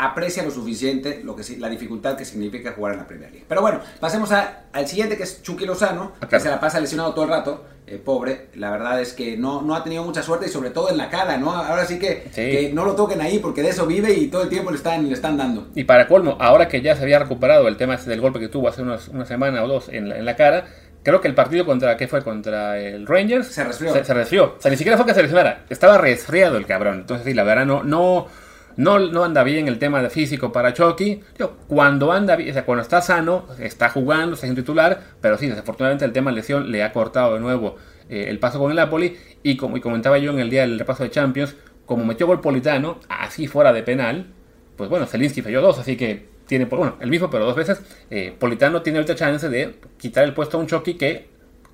aprecia 0.00 0.42
lo 0.42 0.50
suficiente 0.50 1.20
lo 1.24 1.36
que 1.36 1.42
la 1.58 1.68
dificultad 1.68 2.16
que 2.16 2.24
significa 2.24 2.72
jugar 2.72 2.94
en 2.94 3.00
la 3.00 3.06
Premier 3.06 3.30
League. 3.30 3.44
Pero 3.48 3.60
bueno, 3.60 3.80
pasemos 4.00 4.30
al 4.32 4.88
siguiente 4.88 5.16
que 5.16 5.24
es 5.24 5.42
Chucky 5.42 5.66
Lozano, 5.66 6.12
ah, 6.20 6.28
que 6.28 6.40
se 6.40 6.48
la 6.48 6.58
pasa 6.58 6.80
lesionado 6.80 7.12
todo 7.12 7.24
el 7.24 7.30
rato, 7.30 7.64
eh, 7.86 8.00
pobre. 8.02 8.48
La 8.54 8.70
verdad 8.70 9.00
es 9.00 9.12
que 9.12 9.36
no, 9.36 9.62
no 9.62 9.74
ha 9.74 9.84
tenido 9.84 10.02
mucha 10.04 10.22
suerte 10.22 10.46
y 10.46 10.48
sobre 10.48 10.70
todo 10.70 10.90
en 10.90 10.96
la 10.96 11.10
cara, 11.10 11.36
¿no? 11.36 11.50
Ahora 11.50 11.84
sí 11.84 11.98
que, 11.98 12.70
no 12.72 12.84
lo 12.84 12.94
toquen 12.94 13.20
ahí 13.20 13.38
porque 13.38 13.62
de 13.62 13.70
eso 13.70 13.86
vive 13.86 14.12
y 14.12 14.28
todo 14.28 14.42
el 14.42 14.48
tiempo 14.48 14.70
le 14.70 14.76
están, 14.76 15.06
le 15.06 15.14
están 15.14 15.36
dando. 15.36 15.68
Y 15.74 15.84
para 15.84 16.06
colmo, 16.06 16.36
ahora 16.40 16.68
que 16.68 16.80
ya 16.80 16.96
se 16.96 17.02
había 17.02 17.18
recuperado 17.18 17.68
el 17.68 17.76
tema 17.76 17.96
del 17.96 18.20
golpe 18.20 18.40
que 18.40 18.48
tuvo 18.48 18.68
hace 18.68 18.82
una 18.82 19.26
semana 19.26 19.62
o 19.62 19.68
dos 19.68 19.88
en 19.88 20.08
la, 20.08 20.18
en 20.18 20.24
la 20.24 20.36
cara, 20.36 20.66
Creo 21.02 21.20
que 21.22 21.28
el 21.28 21.34
partido 21.34 21.64
contra, 21.64 21.96
¿qué 21.96 22.08
fue? 22.08 22.22
Contra 22.22 22.78
el 22.78 23.06
Rangers. 23.06 23.46
Se 23.46 23.64
resfrió. 23.64 23.92
Se, 24.04 24.12
resfrió. 24.12 24.54
O 24.58 24.60
sea, 24.60 24.70
ni 24.70 24.76
siquiera 24.76 24.98
fue 24.98 25.06
que 25.06 25.14
se 25.14 25.22
lesionara. 25.22 25.64
Estaba 25.70 25.96
resfriado 25.96 26.58
el 26.58 26.66
cabrón. 26.66 27.00
Entonces, 27.00 27.24
sí, 27.24 27.32
la 27.32 27.42
verdad, 27.42 27.64
no, 27.64 27.82
no, 27.82 28.26
no, 28.80 28.98
no 28.98 29.24
anda 29.24 29.42
bien 29.42 29.68
el 29.68 29.78
tema 29.78 30.02
de 30.02 30.08
físico 30.08 30.52
para 30.52 30.72
Chucky. 30.72 31.20
cuando 31.68 32.12
anda 32.12 32.34
bien, 32.34 32.48
o 32.48 32.52
sea, 32.54 32.64
cuando 32.64 32.80
está 32.80 33.02
sano, 33.02 33.44
está 33.58 33.90
jugando, 33.90 34.34
está 34.34 34.46
en 34.46 34.54
titular. 34.54 35.02
Pero 35.20 35.36
sí, 35.36 35.48
desafortunadamente 35.48 36.06
el 36.06 36.12
tema 36.12 36.30
de 36.30 36.36
lesión 36.36 36.72
le 36.72 36.82
ha 36.82 36.90
cortado 36.90 37.34
de 37.34 37.40
nuevo 37.40 37.76
eh, 38.08 38.26
el 38.28 38.38
paso 38.38 38.58
con 38.58 38.70
el 38.70 38.78
Napoli. 38.78 39.18
Y 39.42 39.58
como 39.58 39.76
y 39.76 39.82
comentaba 39.82 40.16
yo 40.16 40.30
en 40.32 40.38
el 40.38 40.48
día 40.48 40.62
del 40.62 40.78
repaso 40.78 41.02
de 41.02 41.10
Champions, 41.10 41.56
como 41.84 42.06
metió 42.06 42.26
gol 42.26 42.40
Politano, 42.40 43.00
así 43.10 43.46
fuera 43.46 43.74
de 43.74 43.82
penal, 43.82 44.28
pues 44.78 44.88
bueno, 44.88 45.04
Zelinsky 45.04 45.42
falló 45.42 45.60
dos, 45.60 45.78
así 45.78 45.98
que 45.98 46.30
tiene, 46.46 46.64
bueno, 46.64 46.96
el 47.00 47.10
mismo, 47.10 47.28
pero 47.28 47.44
dos 47.44 47.56
veces, 47.56 47.82
eh, 48.08 48.34
Politano 48.38 48.80
tiene 48.80 48.98
ahorita 48.98 49.14
chance 49.14 49.50
de 49.50 49.74
quitar 49.98 50.24
el 50.24 50.32
puesto 50.32 50.56
a 50.56 50.60
un 50.60 50.66
Chucky 50.66 50.94
que, 50.94 51.28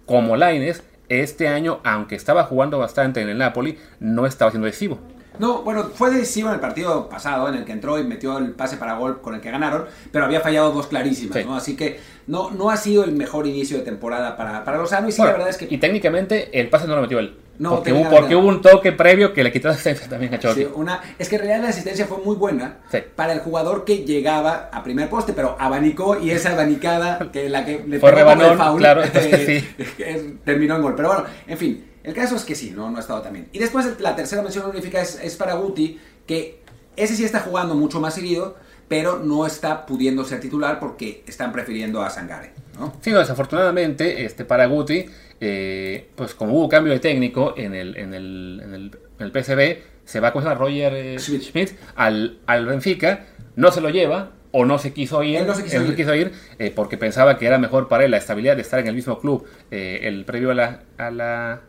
como 0.07 0.37
Laines, 0.37 0.83
este 1.09 1.47
año, 1.47 1.79
aunque 1.85 2.17
estaba 2.17 2.43
jugando 2.45 2.79
bastante 2.79 3.21
en 3.21 3.29
el 3.29 3.39
Napoli, 3.39 3.79
no 4.01 4.27
estaba 4.27 4.51
siendo 4.51 4.67
decisivo. 4.67 4.99
No, 5.39 5.63
bueno, 5.63 5.85
fue 5.95 6.11
decisivo 6.11 6.49
en 6.49 6.55
el 6.55 6.61
partido 6.61 7.09
pasado, 7.09 7.49
en 7.49 7.55
el 7.55 7.65
que 7.65 7.73
entró 7.73 7.99
y 7.99 8.05
metió 8.05 8.39
el 8.39 8.53
pase 8.53 8.77
para 8.77 8.95
gol 8.95 9.21
con 9.21 9.35
el 9.35 9.41
que 9.41 9.51
ganaron, 9.51 9.85
pero 10.13 10.25
había 10.25 10.41
fallado 10.41 10.73
dos 10.73 10.87
clarísimas, 10.87 11.45
¿no? 11.45 11.57
Así 11.57 11.77
que 11.77 11.99
no, 12.27 12.51
no 12.51 12.71
ha 12.71 12.77
sido 12.77 13.05
el 13.05 13.13
mejor 13.13 13.47
inicio 13.47 13.79
de 13.79 13.85
temporada 13.85 14.37
para, 14.37 14.65
para 14.65 14.79
Lozano 14.79 15.09
y 15.09 15.13
sí, 15.13 15.23
la 15.23 15.33
verdad 15.33 15.49
es 15.49 15.57
que... 15.57 15.67
Y 15.71 15.79
técnicamente 15.79 16.59
el 16.59 16.69
pase 16.69 16.87
no 16.87 16.97
lo 16.97 17.03
metió 17.03 17.19
él. 17.19 17.37
No, 17.59 17.77
porque, 17.77 17.93
hubo, 17.93 18.11
porque 18.11 18.37
hubo, 18.37 18.49
un 18.49 18.61
toque 18.61 18.93
previo 18.93 19.33
que 19.33 19.43
le 19.43 19.51
quitó 19.51 19.69
la 19.69 19.75
asistencia 19.75 20.09
también 20.09 20.35
a 20.35 20.39
Chucky. 20.39 20.61
Sí, 20.61 20.69
una, 20.75 21.01
es 21.19 21.29
que 21.29 21.37
en 21.37 21.43
realidad 21.43 21.63
la 21.63 21.71
asistencia 21.71 22.07
fue 22.07 22.19
muy 22.19 22.37
buena 22.37 22.79
para 23.15 23.33
el 23.33 23.41
jugador 23.41 23.85
que 23.85 24.05
llegaba 24.05 24.69
a 24.73 24.83
primer 24.83 25.09
poste, 25.09 25.33
pero 25.33 25.57
abanicó 25.59 26.19
y 26.21 26.31
esa 26.31 26.53
abanicada 26.53 27.31
que 27.33 27.49
la 27.49 27.65
que 27.65 27.83
le 27.87 27.99
fue 27.99 28.11
rebanón, 28.11 28.77
claro, 28.77 29.03
eh, 29.15 30.35
terminó 30.45 30.77
en 30.77 30.83
gol. 30.83 30.95
Pero 30.97 31.09
bueno, 31.09 31.25
en 31.47 31.59
fin, 31.59 31.85
el 32.07 32.15
caso 32.15 32.37
es 32.37 32.45
que 32.45 32.55
sí, 32.55 32.73
no, 32.75 32.89
no 32.89 32.99
ha 32.99 33.01
estado 33.01 33.21
también. 33.21 33.49
Y 33.53 33.59
después 33.59 33.85
la 33.99 34.15
tercera 34.15 34.41
mención 34.41 34.65
honorífica 34.65 35.03
es, 35.03 35.19
es 35.21 35.35
para 35.35 35.55
Guti, 35.55 35.99
que 36.25 36.61
ese 36.95 37.17
sí 37.17 37.25
está 37.25 37.41
jugando 37.41 37.75
mucho 37.75 38.01
más 38.01 38.15
seguido, 38.15 38.57
pero 38.87 39.19
no 39.19 39.45
está 39.45 39.85
pudiendo 39.87 40.25
ser 40.25 40.39
titular 40.39 40.79
porque 40.79 41.25
están 41.27 41.53
prefiriendo 41.53 42.03
a 42.03 42.11
Sangare. 42.11 42.53
¿no? 42.79 42.93
Sí, 43.01 43.11
no, 43.11 43.19
desafortunadamente, 43.19 44.25
este, 44.25 44.45
para 44.45 44.67
Guti, 44.67 45.07
eh, 45.41 46.09
pues 46.15 46.35
como 46.35 46.55
hubo 46.55 46.69
cambio 46.69 46.93
de 46.93 47.01
técnico 47.01 47.55
en 47.57 47.75
el, 47.75 47.97
en 47.97 48.15
el, 48.15 48.61
en 48.63 48.75
el, 48.75 48.99
en 49.19 49.27
el 49.27 49.33
PCB, 49.33 49.83
se 50.05 50.21
va 50.21 50.29
a 50.29 50.33
coger 50.33 50.51
a 50.51 50.55
Roger 50.55 50.95
eh, 50.95 51.19
Schmidt, 51.19 51.73
al, 51.97 52.39
al 52.47 52.67
Benfica, 52.67 53.27
no 53.57 53.73
se 53.73 53.81
lo 53.81 53.91
lleva, 53.91 54.31
o 54.53 54.65
no 54.65 54.79
se 54.79 54.93
quiso 54.93 55.25
ir, 55.25 55.43
no 55.45 55.55
se 55.55 55.65
quiso 55.65 56.15
ir, 56.15 56.33
eh, 56.61 56.73
porque 56.75 56.97
pensaba 56.97 57.37
que 57.37 57.47
era 57.47 57.59
mejor 57.59 57.89
para 57.89 58.05
él 58.05 58.13
la 58.13 58.19
estabilidad 58.19 58.55
de 58.55 58.63
estar 58.63 58.79
en 58.79 58.87
el 58.87 58.95
mismo 58.95 59.19
club 59.19 59.45
el 59.73 60.25
previo 60.25 60.53
a 60.53 60.55
la, 60.55 60.83
a 60.97 61.11
la 61.11 61.63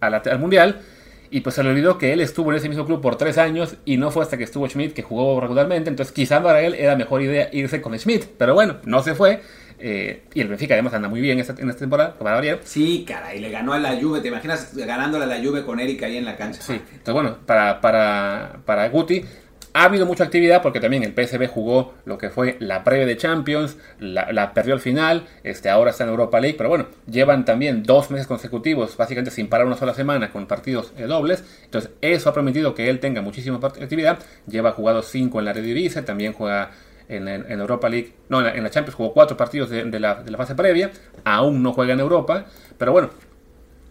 al 0.00 0.38
Mundial. 0.38 0.80
Y 1.30 1.40
pues 1.40 1.56
se 1.56 1.62
le 1.62 1.70
olvidó 1.70 1.98
que 1.98 2.14
él 2.14 2.20
estuvo 2.20 2.50
en 2.50 2.56
ese 2.56 2.70
mismo 2.70 2.86
club 2.86 3.02
por 3.02 3.16
tres 3.16 3.36
años 3.36 3.76
y 3.84 3.98
no 3.98 4.10
fue 4.10 4.22
hasta 4.22 4.38
que 4.38 4.44
estuvo 4.44 4.66
Schmidt 4.66 4.94
que 4.94 5.02
jugó 5.02 5.38
regularmente. 5.40 5.90
Entonces 5.90 6.14
quizá 6.14 6.42
para 6.42 6.62
él 6.62 6.74
era 6.74 6.96
mejor 6.96 7.20
idea 7.20 7.50
irse 7.52 7.82
con 7.82 7.98
Schmidt. 7.98 8.24
Pero 8.38 8.54
bueno, 8.54 8.76
no 8.84 9.02
se 9.02 9.14
fue. 9.14 9.42
Eh, 9.80 10.22
y 10.34 10.40
el 10.40 10.48
Benfica 10.48 10.74
además 10.74 10.94
anda 10.94 11.08
muy 11.08 11.20
bien 11.20 11.38
esta, 11.38 11.54
en 11.56 11.68
esta 11.68 11.80
temporada, 11.80 12.18
para 12.18 12.42
Sí, 12.64 13.04
caray, 13.06 13.38
le 13.38 13.50
ganó 13.50 13.74
a 13.74 13.78
la 13.78 14.00
Juve. 14.00 14.20
¿Te 14.20 14.28
imaginas 14.28 14.74
ganándole 14.74 15.24
a 15.24 15.28
la 15.28 15.38
Juve 15.38 15.64
con 15.64 15.78
Erika 15.78 16.06
ahí 16.06 16.16
en 16.16 16.24
la 16.24 16.36
cancha? 16.36 16.60
Sí, 16.62 16.72
entonces 16.72 17.14
bueno, 17.14 17.38
para, 17.46 17.80
para, 17.80 18.60
para 18.64 18.88
Guti 18.88 19.24
ha 19.78 19.84
habido 19.84 20.06
mucha 20.06 20.24
actividad 20.24 20.60
porque 20.60 20.80
también 20.80 21.04
el 21.04 21.14
PSV 21.14 21.46
jugó 21.46 21.94
lo 22.04 22.18
que 22.18 22.30
fue 22.30 22.56
la 22.58 22.82
previa 22.82 23.06
de 23.06 23.16
Champions, 23.16 23.76
la, 24.00 24.52
perdió 24.52 24.74
al 24.74 24.80
final, 24.80 25.28
este, 25.44 25.70
ahora 25.70 25.92
está 25.92 26.02
en 26.02 26.10
Europa 26.10 26.40
League, 26.40 26.56
pero 26.58 26.68
bueno, 26.68 26.86
llevan 27.08 27.44
también 27.44 27.84
dos 27.84 28.10
meses 28.10 28.26
consecutivos, 28.26 28.96
básicamente 28.96 29.30
sin 29.30 29.48
parar 29.48 29.68
una 29.68 29.76
sola 29.76 29.94
semana 29.94 30.32
con 30.32 30.48
partidos 30.48 30.92
dobles, 30.96 31.44
entonces 31.62 31.92
eso 32.00 32.28
ha 32.28 32.34
permitido 32.34 32.74
que 32.74 32.90
él 32.90 32.98
tenga 32.98 33.22
muchísima 33.22 33.58
actividad, 33.58 34.18
lleva 34.48 34.72
jugado 34.72 35.00
cinco 35.02 35.38
en 35.38 35.44
la 35.44 35.52
Eredivisie, 35.52 36.02
también 36.02 36.32
juega 36.32 36.72
en, 37.08 37.28
Europa 37.28 37.88
League, 37.88 38.14
no, 38.28 38.44
en 38.44 38.60
la, 38.60 38.70
Champions 38.70 38.96
jugó 38.96 39.12
cuatro 39.12 39.36
partidos 39.36 39.70
de, 39.70 40.00
la, 40.00 40.16
de 40.24 40.30
la 40.32 40.38
fase 40.38 40.56
previa, 40.56 40.90
aún 41.22 41.62
no 41.62 41.72
juega 41.72 41.92
en 41.92 42.00
Europa, 42.00 42.46
pero 42.76 42.90
bueno, 42.90 43.10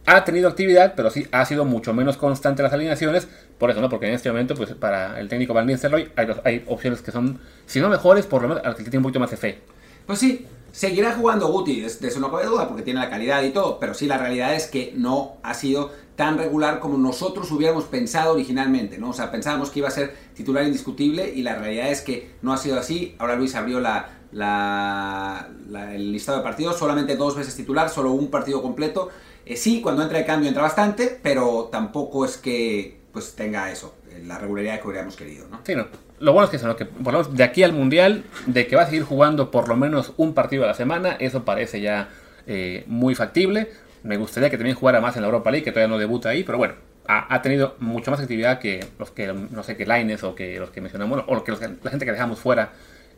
ha 0.08 0.24
tenido 0.24 0.48
actividad, 0.48 0.94
pero 0.96 1.10
sí 1.10 1.28
ha 1.34 1.44
sido 1.44 1.66
mucho 1.66 1.94
menos 1.94 2.16
constante 2.16 2.64
las 2.64 2.72
alineaciones. 2.72 3.28
Por 3.58 3.72
eso, 3.72 3.82
¿no? 3.82 3.90
Porque 3.90 4.08
en 4.08 4.14
este 4.14 4.30
momento, 4.30 4.56
pues 4.56 4.74
para 4.76 5.20
el 5.20 5.28
técnico 5.28 5.54
Van 5.54 5.66
Nistelrooy 5.66 6.12
hay, 6.16 6.28
hay 6.44 6.64
opciones 6.68 7.02
que 7.02 7.12
son, 7.12 7.40
si 7.66 7.80
no 7.80 7.90
mejores, 7.90 8.26
por 8.26 8.42
lo 8.44 8.50
menos 8.50 8.64
al 8.64 8.76
que 8.76 8.84
tiene 8.84 8.98
un 8.98 9.04
poquito 9.04 9.20
más 9.20 9.32
de 9.32 9.38
fe. 9.38 9.62
Pues 10.06 10.20
sí, 10.20 10.46
seguirá 10.72 11.14
jugando 11.14 11.48
Guti, 11.48 11.82
de 11.82 11.88
eso 12.08 12.20
no 12.20 12.32
cabe 12.32 12.46
duda, 12.46 12.68
porque 12.68 12.84
tiene 12.84 13.00
la 13.00 13.10
calidad 13.10 13.44
y 13.44 13.50
todo. 13.50 13.80
Pero 13.80 13.94
sí, 13.94 14.06
la 14.06 14.18
realidad 14.18 14.54
es 14.54 14.68
que 14.68 14.94
no 14.96 15.38
ha 15.44 15.54
sido 15.54 15.92
tan 16.16 16.38
regular 16.38 16.80
como 16.80 16.98
nosotros 16.98 17.52
hubiéramos 17.52 17.86
pensado 17.86 18.34
originalmente, 18.34 18.98
¿no? 18.98 19.10
O 19.10 19.14
sea, 19.14 19.32
pensábamos 19.32 19.70
que 19.70 19.80
iba 19.80 19.88
a 19.88 19.92
ser 19.92 20.16
titular 20.34 20.66
indiscutible 20.66 21.32
y 21.34 21.42
la 21.44 21.56
realidad 21.56 21.90
es 21.90 22.02
que 22.02 22.32
no 22.42 22.54
ha 22.54 22.58
sido 22.58 22.80
así. 22.80 23.16
Ahora 23.20 23.36
Luis 23.36 23.54
abrió 23.56 23.80
la, 23.80 24.10
la, 24.32 25.48
el 25.94 26.12
listado 26.12 26.40
de 26.40 26.44
partidos, 26.44 26.78
solamente 26.78 27.16
dos 27.16 27.36
veces 27.36 27.56
titular, 27.56 27.90
solo 27.90 28.12
un 28.12 28.30
partido 28.32 28.62
completo. 28.62 29.10
Eh, 29.46 29.56
sí, 29.56 29.82
cuando 29.82 30.02
entra 30.02 30.20
el 30.20 30.26
cambio 30.26 30.48
entra 30.48 30.64
bastante, 30.64 31.20
pero 31.22 31.70
tampoco 31.72 32.26
es 32.26 32.38
que 32.38 32.97
pues 33.18 33.34
tenga 33.34 33.72
eso, 33.72 33.96
eh, 34.12 34.22
la 34.28 34.38
regularidad 34.38 34.80
que 34.80 34.88
hubiéramos 34.88 35.16
querido, 35.16 35.48
¿no? 35.50 35.62
Sí. 35.64 35.74
Lo 36.20 36.34
bueno 36.34 36.48
es 36.52 36.62
que, 36.62 36.76
que 36.76 36.88
de 37.32 37.44
aquí 37.44 37.64
al 37.64 37.74
Mundial, 37.74 38.24
de 38.46 38.68
que 38.68 38.76
va 38.76 38.84
a 38.84 38.86
seguir 38.86 39.02
jugando 39.02 39.50
por 39.50 39.68
lo 39.68 39.76
menos 39.76 40.14
un 40.18 40.36
partido 40.36 40.66
a 40.66 40.68
la 40.68 40.76
semana, 40.76 41.18
eso 41.20 41.44
parece 41.44 41.82
ya 41.82 42.10
eh, 42.46 42.84
muy 42.86 43.16
factible. 43.16 43.72
Me 44.04 44.18
gustaría 44.18 44.52
que 44.52 44.58
también 44.58 44.76
jugara 44.76 45.02
más 45.02 45.16
en 45.16 45.24
la 45.24 45.30
Europa 45.30 45.50
League, 45.50 45.64
que 45.64 45.72
todavía 45.72 45.92
no 45.92 45.98
debuta 45.98 46.30
ahí, 46.30 46.44
pero 46.44 46.60
bueno, 46.60 46.76
ha, 47.08 47.42
tenido 47.42 47.76
mucho 47.80 48.12
más 48.12 48.20
actividad 48.20 48.60
que 48.60 48.86
los 49.00 49.10
que, 49.10 49.34
no 49.34 49.64
sé, 49.64 49.76
que 49.76 49.88
Laines 49.88 50.24
o 50.24 50.36
que 50.36 50.60
los 50.60 50.70
que 50.70 50.80
mencionamos, 50.80 51.24
o 51.26 51.44
que 51.44 51.54
la 51.54 51.90
gente 51.90 52.06
que 52.06 52.12
dejamos 52.12 52.38
fuera 52.38 52.74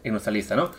en 0.05 0.13
nuestra 0.13 0.31
lista, 0.31 0.55
¿no? 0.55 0.71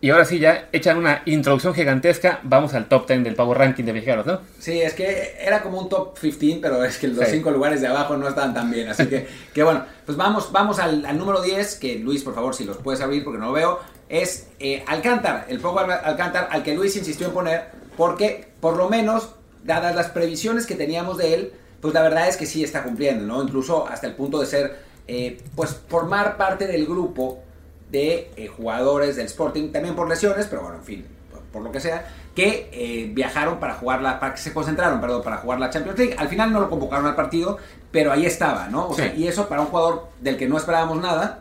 Y 0.00 0.10
ahora 0.10 0.24
sí, 0.24 0.38
ya 0.38 0.68
echan 0.70 0.96
una 0.96 1.22
introducción 1.24 1.74
gigantesca, 1.74 2.38
vamos 2.44 2.72
al 2.74 2.86
top 2.86 3.08
10 3.08 3.24
del 3.24 3.34
Power 3.34 3.58
Ranking 3.58 3.82
de 3.82 3.92
mexicanos, 3.92 4.26
¿no? 4.26 4.40
Sí, 4.60 4.80
es 4.80 4.94
que 4.94 5.36
era 5.40 5.60
como 5.60 5.80
un 5.80 5.88
top 5.88 6.16
15, 6.16 6.60
pero 6.62 6.84
es 6.84 6.98
que 6.98 7.08
los 7.08 7.26
5 7.26 7.50
lugares 7.50 7.80
de 7.80 7.88
abajo 7.88 8.16
no 8.16 8.28
están 8.28 8.54
tan 8.54 8.70
bien. 8.70 8.88
Así 8.88 9.06
que, 9.06 9.26
que 9.54 9.62
bueno, 9.64 9.84
pues 10.06 10.16
vamos, 10.16 10.52
vamos 10.52 10.78
al, 10.78 11.02
número 11.18 11.42
10, 11.42 11.76
que 11.76 11.98
Luis, 11.98 12.22
por 12.22 12.34
favor, 12.34 12.54
si 12.54 12.64
los 12.64 12.76
puedes 12.76 13.00
abrir 13.00 13.24
porque 13.24 13.40
no 13.40 13.46
lo 13.46 13.52
veo, 13.52 13.80
es 14.08 14.46
eh, 14.60 14.84
Alcántar, 14.86 15.46
el 15.48 15.58
Power 15.58 15.90
Alcántar 15.90 16.48
al 16.52 16.62
que 16.62 16.74
Luis 16.76 16.94
insistió 16.96 17.26
en 17.26 17.32
poner, 17.32 17.64
porque 17.96 18.48
por 18.60 18.76
lo 18.76 18.88
menos, 18.88 19.30
dadas 19.64 19.96
las 19.96 20.10
previsiones 20.10 20.64
que 20.64 20.76
teníamos 20.76 21.18
de 21.18 21.34
él, 21.34 21.52
pues 21.80 21.92
la 21.92 22.02
verdad 22.02 22.28
es 22.28 22.36
que 22.36 22.46
sí 22.46 22.62
está 22.62 22.84
cumpliendo, 22.84 23.26
¿no? 23.26 23.42
Incluso 23.42 23.88
hasta 23.88 24.06
el 24.06 24.14
punto 24.14 24.38
de 24.38 24.46
ser, 24.46 24.76
eh, 25.08 25.40
pues 25.56 25.76
formar 25.88 26.36
parte 26.36 26.68
del 26.68 26.86
grupo 26.86 27.42
de 27.90 28.30
eh, 28.36 28.48
jugadores 28.48 29.16
del 29.16 29.26
Sporting, 29.26 29.72
también 29.72 29.94
por 29.94 30.08
lesiones, 30.08 30.46
pero 30.46 30.62
bueno, 30.62 30.76
en 30.76 30.84
fin, 30.84 31.06
por 31.52 31.62
lo 31.62 31.72
que 31.72 31.80
sea, 31.80 32.06
que 32.34 32.68
eh, 32.72 33.10
viajaron 33.12 33.58
para 33.58 33.74
jugar 33.74 34.02
la, 34.02 34.20
para 34.20 34.34
que 34.34 34.40
se 34.40 34.52
concentraron, 34.52 35.00
perdón, 35.00 35.22
para 35.22 35.38
jugar 35.38 35.58
la 35.58 35.70
Champions 35.70 35.98
League. 35.98 36.14
Al 36.18 36.28
final 36.28 36.52
no 36.52 36.60
lo 36.60 36.70
convocaron 36.70 37.06
al 37.06 37.16
partido, 37.16 37.58
pero 37.90 38.12
ahí 38.12 38.26
estaba, 38.26 38.68
¿no? 38.68 38.88
O 38.88 38.94
sea, 38.94 39.14
y 39.14 39.26
eso 39.26 39.48
para 39.48 39.62
un 39.62 39.68
jugador 39.68 40.08
del 40.20 40.36
que 40.36 40.46
no 40.48 40.56
esperábamos 40.56 41.00
nada, 41.00 41.40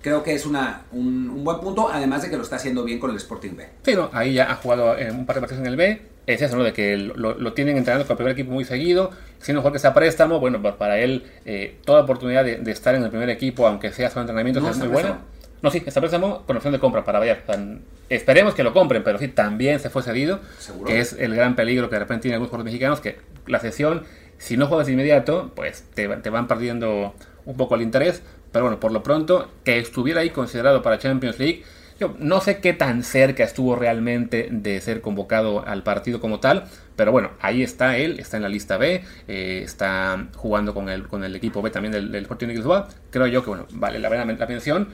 creo 0.00 0.22
que 0.22 0.34
es 0.34 0.46
una, 0.46 0.82
un, 0.92 1.42
buen 1.42 1.60
punto, 1.60 1.88
además 1.92 2.22
de 2.22 2.30
que 2.30 2.36
lo 2.36 2.42
está 2.42 2.56
haciendo 2.56 2.84
bien 2.84 2.98
con 2.98 3.10
el 3.10 3.16
Sporting 3.16 3.56
B. 3.56 3.68
Sí, 3.84 3.94
no, 3.94 4.10
ahí 4.12 4.34
ya 4.34 4.50
ha 4.50 4.56
jugado 4.56 4.96
en 4.96 5.14
un 5.16 5.26
par 5.26 5.36
de 5.36 5.40
partidos 5.40 5.60
en 5.60 5.66
el 5.66 5.76
B. 5.76 6.02
Es 6.26 6.42
eso, 6.42 6.56
¿no? 6.56 6.62
De 6.62 6.74
que 6.74 6.94
lo, 6.96 7.52
tienen 7.54 7.78
entrenando 7.78 8.06
con 8.06 8.12
el 8.12 8.18
primer 8.18 8.32
equipo 8.34 8.52
muy 8.52 8.64
seguido. 8.64 9.10
Siendo 9.40 9.60
mejor 9.60 9.72
que 9.72 9.78
sea 9.78 9.94
préstamo, 9.94 10.38
bueno, 10.40 10.60
para 10.76 10.98
él 10.98 11.24
eh, 11.46 11.78
toda 11.86 12.02
oportunidad 12.02 12.44
de, 12.44 12.70
estar 12.70 12.94
en 12.94 13.02
el 13.02 13.08
primer 13.08 13.30
equipo, 13.30 13.66
aunque 13.66 13.92
sea 13.92 14.10
su 14.10 14.20
entrenamiento, 14.20 14.60
es 14.68 14.76
muy 14.76 14.88
buena. 14.88 15.20
No, 15.62 15.70
sí, 15.70 15.82
está 15.84 16.00
préstamo 16.00 16.42
con 16.46 16.56
opción 16.56 16.72
de 16.72 16.78
compra 16.78 17.04
para 17.04 17.18
Bayern. 17.18 17.82
Esperemos 18.08 18.54
que 18.54 18.62
lo 18.62 18.72
compren, 18.72 19.02
pero 19.02 19.18
sí, 19.18 19.28
también 19.28 19.80
se 19.80 19.90
fue 19.90 20.02
cedido. 20.02 20.40
Que 20.86 21.00
es 21.00 21.14
el 21.14 21.34
gran 21.34 21.56
peligro 21.56 21.88
que 21.88 21.96
de 21.96 22.00
repente 22.00 22.22
tienen 22.22 22.34
algunos 22.34 22.50
jugadores 22.50 22.72
mexicanos, 22.72 23.00
que 23.00 23.18
la 23.46 23.58
sesión, 23.58 24.04
si 24.38 24.56
no 24.56 24.66
juegas 24.66 24.86
de 24.86 24.92
inmediato, 24.92 25.52
pues 25.54 25.84
te, 25.94 26.08
te 26.08 26.30
van 26.30 26.46
perdiendo 26.46 27.14
un 27.44 27.56
poco 27.56 27.74
el 27.74 27.82
interés. 27.82 28.22
Pero 28.52 28.64
bueno, 28.64 28.80
por 28.80 28.92
lo 28.92 29.02
pronto, 29.02 29.50
que 29.64 29.78
estuviera 29.78 30.20
ahí 30.20 30.30
considerado 30.30 30.80
para 30.80 30.98
Champions 30.98 31.38
League, 31.38 31.64
yo 32.00 32.14
no 32.18 32.40
sé 32.40 32.60
qué 32.60 32.72
tan 32.72 33.02
cerca 33.02 33.42
estuvo 33.42 33.74
realmente 33.74 34.48
de 34.52 34.80
ser 34.80 35.00
convocado 35.00 35.66
al 35.66 35.82
partido 35.82 36.20
como 36.20 36.38
tal, 36.38 36.64
pero 36.94 37.10
bueno, 37.10 37.32
ahí 37.40 37.62
está 37.62 37.96
él, 37.96 38.20
está 38.20 38.36
en 38.36 38.44
la 38.44 38.48
lista 38.48 38.78
B, 38.78 39.02
eh, 39.26 39.62
está 39.64 40.28
jugando 40.36 40.74
con 40.74 40.88
el, 40.88 41.08
con 41.08 41.24
el 41.24 41.34
equipo 41.34 41.60
B 41.60 41.70
también 41.70 41.92
del, 41.92 42.12
del 42.12 42.22
Sporting 42.22 42.46
Lisboa. 42.48 42.88
Creo 43.10 43.26
yo 43.26 43.42
que 43.42 43.48
bueno, 43.50 43.66
vale 43.72 43.98
la 43.98 44.08
pena 44.08 44.24
la 44.24 44.46
mención 44.46 44.88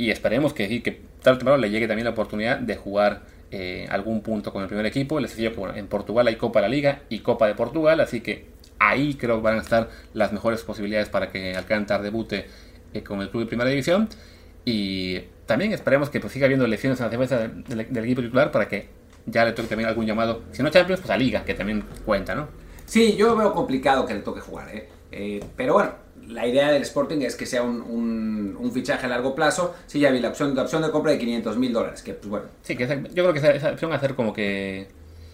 y 0.00 0.10
esperemos 0.10 0.54
que, 0.54 0.82
que 0.82 0.98
tal 1.22 1.36
temprano 1.36 1.58
le 1.60 1.68
llegue 1.68 1.86
también 1.86 2.06
la 2.06 2.12
oportunidad 2.12 2.58
de 2.58 2.74
jugar 2.74 3.20
eh, 3.50 3.86
algún 3.90 4.22
punto 4.22 4.50
con 4.50 4.62
el 4.62 4.68
primer 4.68 4.86
equipo. 4.86 5.20
Les 5.20 5.32
decía 5.32 5.50
que 5.50 5.56
bueno, 5.56 5.76
en 5.76 5.88
Portugal 5.88 6.26
hay 6.26 6.36
Copa 6.36 6.60
de 6.60 6.62
la 6.62 6.74
Liga 6.74 7.02
y 7.10 7.18
Copa 7.18 7.46
de 7.46 7.54
Portugal, 7.54 8.00
así 8.00 8.22
que 8.22 8.46
ahí 8.78 9.12
creo 9.16 9.36
que 9.36 9.42
van 9.42 9.58
a 9.58 9.60
estar 9.60 9.90
las 10.14 10.32
mejores 10.32 10.62
posibilidades 10.62 11.10
para 11.10 11.30
que 11.30 11.54
Alcántara 11.54 12.02
debute 12.02 12.46
eh, 12.94 13.02
con 13.02 13.20
el 13.20 13.28
club 13.28 13.42
de 13.42 13.48
primera 13.48 13.68
división. 13.68 14.08
Y 14.64 15.18
también 15.44 15.74
esperemos 15.74 16.08
que 16.08 16.18
pues, 16.18 16.32
siga 16.32 16.46
habiendo 16.46 16.64
elecciones 16.64 16.98
en 16.98 17.04
la 17.04 17.10
defensa 17.10 17.36
del, 17.36 17.80
equipo 17.80 18.22
titular 18.22 18.50
para 18.50 18.68
que 18.68 18.88
ya 19.26 19.44
le 19.44 19.52
toque 19.52 19.68
también 19.68 19.90
algún 19.90 20.06
llamado, 20.06 20.44
si 20.52 20.62
no 20.62 20.70
Champions, 20.70 21.02
pues 21.02 21.10
a 21.10 21.18
Liga, 21.18 21.44
que 21.44 21.52
también 21.52 21.84
cuenta, 22.06 22.34
¿no? 22.34 22.48
Sí, 22.86 23.16
yo 23.16 23.36
veo 23.36 23.52
complicado 23.52 24.06
que 24.06 24.14
le 24.14 24.20
toque 24.20 24.40
jugar, 24.40 24.74
¿eh? 24.74 24.88
eh 25.12 25.44
pero 25.58 25.74
bueno, 25.74 25.92
la 26.30 26.46
idea 26.46 26.70
del 26.70 26.82
Sporting 26.82 27.20
es 27.22 27.36
que 27.36 27.46
sea 27.46 27.62
un, 27.62 28.56
un, 28.58 28.72
fichaje 28.72 29.06
a 29.06 29.08
largo 29.08 29.34
plazo. 29.34 29.74
Sí, 29.86 29.98
ya 30.00 30.10
vi 30.10 30.20
la 30.20 30.28
opción, 30.28 30.54
la 30.54 30.62
opción 30.62 30.82
de 30.82 30.90
compra 30.90 31.12
de 31.12 31.18
500 31.18 31.56
mil 31.56 31.72
dólares, 31.72 32.02
que 32.02 32.14
pues 32.14 32.28
bueno. 32.28 32.46
Sí, 32.62 32.76
que 32.76 32.86
yo 32.86 33.24
creo 33.24 33.32
que 33.32 33.38
esa, 33.40 33.50
esa 33.50 33.72
opción 33.72 33.90
va 33.90 33.96
a 33.96 34.00
ser 34.00 34.14
como 34.14 34.32
que... 34.32 34.88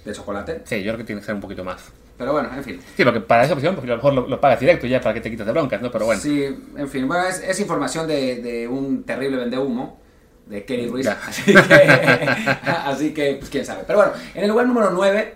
¿De 0.04 0.12
chocolate? 0.12 0.62
Sí, 0.64 0.82
yo 0.82 0.92
creo 0.92 0.98
que 0.98 1.04
tiene 1.04 1.20
que 1.20 1.26
ser 1.26 1.34
un 1.34 1.40
poquito 1.40 1.64
más. 1.64 1.92
Pero 2.16 2.32
bueno, 2.32 2.48
en 2.54 2.64
fin. 2.64 2.80
Sí, 2.96 3.04
porque 3.04 3.20
para 3.20 3.44
esa 3.44 3.54
opción, 3.54 3.74
pues 3.74 3.84
a 3.84 3.90
lo 3.90 3.96
mejor 3.96 4.28
lo, 4.28 4.40
pagas 4.40 4.60
directo 4.60 4.86
ya 4.86 5.00
para 5.00 5.12
que 5.14 5.20
te 5.20 5.30
quites 5.30 5.44
de 5.44 5.52
broncas, 5.52 5.82
¿no? 5.82 5.90
Pero 5.90 6.06
bueno. 6.06 6.20
Sí, 6.20 6.44
en 6.44 6.88
fin. 6.88 7.06
Bueno, 7.06 7.24
es, 7.26 7.60
información 7.60 8.06
de, 8.06 8.36
de, 8.36 8.68
un 8.68 9.02
terrible 9.04 9.36
vendehumo 9.36 10.00
de 10.46 10.64
Kelly 10.64 10.86
Ruiz. 10.86 11.06
Así 11.06 11.52
que, 11.52 11.58
así 12.64 13.12
que, 13.12 13.34
pues 13.34 13.50
quién 13.50 13.66
sabe. 13.66 13.82
Pero 13.86 13.98
bueno, 13.98 14.12
en 14.34 14.44
el 14.44 14.48
lugar 14.48 14.66
número 14.66 14.90
9, 14.90 15.34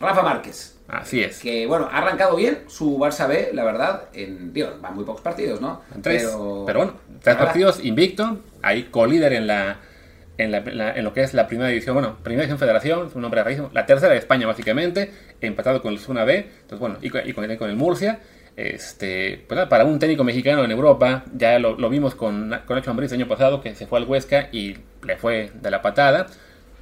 Rafa 0.00 0.22
Márquez. 0.22 0.78
Así 0.88 1.22
es. 1.22 1.38
Que 1.40 1.66
bueno, 1.66 1.88
ha 1.92 1.98
arrancado 1.98 2.34
bien 2.34 2.64
su 2.66 2.98
Barça 2.98 3.28
B, 3.28 3.50
la 3.52 3.64
verdad. 3.64 4.04
En, 4.12 4.52
digo, 4.52 4.70
van 4.80 4.94
muy 4.94 5.04
pocos 5.04 5.20
partidos, 5.20 5.60
¿no? 5.60 5.82
En 5.94 6.02
tres. 6.02 6.24
Pero, 6.24 6.64
pero 6.66 6.78
bueno, 6.80 6.94
tres 7.22 7.36
partidos 7.36 7.84
invicto. 7.84 8.38
Ahí 8.62 8.84
colíder 8.84 9.34
en 9.34 9.46
la 9.46 9.78
en, 10.40 11.04
lo 11.04 11.12
que 11.12 11.22
es 11.22 11.34
la 11.34 11.46
primera 11.46 11.68
división, 11.68 11.94
bueno, 11.94 12.16
primera 12.22 12.42
división 12.42 12.58
federación, 12.58 13.10
un 13.14 13.22
nombre 13.22 13.42
rarísimo, 13.42 13.70
la 13.72 13.86
tercera 13.86 14.12
de 14.12 14.18
España 14.18 14.46
básicamente, 14.46 15.12
empatado 15.40 15.82
con 15.82 15.92
el 15.92 15.98
Zona 15.98 16.24
B, 16.24 16.38
entonces 16.38 16.78
bueno, 16.78 16.96
y, 17.00 17.10
con, 17.10 17.56
con, 17.56 17.70
el 17.70 17.76
Murcia. 17.76 18.20
Este, 18.56 19.42
pues 19.48 19.66
para 19.68 19.84
un 19.84 19.98
técnico 19.98 20.24
mexicano 20.24 20.64
en 20.64 20.70
Europa, 20.70 21.24
ya 21.32 21.58
lo, 21.58 21.88
vimos 21.88 22.14
con, 22.14 22.54
con 22.66 22.76
Nacho 22.76 22.90
Ambriz 22.90 23.10
el 23.12 23.20
año 23.20 23.28
pasado, 23.28 23.60
que 23.62 23.74
se 23.74 23.86
fue 23.86 23.98
al 23.98 24.06
Huesca 24.06 24.48
y 24.52 24.76
le 25.02 25.16
fue 25.16 25.50
de 25.54 25.70
la 25.70 25.80
patada. 25.82 26.26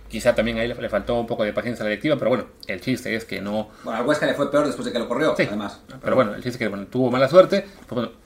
Quizá 0.08 0.34
también 0.34 0.58
ahí 0.58 0.68
le, 0.68 0.88
faltó 0.88 1.20
un 1.20 1.26
poco 1.26 1.44
de 1.44 1.52
paciencia 1.52 1.82
a 1.82 1.84
la 1.84 1.90
directiva, 1.90 2.16
pero 2.16 2.30
bueno, 2.30 2.46
el 2.66 2.80
chiste 2.80 3.14
es 3.14 3.24
que 3.24 3.40
no. 3.40 3.68
Bueno, 3.84 4.00
al 4.00 4.06
Huesca 4.06 4.26
le 4.26 4.34
fue 4.34 4.50
peor 4.50 4.66
después 4.66 4.86
de 4.86 4.92
que 4.92 4.98
lo 4.98 5.08
corrió, 5.08 5.34
además. 5.38 5.80
Pero, 6.02 6.16
bueno, 6.16 6.34
el 6.34 6.42
chiste 6.42 6.64
es 6.64 6.70
que 6.70 6.76
tuvo 6.86 7.10
mala 7.10 7.28
suerte. 7.28 7.66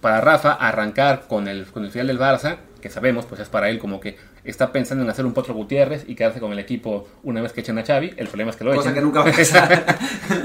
Para 0.01 0.21
Rafa, 0.21 0.53
arrancar 0.53 1.27
con 1.27 1.49
el, 1.49 1.67
con 1.67 1.85
el 1.85 1.91
final 1.91 2.07
del 2.07 2.19
Barça, 2.19 2.59
que 2.83 2.91
sabemos, 2.91 3.25
pues 3.25 3.41
es 3.41 3.49
para 3.49 3.71
él 3.71 3.79
como 3.79 4.01
que 4.01 4.19
está 4.45 4.73
pensando 4.73 5.03
en 5.03 5.09
hacer 5.09 5.25
un 5.25 5.33
Potro 5.33 5.55
Gutiérrez 5.55 6.05
y 6.07 6.15
quedarse 6.15 6.41
con 6.41 6.53
el 6.53 6.59
equipo 6.59 7.09
una 7.23 7.41
vez 7.41 7.53
que 7.53 7.63
echen 7.63 7.79
a 7.79 7.85
Xavi. 7.85 8.13
El 8.17 8.27
problema 8.27 8.51
es 8.51 8.57
que 8.57 8.65
lo 8.65 8.75
Cosa 8.75 8.93
que 8.93 9.01
nunca 9.01 9.23
va 9.23 9.31
a 9.31 9.33
pasar. 9.37 9.87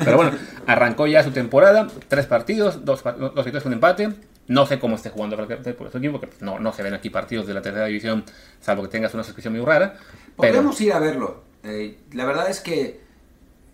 Pero 0.05 0.15
bueno, 0.15 0.31
arrancó 0.67 1.07
ya 1.07 1.23
su 1.23 1.31
temporada, 1.31 1.87
tres 2.07 2.27
partidos, 2.27 2.85
dos, 2.85 3.03
dos 3.03 3.33
victorias 3.33 3.63
con 3.63 3.73
empate. 3.73 4.13
No 4.47 4.65
sé 4.65 4.79
cómo 4.79 4.95
esté 4.95 5.09
jugando 5.09 5.35
por 5.35 5.91
su 5.91 5.97
equipo, 5.97 6.21
porque 6.21 6.35
no, 6.39 6.59
no 6.59 6.71
se 6.71 6.83
ven 6.83 6.93
aquí 6.93 7.09
partidos 7.09 7.47
de 7.47 7.53
la 7.53 7.61
tercera 7.61 7.87
división, 7.87 8.23
salvo 8.61 8.83
que 8.83 8.89
tengas 8.89 9.13
una 9.13 9.23
suscripción 9.23 9.53
muy 9.53 9.65
rara. 9.65 9.95
Podríamos 10.37 10.79
ir 10.79 10.93
a 10.93 10.99
verlo. 10.99 11.43
Eh, 11.63 11.97
la 12.13 12.23
verdad 12.23 12.49
es 12.49 12.61
que 12.61 13.01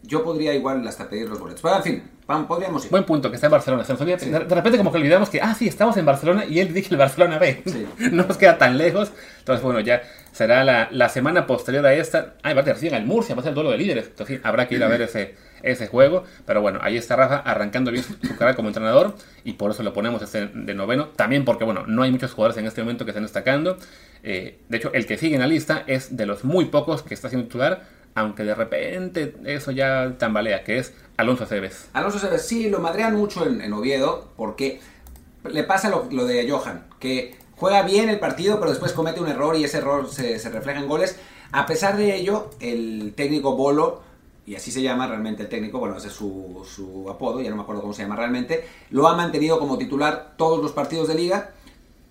yo 0.03 0.23
podría 0.23 0.53
igual 0.53 0.85
hasta 0.87 1.09
pedir 1.09 1.29
los 1.29 1.39
boletos. 1.39 1.61
Pero 1.61 1.77
en 1.77 1.83
fin, 1.83 2.03
podríamos 2.47 2.85
ir. 2.85 2.91
Buen 2.91 3.05
punto, 3.05 3.29
que 3.29 3.35
está 3.35 3.47
en 3.47 3.51
Barcelona. 3.51 3.83
De 3.83 4.39
repente 4.39 4.77
como 4.77 4.91
que 4.91 4.97
olvidamos 4.97 5.29
que, 5.29 5.41
ah, 5.41 5.55
sí, 5.55 5.67
estamos 5.67 5.95
en 5.97 6.05
Barcelona 6.05 6.45
y 6.45 6.59
él 6.59 6.73
dije 6.73 6.89
el 6.91 6.97
Barcelona 6.97 7.37
B. 7.39 7.63
no 8.11 8.25
nos 8.25 8.37
queda 8.37 8.57
tan 8.57 8.77
lejos. 8.77 9.11
Entonces, 9.39 9.63
bueno, 9.63 9.79
ya 9.79 10.01
será 10.31 10.63
la, 10.63 10.89
la 10.91 11.09
semana 11.09 11.47
posterior 11.47 11.85
a 11.85 11.93
esta. 11.93 12.35
Ah, 12.43 12.53
va 12.53 12.61
a 12.61 12.75
ser 12.75 12.93
el 12.93 13.05
Murcia, 13.05 13.35
va 13.35 13.39
a 13.39 13.43
ser 13.43 13.51
el 13.51 13.55
duelo 13.55 13.71
de 13.71 13.77
líderes. 13.77 14.07
Entonces, 14.07 14.41
habrá 14.43 14.67
que 14.67 14.75
ir 14.75 14.83
a 14.83 14.87
ver 14.87 15.01
ese, 15.01 15.35
ese 15.63 15.87
juego. 15.87 16.23
Pero 16.45 16.61
bueno, 16.61 16.79
ahí 16.81 16.97
está 16.97 17.15
Rafa 17.15 17.37
arrancando 17.37 17.91
bien 17.91 18.03
su, 18.03 18.17
carrera 18.19 18.55
como 18.55 18.69
entrenador 18.69 19.15
y 19.43 19.53
por 19.53 19.71
eso 19.71 19.83
lo 19.83 19.93
ponemos 19.93 20.21
este 20.21 20.47
de 20.47 20.73
noveno. 20.73 21.07
También 21.09 21.45
porque, 21.45 21.63
bueno, 21.63 21.85
no 21.87 22.03
hay 22.03 22.11
muchos 22.11 22.33
jugadores 22.33 22.57
en 22.57 22.67
este 22.67 22.81
momento 22.81 23.05
que 23.05 23.11
estén 23.11 23.23
destacando. 23.23 23.77
Eh, 24.21 24.59
de 24.69 24.77
hecho, 24.77 24.91
el 24.93 25.05
que 25.05 25.17
sigue 25.17 25.35
en 25.35 25.41
la 25.41 25.47
lista 25.47 25.83
es 25.87 26.15
de 26.15 26.25
los 26.25 26.43
muy 26.43 26.65
pocos 26.65 27.03
que 27.03 27.13
está 27.13 27.29
siendo 27.29 27.47
titular 27.47 28.02
aunque 28.15 28.43
de 28.43 28.55
repente 28.55 29.35
eso 29.45 29.71
ya 29.71 30.15
tambalea, 30.17 30.63
que 30.63 30.77
es 30.77 30.93
Alonso 31.17 31.45
Cebes. 31.45 31.89
Alonso 31.93 32.19
Cebes, 32.19 32.45
sí, 32.45 32.69
lo 32.69 32.79
madrean 32.79 33.15
mucho 33.15 33.45
en, 33.45 33.73
Oviedo, 33.73 34.29
porque 34.35 34.79
le 35.49 35.63
pasa 35.63 35.89
lo, 35.89 36.25
de 36.25 36.49
Johan, 36.49 36.85
que 36.99 37.35
juega 37.55 37.81
bien 37.83 38.09
el 38.09 38.19
partido, 38.19 38.59
pero 38.59 38.71
después 38.71 38.93
comete 38.93 39.19
un 39.19 39.29
error 39.29 39.55
y 39.55 39.63
ese 39.63 39.77
error 39.77 40.09
se, 40.09 40.37
refleja 40.49 40.79
en 40.79 40.87
goles. 40.87 41.17
A 41.51 41.65
pesar 41.65 41.97
de 41.97 42.15
ello, 42.15 42.49
el 42.59 43.13
técnico 43.15 43.55
Bolo, 43.55 44.01
y 44.45 44.55
así 44.55 44.71
se 44.71 44.81
llama 44.81 45.07
realmente 45.07 45.43
el 45.43 45.49
técnico, 45.49 45.79
bueno, 45.79 45.97
ese 45.97 46.07
es 46.07 46.13
su, 46.13 46.65
su 46.67 47.09
apodo, 47.09 47.41
ya 47.41 47.49
no 47.49 47.55
me 47.55 47.61
acuerdo 47.61 47.81
cómo 47.81 47.93
se 47.93 48.03
llama 48.03 48.15
realmente, 48.15 48.67
lo 48.89 49.07
ha 49.07 49.15
mantenido 49.15 49.59
como 49.59 49.77
titular 49.77 50.33
todos 50.37 50.61
los 50.61 50.71
partidos 50.71 51.07
de 51.07 51.15
liga, 51.15 51.51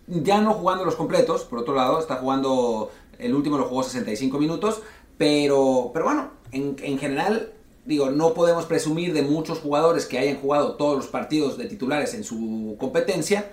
ya 0.06 0.40
no 0.40 0.54
jugando 0.54 0.84
los 0.84 0.96
completos, 0.96 1.44
por 1.44 1.58
otro 1.58 1.74
lado, 1.74 1.98
está 1.98 2.16
jugando, 2.16 2.90
el 3.18 3.34
último 3.34 3.58
lo 3.58 3.64
jugó 3.64 3.82
65 3.82 4.38
minutos, 4.38 4.82
pero, 5.18 5.90
pero 5.92 6.04
bueno, 6.04 6.30
en, 6.50 6.76
en 6.82 6.98
general 6.98 7.52
digo, 7.84 8.10
no 8.10 8.34
podemos 8.34 8.66
presumir 8.66 9.12
de 9.12 9.22
muchos 9.22 9.58
jugadores 9.58 10.06
que 10.06 10.18
hayan 10.18 10.36
jugado 10.36 10.74
todos 10.74 10.96
los 10.96 11.06
partidos 11.06 11.58
de 11.58 11.66
titulares 11.66 12.14
en 12.14 12.24
su 12.24 12.76
competencia. 12.78 13.46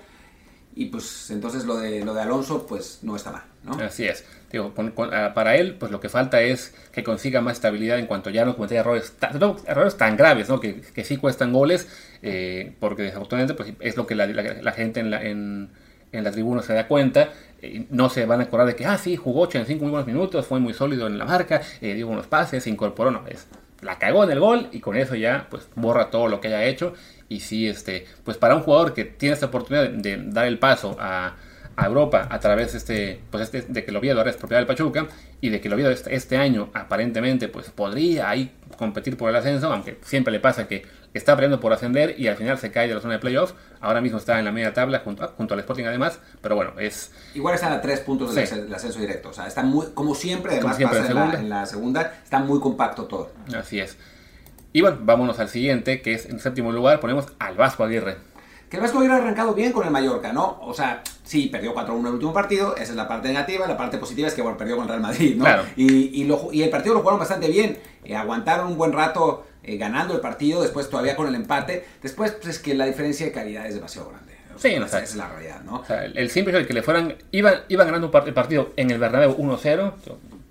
Y 0.76 0.86
pues 0.86 1.30
entonces 1.32 1.66
lo 1.66 1.78
de, 1.78 2.06
lo 2.06 2.14
de 2.14 2.22
Alonso 2.22 2.66
pues 2.66 3.00
no 3.02 3.16
está 3.16 3.32
mal, 3.32 3.44
¿no? 3.64 3.74
Así 3.84 4.06
es. 4.06 4.24
Digo, 4.52 4.74
ah, 5.12 5.32
para 5.34 5.56
él 5.58 5.76
pues 5.76 5.92
lo 5.92 6.00
que 6.00 6.10
falta 6.10 6.42
es 6.42 6.74
que 6.94 7.04
consiga 7.04 7.42
más 7.42 7.54
estabilidad 7.54 8.00
en 8.00 8.06
cuanto 8.06 8.30
ya 8.30 8.46
no 8.46 8.56
cometa 8.56 8.76
errores, 8.76 9.14
errores 9.66 9.98
tan 9.98 10.16
graves, 10.16 10.48
¿no? 10.48 10.60
Que, 10.60 10.80
que 10.80 11.04
sí 11.04 11.18
cuestan 11.18 11.52
goles, 11.52 11.90
eh, 12.22 12.76
porque 12.80 13.02
desafortunadamente 13.02 13.56
pues 13.56 13.74
es 13.80 13.98
lo 13.98 14.08
que 14.08 14.16
la, 14.16 14.28
la, 14.28 14.72
gente 14.72 15.02
en 15.02 15.12
la, 15.12 15.22
en, 15.24 15.72
en 16.12 16.24
la 16.24 16.32
tribuna 16.32 16.62
se 16.62 16.74
da 16.74 16.88
cuenta 16.88 17.34
no 17.90 18.10
se 18.10 18.26
van 18.26 18.42
a 18.42 18.44
acordar 18.44 18.68
de 18.68 18.76
que, 18.76 18.86
ah, 18.86 18.98
sí, 18.98 19.16
jugó 19.16 19.42
85 19.42 19.84
muy 19.84 19.92
buenos 19.92 20.08
minutos, 20.08 20.46
fue 20.46 20.60
muy 20.60 20.74
sólido 20.74 21.08
en 21.08 21.18
la 21.18 21.26
marca, 21.26 21.62
eh, 21.82 21.94
dio 21.94 22.08
unos 22.08 22.28
pases, 22.28 22.64
se 22.64 22.70
incorporó, 22.70 23.12
no, 23.12 23.28
es, 23.28 23.48
la 23.82 23.98
cagó 23.98 24.24
en 24.24 24.32
el 24.32 24.40
gol 24.40 24.68
y 24.72 24.80
con 24.80 24.96
eso 24.96 25.16
ya, 25.16 25.48
pues, 25.50 25.68
borra 25.76 26.10
todo 26.10 26.28
lo 26.28 26.42
que 26.42 26.48
haya 26.48 26.64
hecho. 26.66 26.94
Y 27.30 27.42
sí, 27.42 27.68
este, 27.68 28.06
pues 28.24 28.38
para 28.38 28.56
un 28.56 28.64
jugador 28.64 28.94
que 28.94 29.06
tiene 29.06 29.34
esta 29.34 29.46
oportunidad 29.46 29.90
de, 29.90 30.18
dar 30.18 30.48
el 30.48 30.58
paso 30.58 30.98
a, 31.00 31.36
Europa 31.82 32.28
a 32.30 32.40
través 32.42 32.76
este, 32.76 33.22
pues 33.32 33.44
este, 33.44 33.62
de 33.62 33.86
que 33.86 33.94
lo 33.94 34.00
Oviedo 34.00 34.18
ahora 34.18 34.32
es 34.32 34.36
propiedad 34.36 34.60
del 34.60 34.68
Pachuca 34.68 35.08
y 35.40 35.48
de 35.48 35.62
que 35.62 35.70
lo 35.70 35.76
Oviedo 35.76 35.92
este, 35.92 36.14
este 36.14 36.36
año 36.36 36.70
aparentemente 36.74 37.48
pues 37.48 37.70
podría 37.70 38.30
ahí 38.30 38.52
competir 38.78 39.16
por 39.16 39.30
el 39.30 39.38
ascenso, 39.38 39.72
aunque 39.72 39.98
siempre 40.02 40.34
le 40.34 40.42
pasa 40.42 40.68
que 40.68 40.86
está 41.14 41.36
peleando 41.36 41.60
por 41.60 41.74
ascender 41.74 42.16
y 42.20 42.28
al 42.28 42.36
final 42.38 42.58
se 42.60 42.72
cae 42.72 42.88
de 42.88 42.94
la 42.96 43.02
zona 43.02 43.14
de 43.16 43.20
playoffs. 43.20 43.54
Ahora 43.82 44.02
mismo 44.02 44.18
está 44.18 44.38
en 44.40 44.46
la 44.46 44.52
media 44.52 44.74
tabla 44.74 45.00
junto, 45.00 45.28
junto 45.38 45.54
al 45.54 45.60
Sporting 45.62 45.86
además, 45.86 46.20
pero 46.42 46.56
bueno, 46.56 46.74
es... 46.80 47.12
Igual 47.34 47.56
están 47.56 47.74
a 47.74 47.82
tres 47.82 48.00
puntos 48.02 48.36
del 48.36 48.74
ascenso 48.74 49.00
directo, 49.00 49.30
o 49.30 49.34
sea, 49.34 49.48
está 49.48 49.64
muy, 49.64 49.88
como 49.94 50.14
siempre, 50.16 50.54
además 50.54 50.78
pasa 50.82 51.08
en, 51.40 51.50
la, 51.50 51.66
segunda, 51.66 52.14
está 52.24 52.40
muy 52.40 52.60
compacto 52.60 53.06
todo. 53.06 53.32
Así 53.58 53.80
es. 53.80 53.98
Y 54.72 54.82
bueno, 54.82 54.98
vámonos 55.02 55.40
al 55.40 55.50
siguiente, 55.50 56.02
que 56.02 56.14
es 56.14 56.26
en 56.28 56.40
séptimo 56.40 56.72
lugar, 56.72 57.00
ponemos 57.00 57.26
al 57.40 57.56
Vasco 57.56 57.84
Aguirre. 57.84 58.18
que 58.70 58.78
el 58.78 58.84
Vasco 58.84 59.00
hubiera 59.00 59.16
arrancado 59.16 59.56
bien 59.56 59.72
con 59.72 59.84
el 59.84 59.90
Mallorca, 59.92 60.32
¿no? 60.32 60.60
O 60.62 60.76
sea, 60.76 61.02
sí, 61.24 61.48
perdió 61.48 61.74
4-1 61.74 62.00
el 62.08 62.14
último 62.14 62.34
partido, 62.34 62.76
esa 62.76 62.92
es 62.92 62.96
la 62.96 63.08
parte 63.08 63.30
negativa, 63.30 63.66
la 63.68 63.78
parte 63.78 63.98
positiva 63.98 64.28
es 64.28 64.36
que 64.36 64.44
bueno, 64.44 64.58
perdió 64.60 64.76
con 64.76 64.84
el 64.84 64.90
Real 64.90 65.02
Madrid, 65.02 65.36
¿no? 65.38 65.44
Claro. 65.46 65.64
Y, 65.76 66.22
y, 66.22 66.26
lo- 66.26 66.50
y 66.52 66.62
el 66.62 66.70
partido 66.70 66.94
lo 66.94 67.00
jugaron 67.02 67.20
bastante 67.20 67.48
bien, 67.48 67.80
eh, 68.06 68.16
aguantaron 68.16 68.68
un 68.68 68.78
buen 68.78 68.92
rato 68.94 69.48
eh, 69.70 69.78
ganando 69.78 70.16
el 70.16 70.20
partido, 70.20 70.62
después 70.62 70.90
todavía 70.90 71.16
con 71.16 71.28
el 71.28 71.36
empate, 71.36 71.86
después 72.02 72.32
pues 72.32 72.48
es 72.58 72.60
que 72.60 72.74
la 72.74 72.86
diferencia 72.86 73.26
de 73.26 73.32
calidad 73.32 73.68
es 73.68 73.76
demasiado 73.76 74.10
grande. 74.10 74.34
Sí, 74.58 74.76
no, 74.78 74.86
esa 74.86 74.98
o 74.98 75.00
sea, 75.00 75.04
es 75.04 75.16
la 75.16 75.30
realidad, 75.30 75.62
¿no? 75.62 75.76
O 75.82 75.86
sea, 75.86 76.04
el, 76.04 76.30
simple 76.30 76.52
hecho 76.52 76.60
de 76.62 76.68
que 76.68 76.74
le 76.74 76.82
fueran, 76.82 77.16
iban, 77.32 77.62
iban 77.70 77.86
ganando 77.86 78.12
el 78.26 78.34
partido 78.34 78.74
en 78.76 78.92
el 78.92 78.98
Bernabéu 78.98 79.38
1-0, 79.38 79.94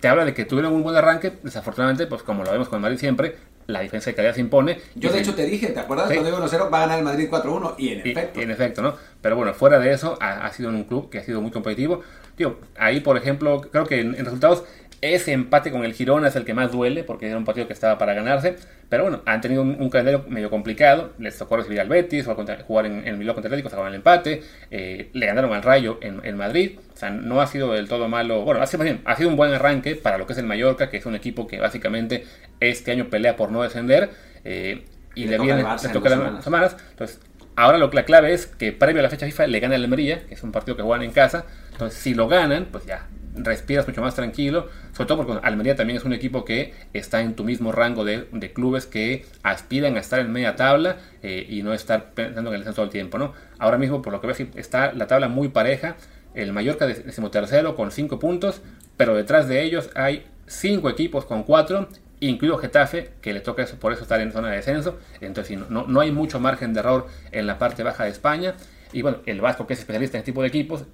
te 0.01 0.09
habla 0.09 0.25
de 0.25 0.33
que 0.35 0.45
tuvieron 0.45 0.73
un 0.73 0.83
buen 0.83 0.97
arranque, 0.97 1.33
desafortunadamente, 1.43 2.07
pues 2.07 2.23
como 2.23 2.45
lo 2.45 2.53
vemos 2.53 2.69
con 2.69 2.77
el 2.77 2.83
Madrid 2.83 2.99
siempre, 2.99 3.37
la 3.67 3.81
diferencia 3.81 4.13
de 4.13 4.17
calidad 4.17 4.35
se 4.35 4.41
impone. 4.41 4.81
Yo 4.95 5.11
Y 5.11 5.13
de 5.13 5.19
hecho 5.21 5.35
te 5.35 5.45
dije, 5.45 5.67
¿te 5.69 5.81
acuerdas? 5.81 6.09
Sí. 6.09 6.15
Cuando 6.15 6.31
iba 6.31 6.47
1-0 6.47 6.73
va 6.73 6.79
a 6.79 6.81
ganar 6.83 6.99
el 7.01 7.05
Madrid 7.05 7.29
4-1 7.31 7.75
y 7.77 7.89
en 7.91 8.07
Y- 8.07 8.11
efecto. 8.13 8.41
En 8.41 8.51
efecto, 8.51 8.81
¿no? 8.83 8.95
Pero 9.21 9.37
bueno, 9.37 9.53
fuera 9.53 9.79
de 9.79 9.93
eso, 9.93 10.17
ha, 10.21 10.47
ha 10.47 10.53
sido 10.53 10.71
un 10.71 10.85
club 10.85 11.11
que 11.11 11.19
ha 11.19 11.25
sido 11.25 11.43
muy 11.43 11.51
competitivo. 11.51 12.03
Tío, 12.37 12.61
ahí, 12.79 13.01
por 13.01 13.17
ejemplo, 13.19 13.61
creo 13.61 13.85
que 13.85 14.01
en, 14.01 14.15
en 14.15 14.25
resultados, 14.25 14.65
ese 15.01 15.33
empate 15.33 15.71
con 15.71 15.85
el 15.85 15.95
Girona 15.95 16.29
es 16.29 16.37
el 16.37 16.45
que 16.45 16.55
más 16.55 16.73
duele, 16.73 17.05
porque 17.05 17.29
era 17.29 17.37
un 17.39 17.45
partido 17.45 17.67
que 17.67 17.73
estaba 17.73 17.99
para 17.99 18.15
ganarse. 18.15 18.57
Pero 18.89 19.05
bueno, 19.05 19.23
han 19.27 19.41
tenido 19.41 19.63
un, 19.63 19.77
un 19.81 19.91
calendario 19.91 20.25
medio 20.29 20.51
complicado. 20.51 21.13
Les 21.19 21.37
tocó 21.39 21.57
recibir 21.57 21.81
al 21.81 21.89
Betis, 21.89 22.27
jugar, 22.67 22.87
en, 22.87 23.07
en 23.07 23.19
Milán 23.19 23.35
contra 23.35 23.49
Atlético, 23.49 23.69
sacaron 23.71 23.89
el 23.91 23.97
empate. 23.97 24.43
eh, 24.71 25.11
le 25.13 25.27
ganaron 25.27 25.53
al 25.53 25.63
Rayo 25.63 25.99
en, 26.01 26.21
en 26.25 26.37
Madrid. 26.37 26.79
O 26.95 26.97
sea, 26.97 27.11
no 27.11 27.41
ha 27.41 27.47
sido 27.47 27.73
del 27.73 27.89
todo 27.89 28.09
malo. 28.09 28.43
Bueno, 28.43 28.61
ha 28.63 28.67
sido, 28.67 28.83
bien, 28.85 29.01
ha 29.05 29.15
sido 29.17 29.29
un 29.29 29.37
buen 29.37 29.53
arranque 29.53 29.95
para 29.95 30.19
lo 30.19 30.27
que 30.27 30.33
es 30.33 30.39
el 30.39 30.47
Mallorca, 30.47 30.91
que 30.91 30.97
es 30.97 31.07
un 31.07 31.15
equipo 31.15 31.47
que 31.47 31.61
básicamente 31.61 32.25
este 32.61 32.91
año 32.93 33.09
pelea 33.11 33.37
por 33.37 33.51
no 33.53 33.63
descender. 33.63 34.11
eh, 34.45 34.85
y, 35.15 35.25
Y 35.25 35.27
le 35.27 35.33
le, 35.33 35.37
toca 35.37 35.41
viene, 35.41 35.63
el 35.63 35.67
Barça 35.67 35.89
le 35.89 35.93
en 35.93 35.93
toca 35.93 36.09
dos 36.09 36.19
las 36.19 36.45
semanas. 36.45 36.45
semanas. 36.45 36.77
Entonces, 36.91 37.21
ahora 37.57 37.79
lo 37.79 37.91
que 37.91 37.97
la 37.97 38.05
clave 38.05 38.33
es 38.33 38.47
que 38.47 38.73
previo 38.73 39.01
a 39.01 39.03
la 39.03 39.11
fecha 39.11 39.27
FIFA 39.27 39.47
le 39.49 39.61
gana 39.61 39.75
el 39.77 39.83
Almería, 39.85 40.27
que 40.27 40.35
es 40.35 40.43
un 40.43 40.53
partido 40.53 40.77
que 40.77 40.83
juegan 40.83 41.03
en 41.05 41.13
casa. 41.13 41.45
Entonces, 41.73 41.99
si 42.01 42.15
lo 42.15 42.29
ganan, 42.29 42.67
pues 42.71 42.87
ya 42.87 43.09
respiras 43.35 43.87
mucho 43.87 44.01
más 44.03 44.15
tranquilo. 44.15 44.69
Sobre 44.99 45.07
todo 45.07 45.25
porque 45.25 45.47
Almería 45.47 45.77
también 45.77 45.97
es 45.97 46.05
un 46.05 46.13
equipo 46.13 46.45
que 46.45 46.75
está 46.93 47.21
en 47.21 47.37
tu 47.37 47.45
mismo 47.45 47.71
rango 47.71 48.05
de, 48.05 48.27
clubes 48.53 48.85
que 48.85 49.25
aspiran 49.45 49.97
a 49.97 50.01
estar 50.01 50.19
en 50.19 50.33
media 50.33 50.57
tabla 50.57 50.97
eh, 51.23 51.47
y 51.49 51.63
no 51.63 51.73
estar 51.73 52.15
pensando 52.15 52.51
en 52.51 52.57
el 52.57 52.61
descenso 52.63 52.75
todo 52.75 52.87
el 52.87 52.91
tiempo, 52.91 53.17
¿no? 53.17 53.33
Ahora 53.61 53.79
mismo, 53.79 54.03
por 54.03 54.13
lo 54.13 54.21
que 54.21 54.27
veo, 54.27 54.35
sí, 54.35 54.51
está 54.57 54.93
la 54.93 55.07
tabla 55.07 55.29
muy 55.29 55.51
pareja. 55.51 55.95
El 56.35 56.53
Mallorca 56.53 56.85
de- 56.89 56.95
decimotercero 56.95 57.77
con 57.77 57.93
5 57.93 58.19
puntos, 58.19 58.61
pero 58.97 59.15
detrás 59.15 59.47
de 59.47 59.63
ellos 59.63 59.89
hay 59.95 60.27
5 60.49 60.91
equipos 60.91 61.25
con 61.27 61.45
4, 61.45 61.89
incluido 62.19 62.59
Getafe, 62.59 63.11
que 63.21 63.33
le 63.33 63.39
toca 63.39 63.63
eso, 63.63 63.77
por 63.79 63.93
eso 63.93 64.03
estar 64.03 64.21
en 64.21 64.33
zona 64.33 64.51
de 64.51 64.57
descenso. 64.57 64.99
Entonces, 65.21 65.57
no, 65.71 65.87
no 65.87 66.01
hay 66.01 66.11
mucho 66.11 66.41
margen 66.41 66.75
de 66.75 66.81
error 66.81 67.07
en 67.31 67.47
la 67.47 67.57
parte 67.57 67.85
baja 67.85 68.03
de 68.03 68.11
España. 68.11 68.57
Y 68.93 69.03
bueno, 69.03 69.19
el 69.27 69.41
Vasco, 69.41 69.65
que 69.69 69.75
es 69.75 69.79
especialista 69.79 70.17
en 70.17 70.23
este 70.23 70.33
tipo 70.33 70.43
de 70.43 70.49
equipos, 70.49 70.87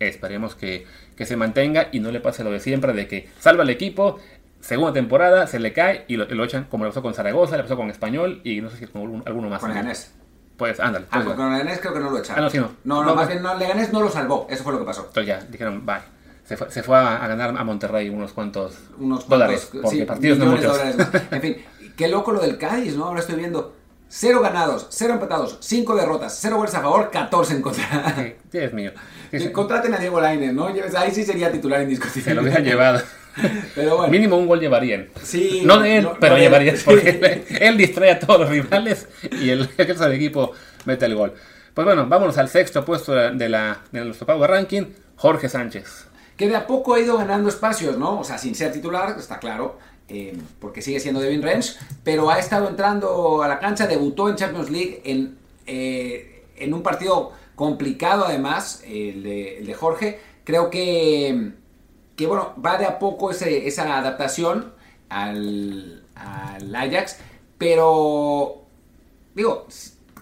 esperemos 0.00 0.54
que, 0.54 0.86
que 1.16 1.26
se 1.26 1.36
mantenga 1.36 1.88
y 1.92 2.00
no 2.00 2.10
le 2.10 2.20
pase 2.20 2.42
lo 2.44 2.50
de 2.50 2.60
siempre, 2.60 2.92
de 2.92 3.06
que 3.06 3.28
salva 3.38 3.62
el 3.62 3.70
equipo, 3.70 4.18
segunda 4.60 4.92
temporada, 4.92 5.46
se 5.46 5.58
le 5.60 5.72
cae 5.72 6.04
y 6.08 6.16
lo, 6.16 6.24
lo 6.26 6.44
echan 6.44 6.64
como 6.64 6.84
le 6.84 6.90
pasó 6.90 7.02
con 7.02 7.14
Zaragoza, 7.14 7.56
le 7.56 7.62
pasó 7.62 7.76
con 7.76 7.90
Español 7.90 8.40
y 8.44 8.60
no 8.60 8.70
sé 8.70 8.78
si 8.78 8.86
con 8.86 9.02
algún- 9.02 9.22
alguno 9.26 9.48
más. 9.48 9.60
Con 9.60 9.70
Leganés. 9.70 10.14
Pues 10.56 10.78
ándale. 10.80 11.06
Ah, 11.10 11.22
pues, 11.24 11.36
con 11.36 11.52
Leganés 11.52 11.78
creo 11.80 11.94
que 11.94 12.00
no 12.00 12.10
lo 12.10 12.18
echaron. 12.18 12.38
Ah, 12.42 12.44
no, 12.44 12.50
sí, 12.50 12.58
no. 12.58 12.70
No, 12.84 13.02
no, 13.02 13.10
No, 13.10 13.14
más 13.14 13.28
bien 13.28 13.42
no, 13.42 13.54
Leganés 13.56 13.92
no 13.92 14.00
lo 14.02 14.10
salvó. 14.10 14.46
Eso 14.50 14.62
fue 14.64 14.72
lo 14.72 14.78
que 14.80 14.84
pasó. 14.84 15.06
Entonces 15.06 15.26
ya, 15.26 15.40
dijeron, 15.50 15.86
bye. 15.86 15.96
Se 16.44 16.56
fue, 16.56 16.70
se 16.70 16.82
fue 16.82 16.96
a, 16.98 17.22
a 17.24 17.28
ganar 17.28 17.54
a 17.56 17.64
Monterrey 17.64 18.08
unos 18.08 18.32
cuantos 18.32 18.76
Unos 18.98 19.28
dólares, 19.28 19.66
cuantos, 19.70 19.80
porque 19.82 19.96
sí, 19.98 20.04
partidos 20.04 20.38
no 20.38 20.46
muchos. 20.46 20.64
dólares. 20.76 20.96
En 21.30 21.40
fin, 21.40 21.56
qué 21.96 22.08
loco 22.08 22.32
lo 22.32 22.40
del 22.40 22.58
Cádiz, 22.58 22.96
¿no? 22.96 23.04
Ahora 23.04 23.20
estoy 23.20 23.36
viendo. 23.36 23.76
Cero 24.12 24.40
ganados, 24.40 24.88
cero 24.90 25.12
empatados, 25.14 25.56
cinco 25.60 25.94
derrotas, 25.94 26.36
cero 26.40 26.56
goles 26.56 26.74
a 26.74 26.80
favor, 26.80 27.10
14 27.12 27.54
en 27.54 27.62
contra. 27.62 28.14
Sí, 28.16 28.34
Dios 28.58 28.72
mío. 28.72 28.90
Sí, 29.30 29.52
Contraten 29.52 29.94
a 29.94 29.98
Diego 29.98 30.20
Lainez, 30.20 30.52
¿no? 30.52 30.66
Ahí 30.96 31.12
sí 31.12 31.22
sería 31.24 31.52
titular 31.52 31.80
indiscutible. 31.80 32.24
se 32.24 32.34
lo 32.34 32.42
hubieran 32.42 32.64
llevado. 32.64 33.00
Pero 33.76 33.98
bueno. 33.98 34.10
Mínimo 34.10 34.36
un 34.36 34.48
gol 34.48 34.58
llevarían. 34.58 35.08
Sí, 35.22 35.62
no 35.64 35.78
de 35.78 35.98
él, 35.98 36.04
no- 36.04 36.14
pero 36.18 36.32
no 36.32 36.38
él, 36.38 36.42
llevarían. 36.42 36.76
sí. 36.76 36.82
Porque 36.86 37.10
él, 37.10 37.44
él 37.60 37.76
distrae 37.76 38.10
a 38.10 38.18
todos 38.18 38.40
los 38.40 38.48
rivales 38.48 39.06
y 39.40 39.50
el 39.50 39.68
resto 39.78 40.02
del 40.02 40.14
equipo 40.14 40.50
mete 40.86 41.06
el 41.06 41.14
gol. 41.14 41.32
Pues 41.72 41.84
bueno, 41.84 42.04
vámonos 42.08 42.36
al 42.38 42.48
sexto 42.48 42.84
puesto 42.84 43.12
de, 43.12 43.20
la, 43.22 43.30
de, 43.30 43.48
la, 43.48 43.78
de 43.92 44.04
nuestro 44.04 44.26
Power 44.26 44.50
Ranking, 44.50 44.86
Jorge 45.14 45.48
Sánchez. 45.48 46.06
que 46.36 46.48
de 46.48 46.56
a 46.56 46.66
poco 46.66 46.94
ha 46.94 46.98
ido 47.00 47.16
ganando 47.16 47.48
espacios, 47.48 47.96
¿no? 47.96 48.18
O 48.18 48.24
sea, 48.24 48.38
sin 48.38 48.56
ser 48.56 48.72
titular, 48.72 49.14
está 49.16 49.38
claro, 49.38 49.78
eh, 50.10 50.36
porque 50.60 50.82
sigue 50.82 51.00
siendo 51.00 51.20
Devin 51.20 51.42
Range, 51.42 51.70
pero 52.04 52.30
ha 52.30 52.38
estado 52.38 52.68
entrando 52.68 53.42
a 53.42 53.48
la 53.48 53.58
cancha, 53.58 53.86
debutó 53.86 54.28
en 54.28 54.36
Champions 54.36 54.70
League 54.70 55.00
en, 55.04 55.38
eh, 55.66 56.44
en 56.56 56.74
un 56.74 56.82
partido 56.82 57.32
complicado 57.54 58.24
además, 58.26 58.82
el 58.86 59.22
de, 59.22 59.58
el 59.58 59.66
de 59.66 59.74
Jorge. 59.74 60.18
Creo 60.44 60.68
que, 60.70 61.52
que, 62.16 62.26
bueno, 62.26 62.54
va 62.64 62.76
de 62.78 62.86
a 62.86 62.98
poco 62.98 63.30
ese- 63.30 63.66
esa 63.68 63.98
adaptación 63.98 64.72
al, 65.08 66.02
al 66.14 66.74
Ajax, 66.74 67.18
pero 67.58 68.62
digo, 69.34 69.66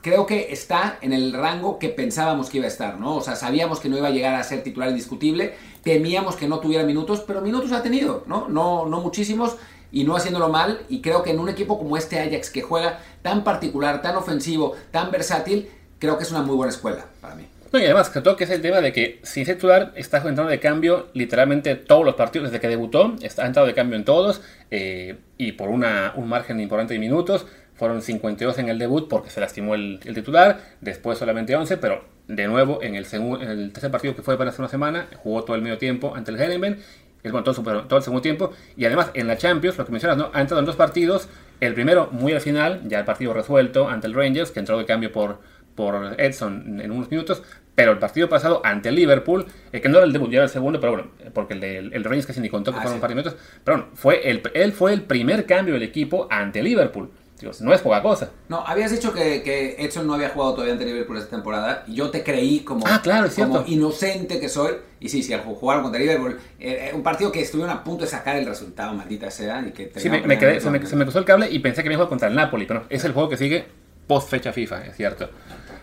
creo 0.02 0.26
que 0.26 0.52
está 0.52 0.98
en 1.00 1.12
el 1.12 1.32
rango 1.32 1.78
que 1.78 1.88
pensábamos 1.88 2.50
que 2.50 2.58
iba 2.58 2.66
a 2.66 2.68
estar, 2.68 2.98
¿no? 2.98 3.16
O 3.16 3.20
sea, 3.20 3.36
sabíamos 3.36 3.80
que 3.80 3.88
no 3.88 3.96
iba 3.96 4.08
a 4.08 4.12
llegar 4.12 4.34
a 4.34 4.44
ser 4.44 4.62
titular 4.62 4.88
indiscutible, 4.90 5.54
temíamos 5.82 6.36
que 6.36 6.48
no 6.48 6.60
tuviera 6.60 6.84
minutos, 6.84 7.22
pero 7.26 7.40
minutos 7.40 7.72
ha 7.72 7.82
tenido, 7.82 8.24
¿no? 8.26 8.48
No, 8.48 8.86
no 8.86 9.00
muchísimos 9.00 9.56
y 9.90 10.04
no 10.04 10.16
haciéndolo 10.16 10.48
mal, 10.48 10.80
y 10.88 11.00
creo 11.00 11.22
que 11.22 11.30
en 11.30 11.40
un 11.40 11.48
equipo 11.48 11.78
como 11.78 11.96
este 11.96 12.20
Ajax 12.20 12.50
que 12.50 12.62
juega 12.62 13.00
tan 13.22 13.44
particular, 13.44 14.02
tan 14.02 14.16
ofensivo, 14.16 14.74
tan 14.90 15.10
versátil, 15.10 15.68
creo 15.98 16.16
que 16.18 16.24
es 16.24 16.30
una 16.30 16.42
muy 16.42 16.56
buena 16.56 16.72
escuela 16.72 17.06
para 17.20 17.34
mí. 17.34 17.46
No, 17.70 17.78
y 17.78 17.84
además, 17.84 18.10
todo 18.12 18.36
que 18.36 18.44
es 18.44 18.50
el 18.50 18.62
tema 18.62 18.80
de 18.80 18.92
que 18.92 19.20
sin 19.24 19.44
titular 19.44 19.92
está 19.94 20.18
entrando 20.18 20.46
de 20.46 20.58
cambio 20.58 21.08
literalmente 21.12 21.74
todos 21.74 22.04
los 22.04 22.14
partidos 22.14 22.50
desde 22.50 22.60
que 22.60 22.68
debutó, 22.68 23.14
está 23.20 23.46
entrado 23.46 23.66
de 23.68 23.74
cambio 23.74 23.96
en 23.96 24.04
todos 24.04 24.40
eh, 24.70 25.18
y 25.36 25.52
por 25.52 25.68
una, 25.68 26.14
un 26.16 26.28
margen 26.28 26.60
importante 26.60 26.94
de 26.94 27.00
minutos. 27.00 27.46
Fueron 27.74 28.02
52 28.02 28.58
en 28.58 28.70
el 28.70 28.78
debut 28.78 29.08
porque 29.08 29.30
se 29.30 29.40
lastimó 29.40 29.74
el, 29.74 30.00
el 30.04 30.14
titular, 30.14 30.60
después 30.80 31.18
solamente 31.18 31.54
11, 31.54 31.76
pero 31.76 32.04
de 32.26 32.46
nuevo 32.46 32.82
en 32.82 32.94
el, 32.94 33.06
en 33.12 33.42
el 33.42 33.72
tercer 33.72 33.90
partido 33.90 34.16
que 34.16 34.22
fue 34.22 34.34
apenas 34.34 34.58
una 34.58 34.68
semana, 34.68 35.08
jugó 35.22 35.44
todo 35.44 35.54
el 35.54 35.62
medio 35.62 35.78
tiempo 35.78 36.14
ante 36.14 36.30
el 36.30 36.40
Herenben, 36.40 36.78
es 37.22 37.32
bueno, 37.32 37.44
todo, 37.44 37.54
su- 37.54 37.62
todo 37.62 37.96
el 37.96 38.02
segundo 38.02 38.22
tiempo, 38.22 38.52
y 38.76 38.84
además 38.84 39.10
en 39.14 39.26
la 39.26 39.36
Champions, 39.36 39.76
lo 39.78 39.84
que 39.84 39.92
mencionas, 39.92 40.16
¿no? 40.18 40.30
ha 40.32 40.40
entrado 40.40 40.60
en 40.60 40.66
dos 40.66 40.76
partidos, 40.76 41.28
el 41.60 41.74
primero 41.74 42.08
muy 42.12 42.32
al 42.32 42.40
final, 42.40 42.82
ya 42.86 43.00
el 43.00 43.04
partido 43.04 43.32
resuelto 43.34 43.88
ante 43.88 44.06
el 44.06 44.14
Rangers, 44.14 44.50
que 44.50 44.60
entró 44.60 44.78
de 44.78 44.84
cambio 44.86 45.10
por, 45.12 45.40
por 45.74 46.14
Edson 46.18 46.80
en 46.80 46.90
unos 46.90 47.10
minutos, 47.10 47.42
pero 47.74 47.92
el 47.92 47.98
partido 47.98 48.28
pasado 48.28 48.60
ante 48.64 48.88
el 48.88 48.96
Liverpool, 48.96 49.46
eh, 49.72 49.80
que 49.80 49.88
no 49.88 49.98
era 49.98 50.06
el 50.06 50.12
debut, 50.12 50.30
ya 50.30 50.36
era 50.38 50.44
el 50.44 50.50
segundo, 50.50 50.80
pero 50.80 50.92
bueno, 50.92 51.08
porque 51.32 51.54
el, 51.54 51.60
de, 51.60 51.78
el 51.78 52.04
Rangers 52.04 52.26
casi 52.26 52.40
ni 52.40 52.48
contó 52.48 52.72
que 52.72 52.78
Ah, 52.78 52.82
fueron 52.82 52.94
sí. 52.94 52.96
un 52.96 53.00
par 53.00 53.10
de 53.10 53.14
minutos, 53.16 53.36
pero 53.64 53.76
bueno, 53.78 53.90
fue 53.94 54.28
el, 54.30 54.42
él 54.54 54.72
fue 54.72 54.92
el 54.92 55.02
primer 55.02 55.46
cambio 55.46 55.74
del 55.74 55.82
equipo 55.84 56.26
ante 56.30 56.62
Liverpool. 56.62 57.10
No 57.60 57.72
es 57.72 57.80
poca 57.80 58.02
cosa. 58.02 58.30
No, 58.48 58.64
habías 58.66 58.90
dicho 58.90 59.12
que, 59.12 59.42
que 59.42 59.76
Edson 59.78 60.06
no 60.06 60.14
había 60.14 60.30
jugado 60.30 60.52
todavía 60.54 60.72
ante 60.72 60.84
Liverpool 60.84 61.16
esta 61.18 61.30
temporada 61.30 61.84
y 61.86 61.94
yo 61.94 62.10
te 62.10 62.22
creí 62.24 62.60
como, 62.60 62.84
Ah, 62.86 63.00
claro, 63.02 63.26
es 63.26 63.34
como 63.34 63.64
inocente 63.66 64.40
que 64.40 64.48
soy. 64.48 64.74
Y 65.00 65.08
sí, 65.08 65.22
sí, 65.22 65.32
al 65.32 65.42
jugaron 65.42 65.82
contra 65.84 66.00
Liverpool, 66.00 66.38
eh, 66.58 66.88
eh, 66.90 66.94
un 66.94 67.02
partido 67.02 67.30
que 67.30 67.40
estuvieron 67.40 67.74
a 67.74 67.84
punto 67.84 68.04
de 68.04 68.10
sacar 68.10 68.36
el 68.36 68.46
resultado, 68.46 68.92
maldita 68.94 69.30
sea. 69.30 69.60
Y 69.66 69.70
que 69.72 69.92
Sí, 69.96 70.10
me, 70.10 70.20
me 70.22 70.38
quedé- 70.38 70.60
se, 70.60 70.70
me, 70.70 70.80
con- 70.80 70.88
se 70.88 70.96
me 70.96 71.04
cruzó 71.04 71.20
el 71.20 71.24
cable 71.24 71.48
y 71.50 71.58
pensé 71.60 71.82
que 71.82 71.88
había 71.88 71.96
jugado 71.98 72.08
contra 72.10 72.28
el 72.28 72.34
Napoli, 72.34 72.66
pero 72.66 72.80
no, 72.80 72.86
es 72.90 73.04
el 73.04 73.12
juego 73.12 73.28
que 73.28 73.36
sigue 73.36 73.66
post 74.08 74.28
fecha 74.30 74.52
FIFA, 74.52 74.86
es 74.86 74.96
cierto. 74.96 75.30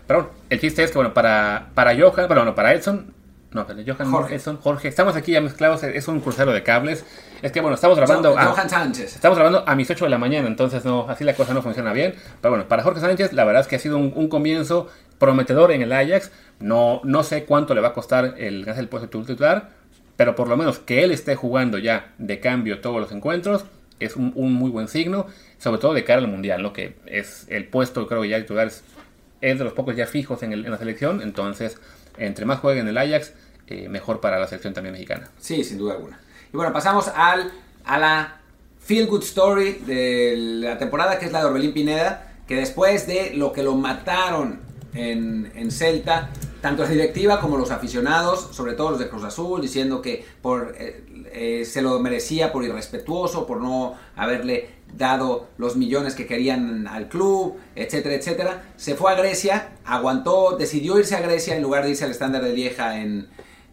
Pero 0.06 0.20
bueno, 0.20 0.34
el 0.50 0.60
chiste 0.60 0.82
es 0.84 0.90
que, 0.90 0.98
bueno, 0.98 1.14
para, 1.14 1.70
para 1.74 1.94
Johan, 1.98 2.26
bueno, 2.28 2.54
para 2.54 2.74
Edson, 2.74 3.14
no, 3.52 3.66
pero 3.66 3.80
Johan, 3.86 4.10
Jorge. 4.10 4.34
Edson, 4.34 4.58
Jorge, 4.58 4.88
estamos 4.88 5.16
aquí 5.16 5.32
ya 5.32 5.40
mezclados, 5.40 5.82
es 5.84 6.06
un 6.08 6.20
crucero 6.20 6.52
de 6.52 6.62
cables. 6.62 7.04
Es 7.42 7.52
que, 7.52 7.60
bueno, 7.60 7.74
estamos 7.74 7.96
grabando. 7.98 8.36
A- 8.38 8.46
Johan 8.46 8.68
Sánchez. 8.70 9.14
Estamos 9.16 9.36
grabando 9.38 9.64
a 9.66 9.74
mis 9.74 9.90
8 9.90 10.04
de 10.04 10.10
la 10.10 10.18
mañana, 10.18 10.46
entonces 10.48 10.84
no, 10.84 11.08
así 11.08 11.24
la 11.24 11.34
cosa 11.34 11.52
no 11.54 11.62
funciona 11.62 11.92
bien. 11.92 12.14
Pero 12.40 12.52
bueno, 12.52 12.68
para 12.68 12.82
Jorge 12.82 13.00
Sánchez, 13.00 13.32
la 13.32 13.44
verdad 13.44 13.62
es 13.62 13.68
que 13.68 13.76
ha 13.76 13.78
sido 13.78 13.98
un, 13.98 14.12
un 14.14 14.28
comienzo 14.28 14.88
prometedor 15.18 15.72
en 15.72 15.82
el 15.82 15.92
Ajax. 15.92 16.30
No, 16.60 17.00
no 17.04 17.22
sé 17.22 17.44
cuánto 17.44 17.74
le 17.74 17.80
va 17.80 17.88
a 17.88 17.92
costar 17.92 18.34
el 18.38 18.60
ganarse 18.60 18.80
el 18.80 18.88
puesto 18.88 19.06
de 19.18 19.24
titular, 19.26 19.70
pero 20.16 20.34
por 20.34 20.48
lo 20.48 20.56
menos 20.56 20.78
que 20.78 21.04
él 21.04 21.10
esté 21.12 21.36
jugando 21.36 21.78
ya 21.78 22.12
de 22.18 22.40
cambio 22.40 22.80
todos 22.80 23.00
los 23.00 23.12
encuentros 23.12 23.64
es 24.00 24.16
un, 24.16 24.32
un 24.34 24.52
muy 24.54 24.70
buen 24.70 24.88
signo, 24.88 25.26
sobre 25.58 25.78
todo 25.78 25.94
de 25.94 26.04
cara 26.04 26.20
al 26.20 26.28
Mundial, 26.28 26.62
lo 26.62 26.72
que 26.72 26.96
es 27.06 27.46
el 27.48 27.66
puesto, 27.66 28.06
creo 28.06 28.22
que 28.22 28.28
ya 28.28 28.38
titular 28.38 28.66
es, 28.66 28.84
es 29.40 29.58
de 29.58 29.64
los 29.64 29.72
pocos 29.72 29.96
ya 29.96 30.06
fijos 30.06 30.42
en, 30.42 30.52
el- 30.52 30.64
en 30.66 30.70
la 30.70 30.76
selección. 30.78 31.22
Entonces, 31.22 31.78
entre 32.18 32.44
más 32.44 32.58
juegue 32.60 32.80
en 32.80 32.88
el 32.88 32.98
Ajax, 32.98 33.32
eh, 33.68 33.88
mejor 33.88 34.20
para 34.20 34.38
la 34.38 34.46
selección 34.46 34.74
también 34.74 34.92
mexicana. 34.92 35.28
Sí, 35.38 35.64
sin 35.64 35.78
duda 35.78 35.94
alguna. 35.94 36.20
Y 36.56 36.58
bueno, 36.58 36.72
pasamos 36.72 37.08
al, 37.14 37.52
a 37.84 37.98
la 37.98 38.40
feel 38.78 39.06
good 39.08 39.22
story 39.24 39.72
de 39.86 40.34
la 40.62 40.78
temporada, 40.78 41.18
que 41.18 41.26
es 41.26 41.32
la 41.32 41.40
de 41.40 41.44
Orbelín 41.48 41.74
Pineda, 41.74 42.32
que 42.48 42.56
después 42.56 43.06
de 43.06 43.34
lo 43.34 43.52
que 43.52 43.62
lo 43.62 43.74
mataron 43.74 44.60
en, 44.94 45.52
en 45.54 45.70
Celta, 45.70 46.30
tanto 46.62 46.84
la 46.84 46.88
directiva 46.88 47.40
como 47.42 47.58
los 47.58 47.70
aficionados, 47.70 48.48
sobre 48.52 48.72
todo 48.72 48.92
los 48.92 48.98
de 48.98 49.10
Cruz 49.10 49.24
Azul, 49.24 49.60
diciendo 49.60 50.00
que 50.00 50.24
por 50.40 50.74
eh, 50.78 51.04
eh, 51.30 51.66
se 51.66 51.82
lo 51.82 51.98
merecía 51.98 52.54
por 52.54 52.64
irrespetuoso, 52.64 53.46
por 53.46 53.60
no 53.60 53.92
haberle 54.16 54.70
dado 54.96 55.48
los 55.58 55.76
millones 55.76 56.14
que 56.14 56.26
querían 56.26 56.88
al 56.88 57.10
club, 57.10 57.58
etcétera, 57.74 58.14
etcétera. 58.14 58.62
Se 58.76 58.94
fue 58.94 59.12
a 59.12 59.14
Grecia, 59.14 59.74
aguantó, 59.84 60.56
decidió 60.56 60.98
irse 60.98 61.16
a 61.16 61.20
Grecia 61.20 61.54
en 61.54 61.62
lugar 61.62 61.84
de 61.84 61.90
irse 61.90 62.06
al 62.06 62.12
estándar 62.12 62.42
de 62.42 62.54
Lieja 62.54 62.98
en, 62.98 63.28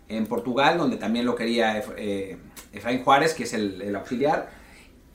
en 0.09 0.27
Portugal, 0.27 0.77
donde 0.77 0.97
también 0.97 1.25
lo 1.25 1.35
quería 1.35 1.83
eh, 1.97 2.37
Efraín 2.71 3.03
Juárez, 3.03 3.33
que 3.33 3.43
es 3.43 3.53
el, 3.53 3.95
auxiliar. 3.95 4.49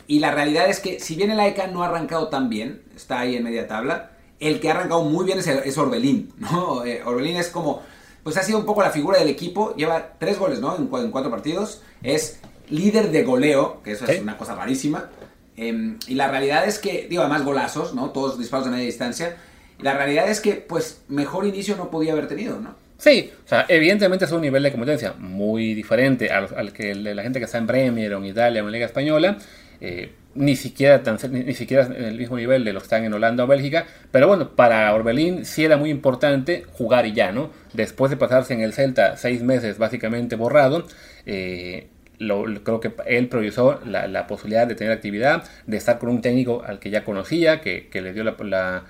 Y 0.06 0.20
la 0.20 0.30
realidad 0.30 0.68
es 0.68 0.80
que 0.80 1.00
si 1.00 1.16
bien 1.16 1.30
el 1.30 1.40
AECA 1.40 1.66
no 1.66 1.82
ha 1.82 1.88
arrancado 1.88 2.28
tan 2.28 2.48
bien, 2.48 2.82
está 2.96 3.20
ahí 3.20 3.36
en 3.36 3.44
media 3.44 3.66
tabla, 3.68 4.12
el 4.40 4.60
que 4.60 4.68
ha 4.68 4.74
arrancado 4.74 5.02
muy 5.04 5.26
bien 5.26 5.38
es, 5.38 5.78
Orbelín, 5.78 6.32
¿no? 6.38 6.84
Eh, 6.84 7.02
Orbelín 7.04 7.36
es 7.36 7.48
como, 7.48 7.82
pues 8.22 8.36
ha 8.36 8.42
sido 8.42 8.58
un 8.58 8.64
poco 8.64 8.82
la 8.82 8.90
figura 8.90 9.18
del 9.18 9.28
equipo, 9.28 9.74
lleva 9.74 10.14
tres 10.18 10.38
goles, 10.38 10.60
¿no? 10.60 10.76
En, 10.76 10.86
cuatro 10.86 11.30
partidos, 11.30 11.82
es 12.02 12.40
líder 12.70 13.10
de 13.10 13.24
goleo, 13.24 13.82
que 13.82 13.92
eso 13.92 14.06
es 14.06 14.20
una 14.20 14.38
cosa 14.38 14.54
rarísima. 14.54 15.10
Em, 15.56 15.98
y 16.06 16.14
la 16.14 16.28
realidad 16.28 16.66
es 16.66 16.78
que, 16.78 17.08
digo, 17.10 17.22
además 17.22 17.44
golazos, 17.44 17.94
¿no? 17.94 18.10
Todos 18.10 18.38
disparos 18.38 18.66
de 18.66 18.70
media 18.70 18.86
distancia. 18.86 19.36
Y 19.78 19.82
la 19.82 19.94
realidad 19.94 20.28
es 20.28 20.40
que, 20.40 20.54
pues, 20.54 21.02
mejor 21.08 21.46
inicio 21.46 21.76
no 21.76 21.90
podía 21.90 22.12
haber 22.12 22.28
tenido, 22.28 22.60
¿no? 22.60 22.74
Sí, 22.98 23.30
o 23.44 23.48
sea, 23.48 23.64
evidentemente 23.68 24.24
es 24.24 24.32
un 24.32 24.42
nivel 24.42 24.62
de 24.62 24.72
competencia 24.72 25.14
muy 25.16 25.72
diferente 25.72 26.30
al, 26.30 26.72
que 26.72 26.94
la 26.94 27.22
gente 27.22 27.38
que 27.38 27.44
está 27.44 27.56
en 27.58 27.66
Premier 27.66 28.12
o 28.12 28.18
en 28.18 28.24
Italia 28.26 28.62
o 28.62 28.66
en 28.66 28.72
Liga 28.72 28.86
Española. 28.86 29.38
Eh, 29.80 30.10
ni 30.34 30.56
siquiera 30.56 31.02
tan, 31.02 31.18
ni, 31.30 31.54
siquiera 31.54 31.86
en 31.86 32.04
el 32.04 32.16
mismo 32.16 32.36
nivel 32.36 32.64
de 32.64 32.72
los 32.72 32.82
que 32.82 32.86
están 32.86 33.04
en 33.04 33.12
Holanda 33.12 33.44
o 33.44 33.46
Bélgica, 33.46 33.86
pero 34.10 34.28
bueno, 34.28 34.50
para 34.50 34.92
Orbelín 34.94 35.44
sí 35.44 35.64
era 35.64 35.76
muy 35.76 35.90
importante 35.90 36.64
jugar 36.72 37.06
y 37.06 37.12
ya, 37.12 37.32
¿no? 37.32 37.50
Después 37.72 38.10
de 38.10 38.16
pasarse 38.16 38.54
en 38.54 38.60
el 38.60 38.72
Celta 38.72 39.16
seis 39.16 39.42
meses 39.42 39.78
básicamente 39.78 40.36
borrado, 40.36 40.86
eh, 41.26 41.88
lo, 42.18 42.44
creo 42.62 42.80
que 42.80 42.92
él 43.06 43.28
priorizó 43.28 43.80
la, 43.84 44.26
posibilidad 44.26 44.66
de 44.66 44.74
tener 44.74 44.92
actividad, 44.92 45.44
de 45.66 45.76
estar 45.76 45.98
con 45.98 46.08
un 46.08 46.20
técnico 46.20 46.62
al 46.64 46.78
que 46.78 46.90
ya 46.90 47.04
conocía, 47.04 47.60
que, 47.60 47.88
le 47.92 48.12
dio 48.12 48.24
la, 48.24 48.84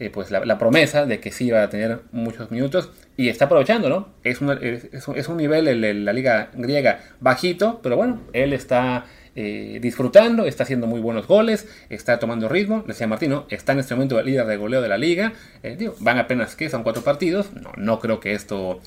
eh, 0.00 0.08
pues 0.08 0.30
la, 0.30 0.58
promesa 0.58 1.04
de 1.04 1.20
que 1.20 1.30
sí 1.30 1.48
iba 1.48 1.62
a 1.62 1.68
tener 1.68 2.00
muchos 2.10 2.50
minutos 2.50 2.90
y 3.18 3.28
está 3.28 3.44
aprovechando, 3.44 3.90
¿no? 3.90 4.08
Es, 4.24 4.40
es, 4.40 5.28
un 5.28 5.36
nivel 5.36 5.68
en 5.68 6.06
la 6.06 6.14
liga 6.14 6.48
griega 6.54 7.00
bajito, 7.20 7.80
pero 7.82 7.96
bueno, 7.96 8.22
él 8.32 8.54
está 8.54 9.04
eh, 9.36 9.78
disfrutando, 9.82 10.46
está 10.46 10.62
haciendo 10.62 10.86
muy 10.86 11.00
buenos 11.00 11.26
goles, 11.26 11.68
está 11.90 12.18
tomando 12.18 12.48
ritmo, 12.48 12.82
decía 12.86 13.06
Martino, 13.06 13.44
está 13.50 13.72
en 13.72 13.80
este 13.80 13.94
momento 13.94 14.18
el 14.18 14.24
líder 14.24 14.46
de 14.46 14.56
goleo 14.56 14.80
de 14.80 14.88
la 14.88 14.96
liga, 14.96 15.34
eh, 15.62 15.90
van 16.00 16.16
apenas 16.16 16.56
que 16.56 16.70
son 16.70 16.82
cuatro 16.82 17.02
partidos, 17.02 17.52
no, 17.52 17.72
no 17.76 18.00
creo 18.00 18.20
que 18.20 18.32
esto 18.32 18.80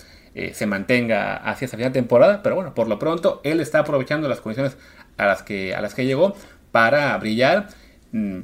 se 0.53 0.65
mantenga 0.65 1.35
hacia 1.35 1.67
esa 1.67 1.77
final 1.77 1.93
de 1.93 1.99
temporada, 1.99 2.41
pero 2.41 2.55
bueno, 2.55 2.73
por 2.73 2.87
lo 2.87 2.97
pronto 2.97 3.39
él 3.43 3.59
está 3.59 3.77
aprovechando 3.77 4.27
las 4.27 4.41
condiciones 4.41 4.77
a 5.17 5.27
las 5.27 5.43
que, 5.43 5.75
a 5.75 5.81
las 5.81 5.93
que 5.93 6.07
llegó 6.07 6.35
para 6.71 7.15
brillar. 7.19 7.67
Mm, 8.13 8.39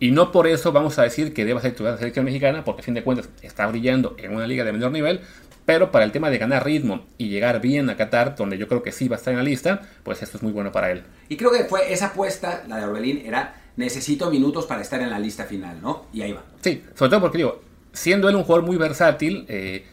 y 0.00 0.10
no 0.10 0.32
por 0.32 0.46
eso 0.46 0.72
vamos 0.72 0.98
a 0.98 1.02
decir 1.02 1.32
que 1.32 1.44
deba 1.44 1.60
ser 1.60 1.72
titular 1.72 1.92
de 1.92 1.96
la 1.96 1.98
selección 2.00 2.24
mexicana, 2.24 2.64
porque 2.64 2.82
a 2.82 2.84
fin 2.84 2.94
de 2.94 3.02
cuentas 3.02 3.28
está 3.42 3.66
brillando 3.66 4.14
en 4.18 4.34
una 4.34 4.46
liga 4.46 4.64
de 4.64 4.72
menor 4.72 4.92
nivel, 4.92 5.20
pero 5.64 5.92
para 5.92 6.04
el 6.04 6.12
tema 6.12 6.30
de 6.30 6.38
ganar 6.38 6.64
ritmo 6.64 7.06
y 7.18 7.28
llegar 7.28 7.60
bien 7.60 7.88
a 7.90 7.96
Qatar, 7.96 8.34
donde 8.36 8.58
yo 8.58 8.68
creo 8.68 8.82
que 8.82 8.92
sí 8.92 9.08
va 9.08 9.16
a 9.16 9.18
estar 9.18 9.32
en 9.32 9.38
la 9.38 9.44
lista, 9.44 9.82
pues 10.02 10.22
esto 10.22 10.36
es 10.36 10.42
muy 10.42 10.52
bueno 10.52 10.72
para 10.72 10.90
él. 10.90 11.02
Y 11.28 11.36
creo 11.36 11.52
que 11.52 11.64
fue 11.64 11.92
esa 11.92 12.06
apuesta, 12.06 12.64
la 12.68 12.78
de 12.78 12.84
Orbelín, 12.84 13.22
era 13.24 13.54
necesito 13.76 14.30
minutos 14.30 14.66
para 14.66 14.82
estar 14.82 15.00
en 15.00 15.10
la 15.10 15.18
lista 15.18 15.44
final, 15.44 15.80
¿no? 15.80 16.06
Y 16.12 16.22
ahí 16.22 16.32
va. 16.32 16.42
Sí, 16.60 16.82
sobre 16.94 17.10
todo 17.10 17.20
porque 17.20 17.38
digo, 17.38 17.60
siendo 17.92 18.28
él 18.28 18.36
un 18.36 18.44
jugador 18.44 18.66
muy 18.66 18.76
versátil, 18.76 19.46
eh, 19.48 19.84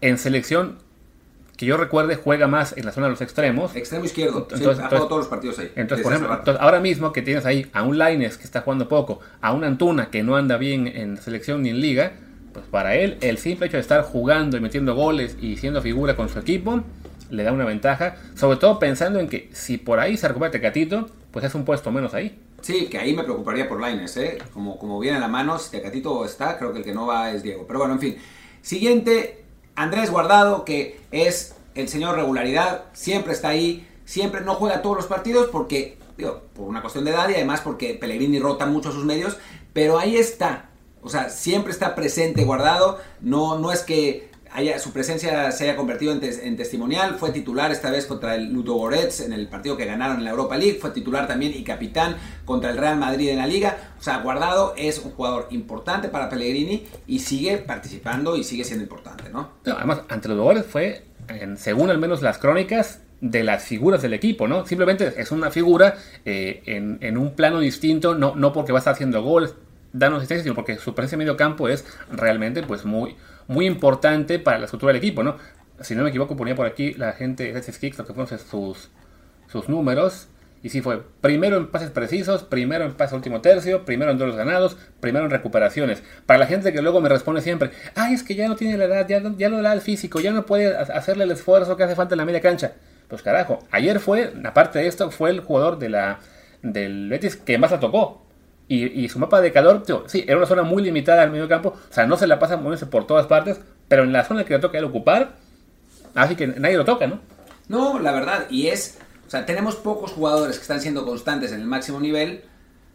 en 0.00 0.18
selección 0.18 0.78
que 1.62 1.66
yo 1.66 1.76
recuerde 1.76 2.16
juega 2.16 2.48
más 2.48 2.76
en 2.76 2.84
la 2.84 2.90
zona 2.90 3.06
de 3.06 3.12
los 3.12 3.20
extremos. 3.20 3.76
Extremo 3.76 4.04
izquierdo. 4.04 4.48
Entonces, 4.50 4.80
ha 4.80 4.88
jugado 4.88 5.06
todos 5.06 5.20
los 5.20 5.28
partidos 5.28 5.60
ahí. 5.60 5.70
Entonces, 5.76 6.02
por 6.02 6.12
ejemplo, 6.12 6.58
ahora 6.58 6.80
mismo 6.80 7.12
que 7.12 7.22
tienes 7.22 7.46
ahí 7.46 7.68
a 7.72 7.84
un 7.84 7.98
Laines 7.98 8.36
que 8.36 8.42
está 8.42 8.62
jugando 8.62 8.88
poco, 8.88 9.20
a 9.40 9.52
un 9.52 9.62
Antuna 9.62 10.10
que 10.10 10.24
no 10.24 10.34
anda 10.34 10.56
bien 10.56 10.88
en 10.88 11.18
selección 11.18 11.62
ni 11.62 11.68
en 11.68 11.80
liga, 11.80 12.14
pues 12.52 12.66
para 12.66 12.96
él 12.96 13.16
el 13.20 13.38
simple 13.38 13.68
hecho 13.68 13.76
de 13.76 13.80
estar 13.82 14.02
jugando 14.02 14.56
y 14.56 14.60
metiendo 14.60 14.96
goles 14.96 15.36
y 15.40 15.56
siendo 15.56 15.80
figura 15.82 16.16
con 16.16 16.28
su 16.28 16.40
equipo 16.40 16.82
le 17.30 17.44
da 17.44 17.52
una 17.52 17.64
ventaja, 17.64 18.16
sobre 18.34 18.58
todo 18.58 18.80
pensando 18.80 19.20
en 19.20 19.28
que 19.28 19.48
si 19.52 19.78
por 19.78 20.00
ahí 20.00 20.16
se 20.16 20.26
recupera 20.26 20.50
Tecatito, 20.50 21.10
pues 21.30 21.44
es 21.44 21.54
un 21.54 21.64
puesto 21.64 21.92
menos 21.92 22.12
ahí. 22.12 22.40
Sí, 22.60 22.86
que 22.86 22.98
ahí 22.98 23.14
me 23.14 23.22
preocuparía 23.22 23.68
por 23.68 23.80
Laines, 23.80 24.16
¿eh? 24.16 24.38
Como, 24.52 24.80
como 24.80 24.98
viene 24.98 25.18
a 25.18 25.20
la 25.20 25.28
mano, 25.28 25.60
si 25.60 25.70
Tecatito 25.70 26.24
está, 26.24 26.58
creo 26.58 26.72
que 26.72 26.80
el 26.80 26.84
que 26.84 26.92
no 26.92 27.06
va 27.06 27.30
es 27.30 27.44
Diego. 27.44 27.64
Pero 27.68 27.78
bueno, 27.78 27.94
en 27.94 28.00
fin. 28.00 28.16
Siguiente, 28.60 29.41
Andrés 29.74 30.10
Guardado, 30.10 30.64
que 30.64 31.00
es 31.10 31.54
el 31.74 31.88
señor 31.88 32.16
regularidad, 32.16 32.84
siempre 32.92 33.32
está 33.32 33.48
ahí, 33.48 33.88
siempre 34.04 34.42
no 34.42 34.54
juega 34.54 34.82
todos 34.82 34.96
los 34.96 35.06
partidos 35.06 35.48
porque, 35.50 35.98
digo, 36.16 36.42
por 36.54 36.68
una 36.68 36.82
cuestión 36.82 37.04
de 37.04 37.12
edad 37.12 37.28
y 37.28 37.34
además 37.34 37.60
porque 37.62 37.94
Pellegrini 37.94 38.38
rota 38.38 38.66
mucho 38.66 38.92
sus 38.92 39.04
medios, 39.04 39.38
pero 39.72 39.98
ahí 39.98 40.16
está, 40.16 40.70
o 41.02 41.08
sea, 41.08 41.30
siempre 41.30 41.72
está 41.72 41.94
presente, 41.94 42.44
guardado. 42.44 42.98
No, 43.20 43.58
no 43.58 43.72
es 43.72 43.80
que 43.80 44.30
haya, 44.54 44.78
su 44.78 44.92
presencia 44.92 45.50
se 45.52 45.64
haya 45.64 45.76
convertido 45.76 46.12
en, 46.12 46.56
testimonial. 46.56 47.16
Fue 47.18 47.30
titular 47.30 47.70
esta 47.70 47.90
vez 47.90 48.06
contra 48.06 48.34
el 48.34 48.52
Ludogorets 48.52 49.20
en 49.20 49.32
el 49.32 49.48
partido 49.48 49.76
que 49.76 49.84
ganaron 49.84 50.18
en 50.18 50.24
la 50.24 50.30
Europa 50.30 50.56
League. 50.56 50.78
Fue 50.80 50.90
titular 50.90 51.26
también 51.26 51.52
y 51.54 51.64
capitán 51.64 52.16
contra 52.44 52.70
el 52.70 52.76
Real 52.76 52.98
Madrid 52.98 53.30
en 53.30 53.38
la 53.38 53.46
Liga. 53.46 53.94
O 53.98 54.02
sea, 54.02 54.18
Guardado 54.18 54.74
es 54.76 54.98
un 54.98 55.12
jugador 55.12 55.48
importante 55.50 56.08
para 56.08 56.28
Pellegrini 56.28 56.86
y 57.06 57.20
sigue 57.20 57.58
participando 57.58 58.36
y 58.36 58.44
sigue 58.44 58.64
siendo 58.64 58.82
importante, 58.82 59.30
¿no? 59.30 59.50
además, 59.64 60.02
ante 60.08 60.28
los 60.28 60.36
Ludogorets 60.36 60.66
fue, 60.66 61.04
según 61.56 61.90
al 61.90 61.98
menos 61.98 62.22
las 62.22 62.38
crónicas, 62.38 63.00
de 63.22 63.44
las 63.44 63.62
figuras 63.62 64.02
del 64.02 64.14
equipo, 64.14 64.48
¿no? 64.48 64.66
Simplemente 64.66 65.14
es 65.16 65.30
una 65.30 65.52
figura 65.52 65.94
eh, 66.24 66.60
en, 66.66 66.98
en, 67.00 67.16
un 67.16 67.36
plano 67.36 67.60
distinto, 67.60 68.16
no, 68.16 68.34
no 68.34 68.52
porque 68.52 68.72
va 68.72 68.78
a 68.78 68.80
estar 68.80 68.94
haciendo 68.94 69.22
goles, 69.22 69.54
darnos 69.92 70.18
asistencia, 70.18 70.42
sino 70.42 70.56
porque 70.56 70.76
su 70.76 70.92
presencia 70.92 71.14
en 71.14 71.20
medio 71.20 71.36
campo 71.36 71.68
es 71.68 71.84
realmente 72.10 72.64
pues 72.64 72.84
muy, 72.84 73.14
muy 73.48 73.66
importante 73.66 74.38
para 74.38 74.58
la 74.58 74.64
estructura 74.64 74.92
del 74.92 75.02
equipo, 75.02 75.22
¿no? 75.22 75.36
Si 75.80 75.94
no 75.94 76.02
me 76.02 76.10
equivoco, 76.10 76.36
ponía 76.36 76.54
por 76.54 76.66
aquí 76.66 76.94
la 76.94 77.12
gente 77.12 77.52
de 77.52 77.60
Kicks 77.60 77.98
lo 77.98 78.06
que 78.06 78.14
fueron 78.14 78.38
sus, 78.38 78.90
sus 79.48 79.68
números. 79.68 80.28
Y 80.62 80.68
sí 80.68 80.80
fue 80.80 81.02
primero 81.20 81.56
en 81.56 81.72
pases 81.72 81.90
precisos, 81.90 82.44
primero 82.44 82.84
en 82.84 82.92
pases 82.94 83.14
último 83.14 83.40
tercio, 83.40 83.84
primero 83.84 84.12
en 84.12 84.18
duelos 84.18 84.36
ganados, 84.36 84.76
primero 85.00 85.24
en 85.24 85.32
recuperaciones. 85.32 86.04
Para 86.24 86.38
la 86.38 86.46
gente 86.46 86.72
que 86.72 86.80
luego 86.82 87.00
me 87.00 87.08
responde 87.08 87.40
siempre, 87.40 87.72
ay, 87.96 88.14
es 88.14 88.22
que 88.22 88.36
ya 88.36 88.46
no 88.46 88.54
tiene 88.54 88.76
la 88.76 88.84
edad, 88.84 89.08
ya, 89.08 89.20
ya 89.36 89.48
no 89.48 89.60
da 89.60 89.72
el 89.72 89.80
físico, 89.80 90.20
ya 90.20 90.30
no 90.30 90.46
puede 90.46 90.76
hacerle 90.76 91.24
el 91.24 91.32
esfuerzo 91.32 91.76
que 91.76 91.82
hace 91.82 91.96
falta 91.96 92.14
en 92.14 92.18
la 92.18 92.24
media 92.24 92.40
cancha. 92.40 92.74
Pues 93.08 93.22
carajo, 93.22 93.58
ayer 93.72 93.98
fue, 93.98 94.32
aparte 94.44 94.78
de 94.78 94.86
esto, 94.86 95.10
fue 95.10 95.30
el 95.30 95.40
jugador 95.40 95.80
de 95.80 95.88
la, 95.88 96.20
del 96.62 97.08
Betis 97.08 97.36
que 97.36 97.58
más 97.58 97.72
la 97.72 97.80
tocó. 97.80 98.21
Y, 98.68 99.06
su 99.10 99.18
mapa 99.18 99.42
de 99.42 99.52
calor, 99.52 99.82
sí, 100.06 100.24
era 100.26 100.38
una 100.38 100.46
zona 100.46 100.62
muy 100.62 100.82
limitada 100.82 101.22
al 101.22 101.30
medio 101.30 101.46
campo, 101.46 101.74
o 101.90 101.92
sea, 101.92 102.06
no 102.06 102.16
se 102.16 102.26
la 102.26 102.38
pasa 102.38 102.56
moviéndose 102.56 102.86
por 102.86 103.06
todas 103.06 103.26
partes, 103.26 103.60
pero 103.86 104.02
en 104.02 104.14
la 104.14 104.24
zona 104.24 104.44
que 104.44 104.54
le 104.54 104.60
toca 104.60 104.78
él 104.78 104.84
ocupar, 104.84 105.34
así 106.14 106.36
que 106.36 106.46
nadie 106.46 106.78
lo 106.78 106.86
toca, 106.86 107.06
¿no? 107.06 107.20
No, 107.68 107.98
la 107.98 108.12
verdad, 108.12 108.46
y 108.48 108.68
es, 108.68 108.98
o 109.26 109.30
sea, 109.30 109.44
tenemos 109.44 109.76
pocos 109.76 110.12
jugadores 110.12 110.56
que 110.56 110.62
están 110.62 110.80
siendo 110.80 111.04
constantes 111.04 111.52
en 111.52 111.60
el 111.60 111.66
máximo 111.66 112.00
nivel, 112.00 112.44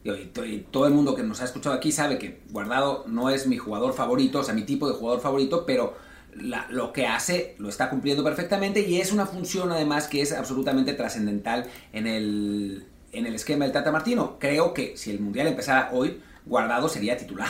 y, 0.04 0.66
todo 0.72 0.88
el 0.88 0.94
mundo 0.94 1.16
que 1.16 1.24
nos 1.24 1.42
ha 1.42 1.46
escuchado 1.46 1.76
aquí 1.76 1.92
sabe 1.92 2.18
que 2.18 2.42
Guardado 2.50 3.04
no 3.08 3.30
es 3.30 3.46
mi 3.46 3.58
jugador 3.58 3.94
favorito, 3.94 4.40
o 4.40 4.44
sea, 4.44 4.54
mi 4.54 4.64
tipo 4.64 4.88
de 4.88 4.96
jugador 4.96 5.22
favorito, 5.22 5.66
pero 5.66 5.96
lo 6.70 6.94
que 6.94 7.08
hace 7.08 7.56
lo 7.58 7.70
está 7.70 7.90
cumpliendo 7.90 8.24
perfectamente 8.24 8.82
y 8.82 9.02
es 9.02 9.12
una 9.12 9.26
función 9.26 9.72
además 9.72 10.08
que 10.08 10.22
es 10.22 10.32
absolutamente 10.32 10.94
trascendental 10.94 11.66
en 11.94 12.06
el 12.06 12.86
en 13.12 13.26
el 13.26 13.36
esquema 13.36 13.66
del 13.66 13.74
Tata 13.74 13.92
Martino. 13.92 14.38
Creo 14.40 14.74
que 14.74 14.96
si 14.98 15.12
el 15.12 15.20
Mundial 15.20 15.48
empezara 15.48 15.90
hoy, 15.92 16.20
Guardado 16.46 16.88
sería 16.88 17.18
titular 17.18 17.50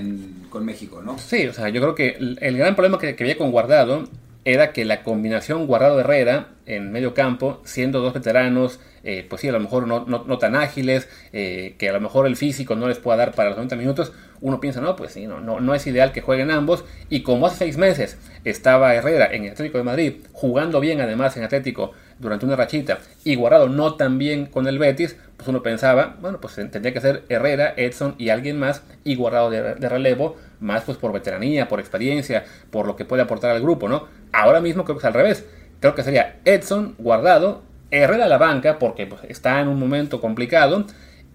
con 0.50 0.64
México, 0.64 1.02
¿no? 1.02 1.18
Sí, 1.18 1.46
o 1.46 1.52
sea, 1.52 1.68
yo 1.68 1.80
creo 1.80 1.94
que 1.94 2.16
el, 2.40 2.56
gran 2.56 2.74
problema 2.74 2.98
que, 2.98 3.14
que 3.14 3.24
había 3.24 3.36
con 3.36 3.50
Guardado 3.50 4.08
era 4.48 4.72
que 4.72 4.86
la 4.86 5.02
combinación 5.02 5.66
Guardado-Herrera 5.66 6.48
en 6.64 6.90
medio 6.90 7.12
campo, 7.12 7.60
siendo 7.64 8.00
dos 8.00 8.14
veteranos, 8.14 8.80
eh, 9.04 9.26
pues 9.28 9.42
sí, 9.42 9.48
a 9.48 9.52
lo 9.52 9.60
mejor 9.60 9.86
no, 9.86 10.06
no, 10.06 10.38
tan 10.38 10.54
ágiles, 10.54 11.06
eh, 11.34 11.76
que 11.78 11.90
a 11.90 11.92
lo 11.92 12.00
mejor 12.00 12.26
el 12.26 12.36
físico 12.36 12.74
no 12.74 12.88
les 12.88 12.98
pueda 12.98 13.18
dar 13.18 13.34
para 13.34 13.50
los 13.50 13.58
90 13.58 13.76
minutos, 13.76 14.12
uno 14.40 14.58
piensa, 14.58 14.80
no, 14.80 14.96
pues 14.96 15.12
sí, 15.12 15.26
no, 15.26 15.40
no, 15.40 15.60
no 15.60 15.74
es 15.74 15.86
ideal 15.86 16.12
que 16.12 16.22
jueguen 16.22 16.50
ambos. 16.50 16.84
Y 17.10 17.22
como 17.22 17.46
hace 17.46 17.56
seis 17.56 17.76
meses 17.76 18.16
estaba 18.44 18.94
Herrera 18.94 19.28
en 19.32 19.44
el 19.44 19.52
Atlético 19.52 19.78
de 19.78 19.84
Madrid, 19.84 20.14
jugando 20.32 20.80
bien 20.80 21.00
además 21.02 21.36
en 21.36 21.44
Atlético 21.44 21.92
durante 22.18 22.46
una 22.46 22.56
rachita, 22.56 22.98
y 23.24 23.34
Guardado 23.34 23.68
no 23.68 23.94
tan 23.94 24.18
bien 24.18 24.46
con 24.46 24.66
el 24.66 24.78
Betis, 24.78 25.16
pues 25.36 25.48
uno 25.48 25.62
pensaba, 25.62 26.16
bueno, 26.20 26.40
pues 26.40 26.54
tendría 26.54 26.92
que 26.92 27.00
ser 27.00 27.24
Herrera, 27.28 27.74
Edson 27.76 28.14
y 28.18 28.30
alguien 28.30 28.58
más, 28.58 28.82
y 29.04 29.14
Guardado 29.14 29.50
de, 29.50 29.74
de 29.74 29.88
relevo, 29.88 30.36
más 30.60 30.82
pues 30.82 30.98
por 30.98 31.12
veteranía, 31.12 31.68
por 31.68 31.80
experiencia, 31.80 32.44
por 32.70 32.86
lo 32.86 32.96
que 32.96 33.04
puede 33.04 33.22
aportar 33.22 33.50
al 33.50 33.62
grupo, 33.62 33.88
¿no? 33.88 34.06
Ahora 34.32 34.60
mismo 34.60 34.84
creo 34.84 34.96
que 34.96 35.00
es 35.00 35.04
al 35.04 35.14
revés. 35.14 35.44
Creo 35.80 35.94
que 35.94 36.02
sería 36.02 36.40
Edson, 36.44 36.94
Guardado, 36.98 37.62
Herrera 37.90 38.24
a 38.24 38.28
la 38.28 38.38
banca, 38.38 38.78
porque 38.78 39.06
pues, 39.06 39.22
está 39.28 39.60
en 39.60 39.68
un 39.68 39.78
momento 39.78 40.20
complicado. 40.20 40.84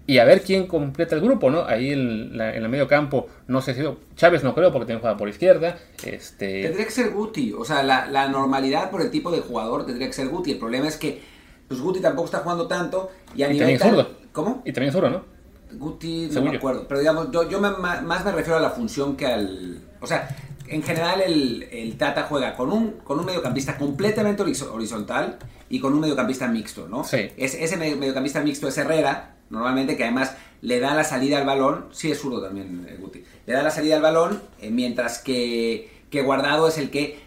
Y 0.06 0.18
a 0.18 0.24
ver 0.26 0.42
quién 0.42 0.66
completa 0.66 1.14
el 1.14 1.22
grupo, 1.22 1.50
¿no? 1.50 1.64
Ahí 1.64 1.90
en, 1.90 2.36
la, 2.36 2.54
el 2.54 2.68
medio 2.68 2.86
campo, 2.86 3.26
no 3.46 3.62
sé 3.62 3.72
si 3.72 3.82
Chávez 4.16 4.44
no 4.44 4.54
creo 4.54 4.70
porque 4.70 4.84
tiene 4.84 5.00
jugada 5.00 5.16
por 5.16 5.30
izquierda. 5.30 5.78
Este... 6.04 6.60
Tendría 6.62 6.84
que 6.84 6.90
ser 6.90 7.10
Guti, 7.10 7.54
o 7.54 7.64
sea, 7.64 7.82
la, 7.82 8.06
la, 8.06 8.28
normalidad 8.28 8.90
por 8.90 9.00
el 9.00 9.10
tipo 9.10 9.30
de 9.30 9.40
jugador 9.40 9.86
tendría 9.86 10.06
que 10.06 10.12
ser 10.12 10.28
Guti. 10.28 10.52
El 10.52 10.58
problema 10.58 10.88
es 10.88 10.98
que 10.98 11.22
pues 11.68 11.80
Guti 11.80 12.00
tampoco 12.00 12.26
está 12.26 12.40
jugando 12.40 12.66
tanto. 12.68 13.10
Y 13.34 13.44
a 13.44 13.46
Y 13.46 13.54
nivel 13.54 13.78
también 13.78 13.78
tal- 13.80 13.90
zurdo. 13.90 14.08
¿Cómo? 14.32 14.62
Y 14.66 14.72
también 14.74 14.92
zurdo, 14.92 15.08
¿no? 15.08 15.24
Guti, 15.72 16.26
no 16.26 16.32
Según 16.34 16.48
me 16.48 16.52
yo. 16.52 16.58
acuerdo. 16.58 16.84
Pero 16.86 17.00
digamos, 17.00 17.30
yo, 17.30 17.48
yo 17.48 17.58
me- 17.60 17.70
más 17.70 18.24
me 18.26 18.32
refiero 18.32 18.58
a 18.58 18.60
la 18.60 18.70
función 18.70 19.16
que 19.16 19.26
al. 19.26 19.80
O 20.02 20.06
sea, 20.06 20.28
en 20.68 20.82
general 20.82 21.20
el, 21.20 21.64
el 21.70 21.96
Tata 21.96 22.24
juega 22.24 22.54
con 22.56 22.72
un, 22.72 22.92
con 23.04 23.18
un 23.18 23.24
mediocampista 23.26 23.76
completamente 23.76 24.42
horizo- 24.42 24.72
horizontal 24.72 25.38
y 25.68 25.80
con 25.80 25.92
un 25.92 26.00
mediocampista 26.00 26.48
mixto, 26.48 26.88
¿no? 26.88 27.04
Sí. 27.04 27.28
Es- 27.36 27.54
ese 27.54 27.76
medio- 27.76 27.96
mediocampista 27.96 28.40
mixto 28.40 28.68
es 28.68 28.76
Herrera, 28.78 29.36
normalmente, 29.50 29.96
que 29.96 30.04
además 30.04 30.34
le 30.62 30.80
da 30.80 30.94
la 30.94 31.04
salida 31.04 31.38
al 31.38 31.46
balón. 31.46 31.86
Sí, 31.92 32.10
es 32.10 32.18
zurdo 32.20 32.42
también, 32.42 32.86
eh, 32.88 32.96
Guti. 32.98 33.22
Le 33.46 33.52
da 33.52 33.62
la 33.62 33.70
salida 33.70 33.96
al 33.96 34.02
balón, 34.02 34.42
eh, 34.60 34.70
mientras 34.70 35.18
que, 35.18 35.90
que 36.10 36.22
Guardado 36.22 36.66
es 36.68 36.78
el 36.78 36.90
que 36.90 37.20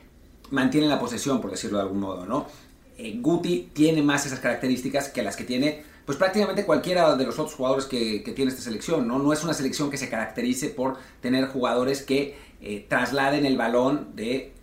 mantiene 0.50 0.88
la 0.88 1.00
posesión, 1.00 1.42
por 1.42 1.52
decirlo 1.52 1.78
de 1.78 1.84
algún 1.84 2.00
modo, 2.00 2.26
¿no? 2.26 2.48
Eh, 2.98 3.18
Guti 3.22 3.70
tiene 3.74 4.02
más 4.02 4.26
esas 4.26 4.40
características 4.40 5.10
que 5.10 5.22
las 5.22 5.36
que 5.36 5.44
tiene, 5.44 5.84
pues 6.06 6.18
prácticamente 6.18 6.66
cualquiera 6.66 7.16
de 7.16 7.26
los 7.26 7.38
otros 7.38 7.54
jugadores 7.54 7.86
que, 7.86 8.24
que 8.24 8.32
tiene 8.32 8.50
esta 8.50 8.64
selección, 8.64 9.08
¿no? 9.08 9.20
No 9.20 9.34
es 9.34 9.44
una 9.44 9.54
selección 9.54 9.92
que 9.92 9.98
se 9.98 10.10
caracterice 10.10 10.70
por 10.70 10.98
tener 11.22 11.48
jugadores 11.50 12.02
que 12.02 12.36
eh, 12.62 12.86
trasladen 12.88 13.46
el 13.46 13.58
balón 13.58 14.16
de 14.16 14.54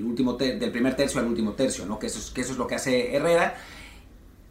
último 0.00 0.34
del 0.34 0.70
primer 0.70 0.96
tercio 0.96 1.20
al 1.20 1.26
último 1.26 1.52
tercio, 1.52 1.84
¿no? 1.86 1.98
Que 1.98 2.06
eso, 2.06 2.32
es, 2.34 2.56
lo 2.56 2.66
que 2.66 2.74
hace 2.74 3.14
Herrera. 3.14 3.56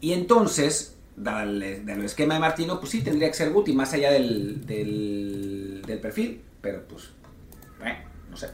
Y 0.00 0.12
entonces, 0.12 0.96
dado 1.16 1.42
el, 1.42 1.84
dado 1.84 2.00
el 2.00 2.06
esquema 2.06 2.34
de 2.34 2.40
Martino, 2.40 2.78
pues 2.78 2.92
sí, 2.92 3.02
tendría 3.02 3.28
que 3.28 3.34
ser 3.34 3.50
Guti, 3.50 3.72
más 3.72 3.92
allá 3.92 4.12
del, 4.12 4.64
del, 4.66 5.82
del 5.86 5.98
perfil, 5.98 6.40
pero 6.60 6.86
pues, 6.86 7.10
no 8.30 8.36
sé. 8.36 8.48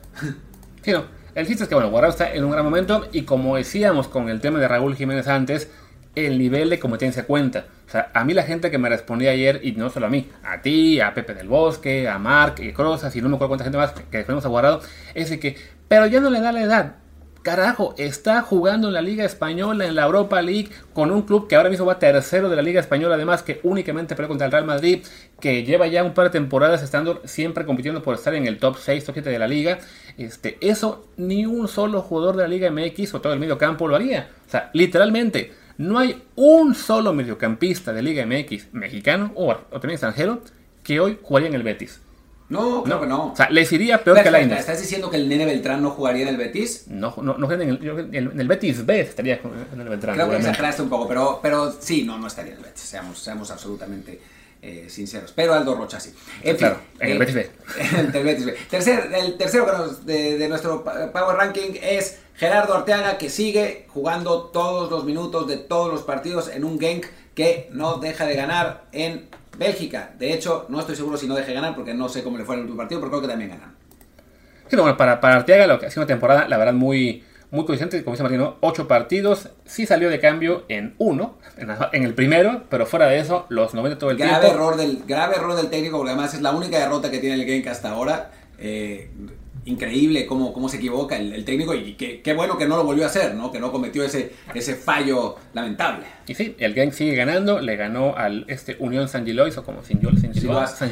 Sí. 0.82 0.92
El 1.34 1.46
chiste 1.46 1.62
es 1.62 1.68
que, 1.68 1.74
bueno, 1.74 1.90
Guardado 1.90 2.12
está 2.12 2.34
en 2.34 2.44
un 2.44 2.50
gran 2.50 2.64
momento 2.64 3.08
y 3.12 3.22
como 3.22 3.56
decíamos 3.56 4.08
con 4.08 4.28
el 4.28 4.40
tema 4.40 4.58
de 4.58 4.66
Raúl 4.66 4.96
Jiménez 4.96 5.28
antes, 5.28 5.70
el 6.14 6.38
nivel 6.38 6.70
de 6.70 6.78
competencia 6.78 7.26
cuenta. 7.26 7.66
O 7.86 7.90
sea, 7.90 8.10
a 8.14 8.24
mí 8.24 8.34
la 8.34 8.42
gente 8.42 8.70
que 8.70 8.78
me 8.78 8.88
respondía 8.88 9.30
ayer, 9.30 9.60
y 9.62 9.72
no 9.72 9.90
solo 9.90 10.06
a 10.06 10.10
mí, 10.10 10.28
a 10.44 10.62
ti, 10.62 11.00
a 11.00 11.14
Pepe 11.14 11.34
del 11.34 11.48
Bosque, 11.48 12.08
a 12.08 12.18
Mark, 12.18 12.56
y 12.58 12.72
Crozas, 12.72 13.14
y 13.16 13.20
no 13.20 13.28
me 13.28 13.36
acuerdo 13.36 13.48
cuánta 13.48 13.64
gente 13.64 13.78
más 13.78 13.92
que 13.92 14.18
defendemos 14.18 14.44
a 14.44 14.48
Guardado, 14.48 14.80
es 15.14 15.30
de 15.30 15.40
que, 15.40 15.56
pero 15.88 16.06
ya 16.06 16.20
no 16.20 16.30
le 16.30 16.40
da 16.40 16.52
la 16.52 16.62
edad. 16.62 16.94
Carajo, 17.42 17.94
está 17.96 18.42
jugando 18.42 18.88
en 18.88 18.94
la 18.94 19.00
Liga 19.00 19.24
Española, 19.24 19.86
en 19.86 19.94
la 19.94 20.02
Europa 20.02 20.42
League, 20.42 20.68
con 20.92 21.10
un 21.10 21.22
club 21.22 21.48
que 21.48 21.56
ahora 21.56 21.70
mismo 21.70 21.86
va 21.86 21.98
tercero 21.98 22.50
de 22.50 22.56
la 22.56 22.60
Liga 22.60 22.80
Española, 22.80 23.14
además 23.14 23.42
que 23.42 23.60
únicamente 23.62 24.14
pelea 24.14 24.28
contra 24.28 24.44
el 24.44 24.52
Real 24.52 24.66
Madrid, 24.66 25.06
que 25.40 25.64
lleva 25.64 25.86
ya 25.86 26.04
un 26.04 26.12
par 26.12 26.26
de 26.26 26.30
temporadas 26.32 26.82
estando 26.82 27.22
siempre 27.24 27.64
compitiendo 27.64 28.02
por 28.02 28.14
estar 28.14 28.34
en 28.34 28.46
el 28.46 28.58
top 28.58 28.76
6, 28.76 29.04
top 29.06 29.14
7 29.14 29.30
de 29.30 29.38
la 29.38 29.48
liga. 29.48 29.78
Este, 30.18 30.58
eso 30.60 31.08
ni 31.16 31.46
un 31.46 31.66
solo 31.66 32.02
jugador 32.02 32.36
de 32.36 32.42
la 32.42 32.48
Liga 32.48 32.70
MX 32.70 33.14
o 33.14 33.20
todo 33.22 33.32
el 33.32 33.40
medio 33.40 33.56
campo 33.56 33.88
lo 33.88 33.96
haría. 33.96 34.28
O 34.46 34.50
sea, 34.50 34.68
literalmente, 34.74 35.54
no 35.80 35.98
hay 35.98 36.22
un 36.36 36.74
solo 36.74 37.14
mediocampista 37.14 37.92
de 37.94 38.02
Liga 38.02 38.26
MX 38.26 38.72
mexicano 38.72 39.32
o, 39.34 39.50
o 39.50 39.54
también 39.80 39.92
extranjero 39.92 40.42
que 40.82 41.00
hoy 41.00 41.18
jugaría 41.22 41.48
en 41.48 41.54
el 41.54 41.62
Betis. 41.62 42.00
No, 42.50 42.82
claro 42.82 43.00
que 43.00 43.06
no. 43.06 43.26
O 43.32 43.36
sea, 43.36 43.48
les 43.48 43.72
iría 43.72 44.02
peor 44.04 44.20
que 44.22 44.28
a 44.28 44.30
Lainez. 44.32 44.58
¿Estás 44.60 44.80
diciendo 44.80 45.08
que 45.08 45.16
el 45.16 45.28
Nene 45.28 45.46
Beltrán 45.46 45.80
no 45.82 45.90
jugaría 45.90 46.22
en 46.24 46.28
el 46.28 46.36
Betis? 46.36 46.84
No, 46.88 47.14
no, 47.22 47.38
no 47.38 47.50
en, 47.52 47.60
el, 47.62 48.10
en 48.12 48.40
el- 48.40 48.48
Betis 48.48 48.84
B 48.84 49.00
estaría 49.00 49.40
en 49.72 49.80
el 49.80 49.88
Beltrán. 49.88 50.16
Creo 50.16 50.28
que 50.28 50.36
exageraste 50.36 50.82
un 50.82 50.90
poco, 50.90 51.08
pero, 51.08 51.38
pero 51.42 51.72
sí, 51.80 52.02
no, 52.02 52.18
no 52.18 52.26
estaría 52.26 52.52
en 52.52 52.58
el 52.58 52.64
Betis, 52.64 52.82
seamos, 52.82 53.18
seamos 53.18 53.50
absolutamente 53.50 54.20
eh, 54.62 54.86
sinceros. 54.88 55.32
Pero 55.32 55.54
Aldo 55.54 55.74
Rocha 55.74 56.00
sí. 56.00 56.14
En 56.42 56.56
Claro, 56.56 56.76
fin, 56.76 56.82
en 57.00 57.10
el 57.10 57.16
eh, 57.16 57.18
Betis 57.18 57.34
B. 57.34 57.50
en 57.78 58.14
el 58.14 58.24
Betis 58.24 58.46
B. 58.46 58.56
Tercer, 58.68 59.10
el 59.14 59.36
tercero 59.36 59.88
de, 60.04 60.38
de 60.38 60.48
nuestro 60.48 60.84
Power 60.84 61.36
Ranking 61.36 61.72
es 61.80 62.20
Gerardo 62.34 62.74
Arteaga, 62.74 63.18
que 63.18 63.30
sigue 63.30 63.86
jugando 63.88 64.44
todos 64.44 64.90
los 64.90 65.04
minutos 65.04 65.46
de 65.46 65.56
todos 65.58 65.92
los 65.92 66.02
partidos 66.02 66.48
en 66.48 66.64
un 66.64 66.78
Genk 66.78 67.06
que 67.34 67.68
no 67.72 67.98
deja 67.98 68.26
de 68.26 68.34
ganar 68.34 68.84
en 68.92 69.28
Bélgica. 69.58 70.14
De 70.18 70.32
hecho, 70.32 70.66
no 70.68 70.80
estoy 70.80 70.96
seguro 70.96 71.16
si 71.16 71.26
no 71.26 71.34
deje 71.34 71.48
de 71.48 71.54
ganar, 71.54 71.74
porque 71.74 71.94
no 71.94 72.08
sé 72.08 72.22
cómo 72.22 72.38
le 72.38 72.44
fue 72.44 72.54
en 72.54 72.60
el 72.60 72.64
último 72.64 72.78
partido, 72.78 73.00
pero 73.00 73.10
creo 73.10 73.22
que 73.22 73.28
también 73.28 73.50
ganan. 73.50 73.74
Sí, 74.68 74.76
bueno, 74.76 74.96
para, 74.96 75.20
para 75.20 75.36
Arteaga 75.36 75.66
lo 75.66 75.78
que 75.80 75.86
ha 75.86 75.90
sido 75.90 76.02
una 76.02 76.06
temporada, 76.08 76.46
la 76.48 76.56
verdad, 76.56 76.72
muy, 76.74 77.24
muy 77.50 77.64
consistente, 77.64 78.04
como 78.04 78.14
dice 78.14 78.22
Martino, 78.22 78.56
ocho 78.60 78.86
partidos, 78.86 79.48
sí 79.64 79.86
salió 79.86 80.08
de 80.08 80.20
cambio 80.20 80.64
en 80.68 80.94
uno, 80.98 81.38
en 81.92 82.04
el 82.04 82.14
primero, 82.14 82.62
pero 82.68 82.86
fuera 82.86 83.06
de 83.06 83.18
eso, 83.18 83.46
los 83.48 83.74
90 83.74 83.98
todo 83.98 84.10
el 84.10 84.16
grave 84.16 84.40
tiempo. 84.40 84.54
error 84.54 84.76
del 84.76 85.02
grave 85.06 85.36
error 85.36 85.56
del 85.56 85.68
técnico 85.68 85.96
porque 85.98 86.12
además 86.12 86.34
es 86.34 86.42
la 86.42 86.52
única 86.52 86.78
derrota 86.78 87.10
que 87.10 87.18
tiene 87.18 87.34
el 87.36 87.44
Genk 87.44 87.66
hasta 87.66 87.90
ahora 87.90 88.30
Eh, 88.62 89.10
increíble 89.70 90.26
cómo, 90.26 90.52
cómo 90.52 90.68
se 90.68 90.76
equivoca 90.76 91.16
el, 91.16 91.32
el 91.32 91.44
técnico 91.44 91.74
y 91.74 91.94
qué, 91.94 92.20
qué 92.20 92.34
bueno 92.34 92.58
que 92.58 92.66
no 92.66 92.76
lo 92.76 92.84
volvió 92.84 93.04
a 93.04 93.06
hacer 93.06 93.34
no 93.34 93.50
que 93.50 93.60
no 93.60 93.72
cometió 93.72 94.04
ese 94.04 94.32
ese 94.54 94.74
fallo 94.74 95.36
lamentable 95.54 96.04
Y 96.26 96.34
sí, 96.34 96.54
el 96.58 96.74
Genk 96.74 96.92
sigue 96.92 97.14
ganando, 97.14 97.60
le 97.60 97.76
ganó 97.76 98.14
al 98.16 98.44
este 98.48 98.76
Unión 98.78 99.08
San 99.08 99.24
Gilois, 99.24 99.56
o 99.58 99.64
como 99.64 99.82
San 99.82 100.00
Gilois. 100.00 100.20
San 100.70 100.90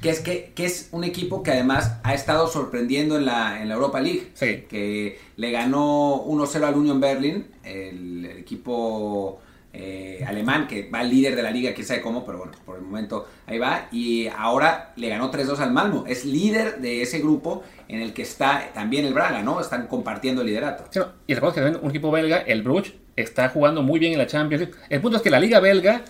que 0.00 0.10
es 0.10 0.20
que, 0.20 0.52
que 0.54 0.64
es 0.64 0.88
un 0.92 1.04
equipo 1.04 1.42
que 1.42 1.50
además 1.52 1.98
ha 2.02 2.14
estado 2.14 2.46
sorprendiendo 2.48 3.16
en 3.16 3.26
la, 3.26 3.60
en 3.62 3.68
la 3.68 3.74
Europa 3.74 4.00
League 4.00 4.28
Sí. 4.34 4.64
que 4.68 5.18
le 5.36 5.50
ganó 5.50 6.24
1-0 6.26 6.62
al 6.64 6.74
Union 6.74 7.00
Berlin 7.00 7.46
el, 7.64 8.24
el 8.26 8.38
equipo 8.38 9.40
eh, 9.72 10.24
alemán 10.26 10.66
que 10.66 10.88
va 10.90 11.02
líder 11.02 11.36
de 11.36 11.42
la 11.42 11.50
liga, 11.50 11.72
quién 11.74 11.86
sabe 11.86 12.00
cómo, 12.00 12.24
pero 12.24 12.38
bueno, 12.38 12.52
por 12.64 12.76
el 12.76 12.82
momento 12.82 13.28
ahí 13.46 13.58
va. 13.58 13.88
Y 13.92 14.26
ahora 14.26 14.92
le 14.96 15.08
ganó 15.08 15.30
3-2 15.30 15.58
al 15.58 15.72
Malmo. 15.72 16.04
Es 16.06 16.24
líder 16.24 16.78
de 16.80 17.02
ese 17.02 17.20
grupo 17.20 17.62
en 17.88 18.00
el 18.00 18.12
que 18.12 18.22
está 18.22 18.70
también 18.74 19.04
el 19.04 19.14
Braga, 19.14 19.42
¿no? 19.42 19.60
Están 19.60 19.86
compartiendo 19.86 20.42
el 20.42 20.48
liderato. 20.48 20.84
Sí, 20.90 20.98
no, 20.98 21.06
y 21.26 21.34
recordemos 21.34 21.54
que 21.54 21.60
también 21.60 21.84
un 21.84 21.90
equipo 21.90 22.10
belga, 22.10 22.38
el 22.38 22.62
Bruges, 22.62 22.94
está 23.16 23.48
jugando 23.48 23.82
muy 23.82 24.00
bien 24.00 24.12
en 24.12 24.18
la 24.18 24.26
Champions 24.26 24.62
League. 24.62 24.78
El 24.88 25.00
punto 25.00 25.16
es 25.18 25.22
que 25.22 25.30
la 25.30 25.40
liga 25.40 25.60
belga 25.60 26.02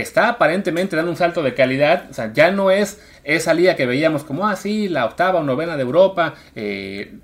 está 0.00 0.28
aparentemente 0.28 0.96
dando 0.96 1.10
un 1.10 1.16
salto 1.16 1.42
de 1.42 1.54
calidad. 1.54 2.06
O 2.10 2.14
sea, 2.14 2.32
ya 2.32 2.50
no 2.50 2.70
es 2.70 3.00
esa 3.22 3.54
liga 3.54 3.76
que 3.76 3.86
veíamos 3.86 4.24
como, 4.24 4.46
ah, 4.48 4.56
sí, 4.56 4.88
la 4.88 5.04
octava 5.06 5.40
o 5.40 5.44
novena 5.44 5.76
de 5.76 5.82
Europa, 5.82 6.34
eh, 6.54 7.14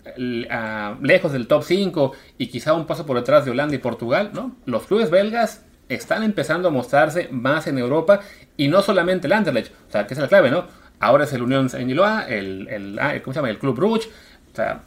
ah, 0.51 0.97
lejos 1.03 1.33
del 1.33 1.47
top 1.47 1.63
5 1.65 2.13
y 2.39 2.47
quizá 2.47 2.73
un 2.75 2.87
paso 2.87 3.05
por 3.07 3.17
detrás 3.17 3.45
de 3.45 3.51
Holanda 3.51 3.75
y 3.75 3.79
Portugal, 3.79 4.31
¿no? 4.33 4.57
Los 4.67 4.85
clubes 4.87 5.11
belgas 5.11 5.65
están 5.89 6.23
empezando 6.23 6.69
a 6.69 6.71
mostrarse 6.71 7.29
más 7.33 7.67
en 7.67 7.79
Europa 7.79 8.21
y 8.57 8.69
no 8.69 8.83
solamente 8.83 9.27
el 9.27 9.33
Anderlecht, 9.33 9.73
o 9.89 9.91
sea, 9.91 10.07
que 10.07 10.15
es 10.15 10.21
la 10.21 10.29
clave, 10.29 10.51
¿no? 10.51 10.67
Ahora 11.01 11.25
es 11.25 11.33
el 11.33 11.43
Unión 11.43 11.69
Saint-Gillois, 11.69 12.27
el, 12.29 12.69
el, 12.69 12.99
ah, 13.01 13.15
¿cómo 13.23 13.33
se 13.35 13.39
llama? 13.39 13.51
El 13.51 13.59
Club 13.59 13.75
Bruges, 13.77 14.09
o 14.53 14.57
sea, 14.57 14.83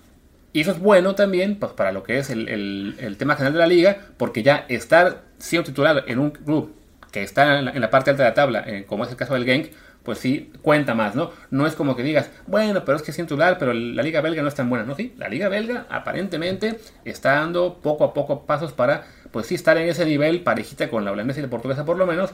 y 0.54 0.62
eso 0.62 0.72
es 0.72 0.80
bueno 0.80 1.16
también 1.16 1.58
pues, 1.60 1.74
para 1.74 1.92
lo 1.92 2.04
que 2.04 2.20
es 2.20 2.30
el, 2.30 2.48
el- 2.48 2.96
el 3.00 3.18
tema 3.18 3.36
general 3.36 3.54
de 3.54 3.60
la 3.60 3.68
liga, 3.68 3.98
porque 4.18 4.44
ya 4.44 4.66
estar 4.70 5.24
siendo 5.40 5.66
titular 5.66 6.04
en 6.08 6.20
un 6.20 6.30
club 6.32 6.74
que 7.14 7.22
está 7.22 7.60
en 7.60 7.80
la, 7.80 7.90
parte 7.92 8.10
alta 8.10 8.24
de 8.24 8.30
la 8.30 8.34
tabla, 8.34 8.64
eh, 8.66 8.86
como 8.88 9.06
es 9.06 9.12
el 9.12 9.16
caso 9.16 9.36
del 9.36 9.46
Genk, 9.46 9.68
pues 10.02 10.18
sí 10.18 10.52
cuenta 10.64 10.96
más, 10.96 11.16
¿no? 11.16 11.32
No 11.52 11.68
es 11.68 11.76
como 11.76 11.96
que 11.96 12.02
digas, 12.02 12.30
bueno, 12.48 12.84
pero 12.84 12.98
es 12.98 13.04
que 13.04 13.12
es 13.12 13.18
titular, 13.18 13.58
pero 13.60 13.72
la 13.72 14.02
liga 14.02 14.20
belga 14.20 14.42
no 14.42 14.48
es 14.48 14.56
tan 14.56 14.68
buena, 14.68 14.84
¿no? 14.84 14.96
Sí, 14.96 15.14
la 15.18 15.30
liga 15.30 15.48
belga 15.48 15.86
aparentemente 15.90 16.80
está 17.06 17.34
dando 17.36 17.76
poco 17.82 18.04
a 18.04 18.14
poco 18.14 18.46
pasos 18.46 18.74
para, 18.74 19.06
pues 19.32 19.46
sí, 19.46 19.56
estar 19.56 19.78
en 19.78 19.88
ese 19.88 20.06
nivel 20.06 20.42
parejita 20.42 20.90
con 20.90 21.06
la 21.06 21.12
holandesa 21.12 21.40
y 21.40 21.44
la 21.44 21.50
portuguesa 21.50 21.86
por 21.86 21.98
lo 21.98 22.08
menos, 22.08 22.32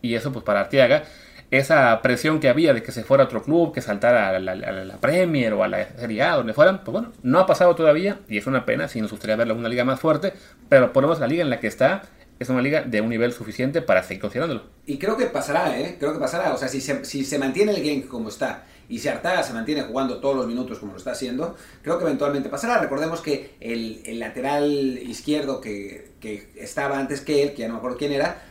y 0.00 0.14
eso 0.14 0.32
pues 0.32 0.44
para 0.44 0.60
Arteaga 0.60 1.04
esa 1.52 2.00
presión 2.00 2.40
que 2.40 2.48
había 2.48 2.72
de 2.72 2.82
que 2.82 2.92
se 2.92 3.04
fuera 3.04 3.24
a 3.24 3.26
otro 3.26 3.42
club, 3.42 3.74
que 3.74 3.82
saltara 3.82 4.30
a 4.30 4.38
la, 4.38 4.52
a 4.52 4.56
la 4.56 4.96
Premier 4.96 5.52
o 5.52 5.62
a 5.62 5.68
la 5.68 5.86
Serie 5.98 6.22
A, 6.22 6.36
donde 6.36 6.54
fueran, 6.54 6.82
pues 6.82 6.92
bueno, 6.94 7.12
no 7.22 7.38
ha 7.40 7.46
pasado 7.46 7.74
todavía 7.74 8.20
y 8.26 8.38
es 8.38 8.46
una 8.46 8.64
pena, 8.64 8.88
si 8.88 9.02
nos 9.02 9.10
gustaría 9.10 9.36
verla 9.36 9.52
en 9.52 9.58
una 9.58 9.68
liga 9.68 9.84
más 9.84 10.00
fuerte, 10.00 10.32
pero 10.70 10.94
por 10.94 11.02
lo 11.02 11.08
menos 11.08 11.20
la 11.20 11.26
liga 11.26 11.42
en 11.42 11.50
la 11.50 11.60
que 11.60 11.66
está 11.66 12.04
es 12.42 12.48
una 12.48 12.62
liga 12.62 12.82
de 12.82 13.00
un 13.00 13.08
nivel 13.08 13.32
suficiente 13.32 13.82
para 13.82 14.02
seguir 14.02 14.20
considerándolo. 14.20 14.62
Y 14.86 14.98
creo 14.98 15.16
que 15.16 15.26
pasará, 15.26 15.78
¿eh? 15.78 15.96
Creo 15.98 16.12
que 16.12 16.18
pasará. 16.18 16.52
O 16.54 16.58
sea, 16.58 16.68
si 16.68 16.80
se, 16.80 17.04
si 17.04 17.24
se 17.24 17.38
mantiene 17.38 17.72
el 17.72 17.82
Genk 17.82 18.08
como 18.08 18.28
está 18.28 18.64
y 18.88 18.98
si 18.98 19.08
Artaga 19.08 19.42
se 19.42 19.52
mantiene 19.52 19.82
jugando 19.82 20.18
todos 20.18 20.36
los 20.36 20.46
minutos 20.46 20.78
como 20.78 20.92
lo 20.92 20.98
está 20.98 21.12
haciendo, 21.12 21.56
creo 21.82 21.98
que 21.98 22.04
eventualmente 22.04 22.48
pasará. 22.48 22.78
Recordemos 22.78 23.20
que 23.20 23.54
el, 23.60 24.02
el 24.04 24.18
lateral 24.18 24.98
izquierdo 24.98 25.60
que, 25.60 26.12
que 26.20 26.50
estaba 26.56 26.98
antes 26.98 27.20
que 27.20 27.42
él, 27.42 27.52
que 27.52 27.62
ya 27.62 27.68
no 27.68 27.74
me 27.74 27.78
acuerdo 27.78 27.96
quién 27.96 28.12
era, 28.12 28.42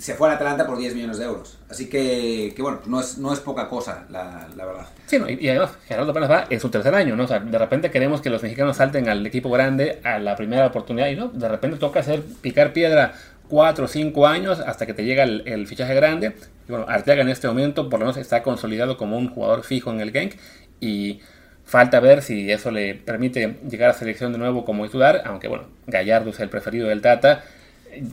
se 0.00 0.14
fue 0.14 0.28
al 0.28 0.36
Atalanta 0.36 0.66
por 0.66 0.78
10 0.78 0.94
millones 0.94 1.18
de 1.18 1.26
euros. 1.26 1.58
Así 1.68 1.90
que, 1.90 2.54
que 2.56 2.62
bueno, 2.62 2.80
no 2.86 3.00
es, 3.00 3.18
no 3.18 3.32
es 3.34 3.40
poca 3.40 3.68
cosa, 3.68 4.06
la, 4.08 4.48
la 4.56 4.64
verdad. 4.64 4.86
Sí, 5.06 5.18
no, 5.18 5.28
y, 5.28 5.34
y 5.34 5.48
además 5.50 5.72
Gerardo 5.86 6.12
apenas 6.12 6.30
va 6.30 6.46
en 6.48 6.58
su 6.58 6.70
tercer 6.70 6.94
año, 6.94 7.16
¿no? 7.16 7.24
O 7.24 7.28
sea, 7.28 7.40
de 7.40 7.58
repente 7.58 7.90
queremos 7.90 8.22
que 8.22 8.30
los 8.30 8.42
mexicanos 8.42 8.78
salten 8.78 9.08
al 9.10 9.26
equipo 9.26 9.50
grande 9.50 10.00
a 10.02 10.18
la 10.18 10.36
primera 10.36 10.66
oportunidad 10.66 11.08
y 11.08 11.16
no, 11.16 11.28
de 11.28 11.48
repente 11.48 11.76
toca 11.76 12.00
hacer 12.00 12.22
picar 12.40 12.72
piedra 12.72 13.12
cuatro 13.50 13.84
o 13.84 13.88
cinco 13.88 14.26
años 14.26 14.60
hasta 14.60 14.86
que 14.86 14.94
te 14.94 15.04
llega 15.04 15.24
el, 15.24 15.66
fichaje 15.66 15.94
grande. 15.94 16.34
Y 16.66 16.70
bueno, 16.70 16.86
Arteaga 16.88 17.22
en 17.22 17.28
este 17.28 17.48
momento 17.48 17.90
por 17.90 18.00
lo 18.00 18.06
menos 18.06 18.16
está 18.16 18.42
consolidado 18.42 18.96
como 18.96 19.18
un 19.18 19.28
jugador 19.28 19.64
fijo 19.64 19.90
en 19.90 20.00
el 20.00 20.12
Genk 20.12 20.36
y 20.80 21.20
falta 21.64 22.00
ver 22.00 22.22
si 22.22 22.50
eso 22.50 22.70
le 22.70 22.94
permite 22.94 23.58
llegar 23.68 23.90
a 23.90 23.92
selección 23.92 24.32
de 24.32 24.38
nuevo 24.38 24.64
como 24.64 24.86
titular, 24.86 25.22
aunque 25.26 25.48
bueno, 25.48 25.64
Gallardo 25.86 26.30
es 26.30 26.40
el 26.40 26.48
preferido 26.48 26.88
del 26.88 27.02
Tata 27.02 27.44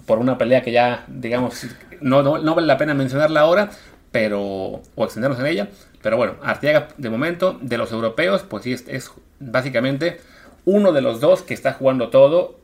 por 0.06 0.18
una 0.20 0.38
pelea 0.38 0.62
que 0.64 0.72
ya, 0.72 1.06
digamos, 1.08 1.68
no, 2.02 2.24
no, 2.24 2.56
vale 2.56 2.68
la 2.68 2.78
pena 2.78 2.94
mencionarla 2.94 3.42
ahora, 3.42 3.70
pero 4.12 4.82
o 4.96 5.04
extendernos 5.04 5.40
en 5.40 5.46
ella. 5.46 5.68
Pero 6.02 6.18
bueno, 6.18 6.36
Arteaga 6.42 6.90
de 6.98 7.10
momento, 7.10 7.58
de 7.62 7.78
los 7.78 7.92
europeos, 7.92 8.44
pues 8.44 8.64
sí, 8.64 8.74
es 8.74 9.12
básicamente 9.40 10.20
uno 10.66 10.92
de 10.92 11.02
los 11.02 11.20
dos 11.20 11.44
que 11.44 11.54
está 11.54 11.74
jugando 11.74 12.10
todo 12.10 12.58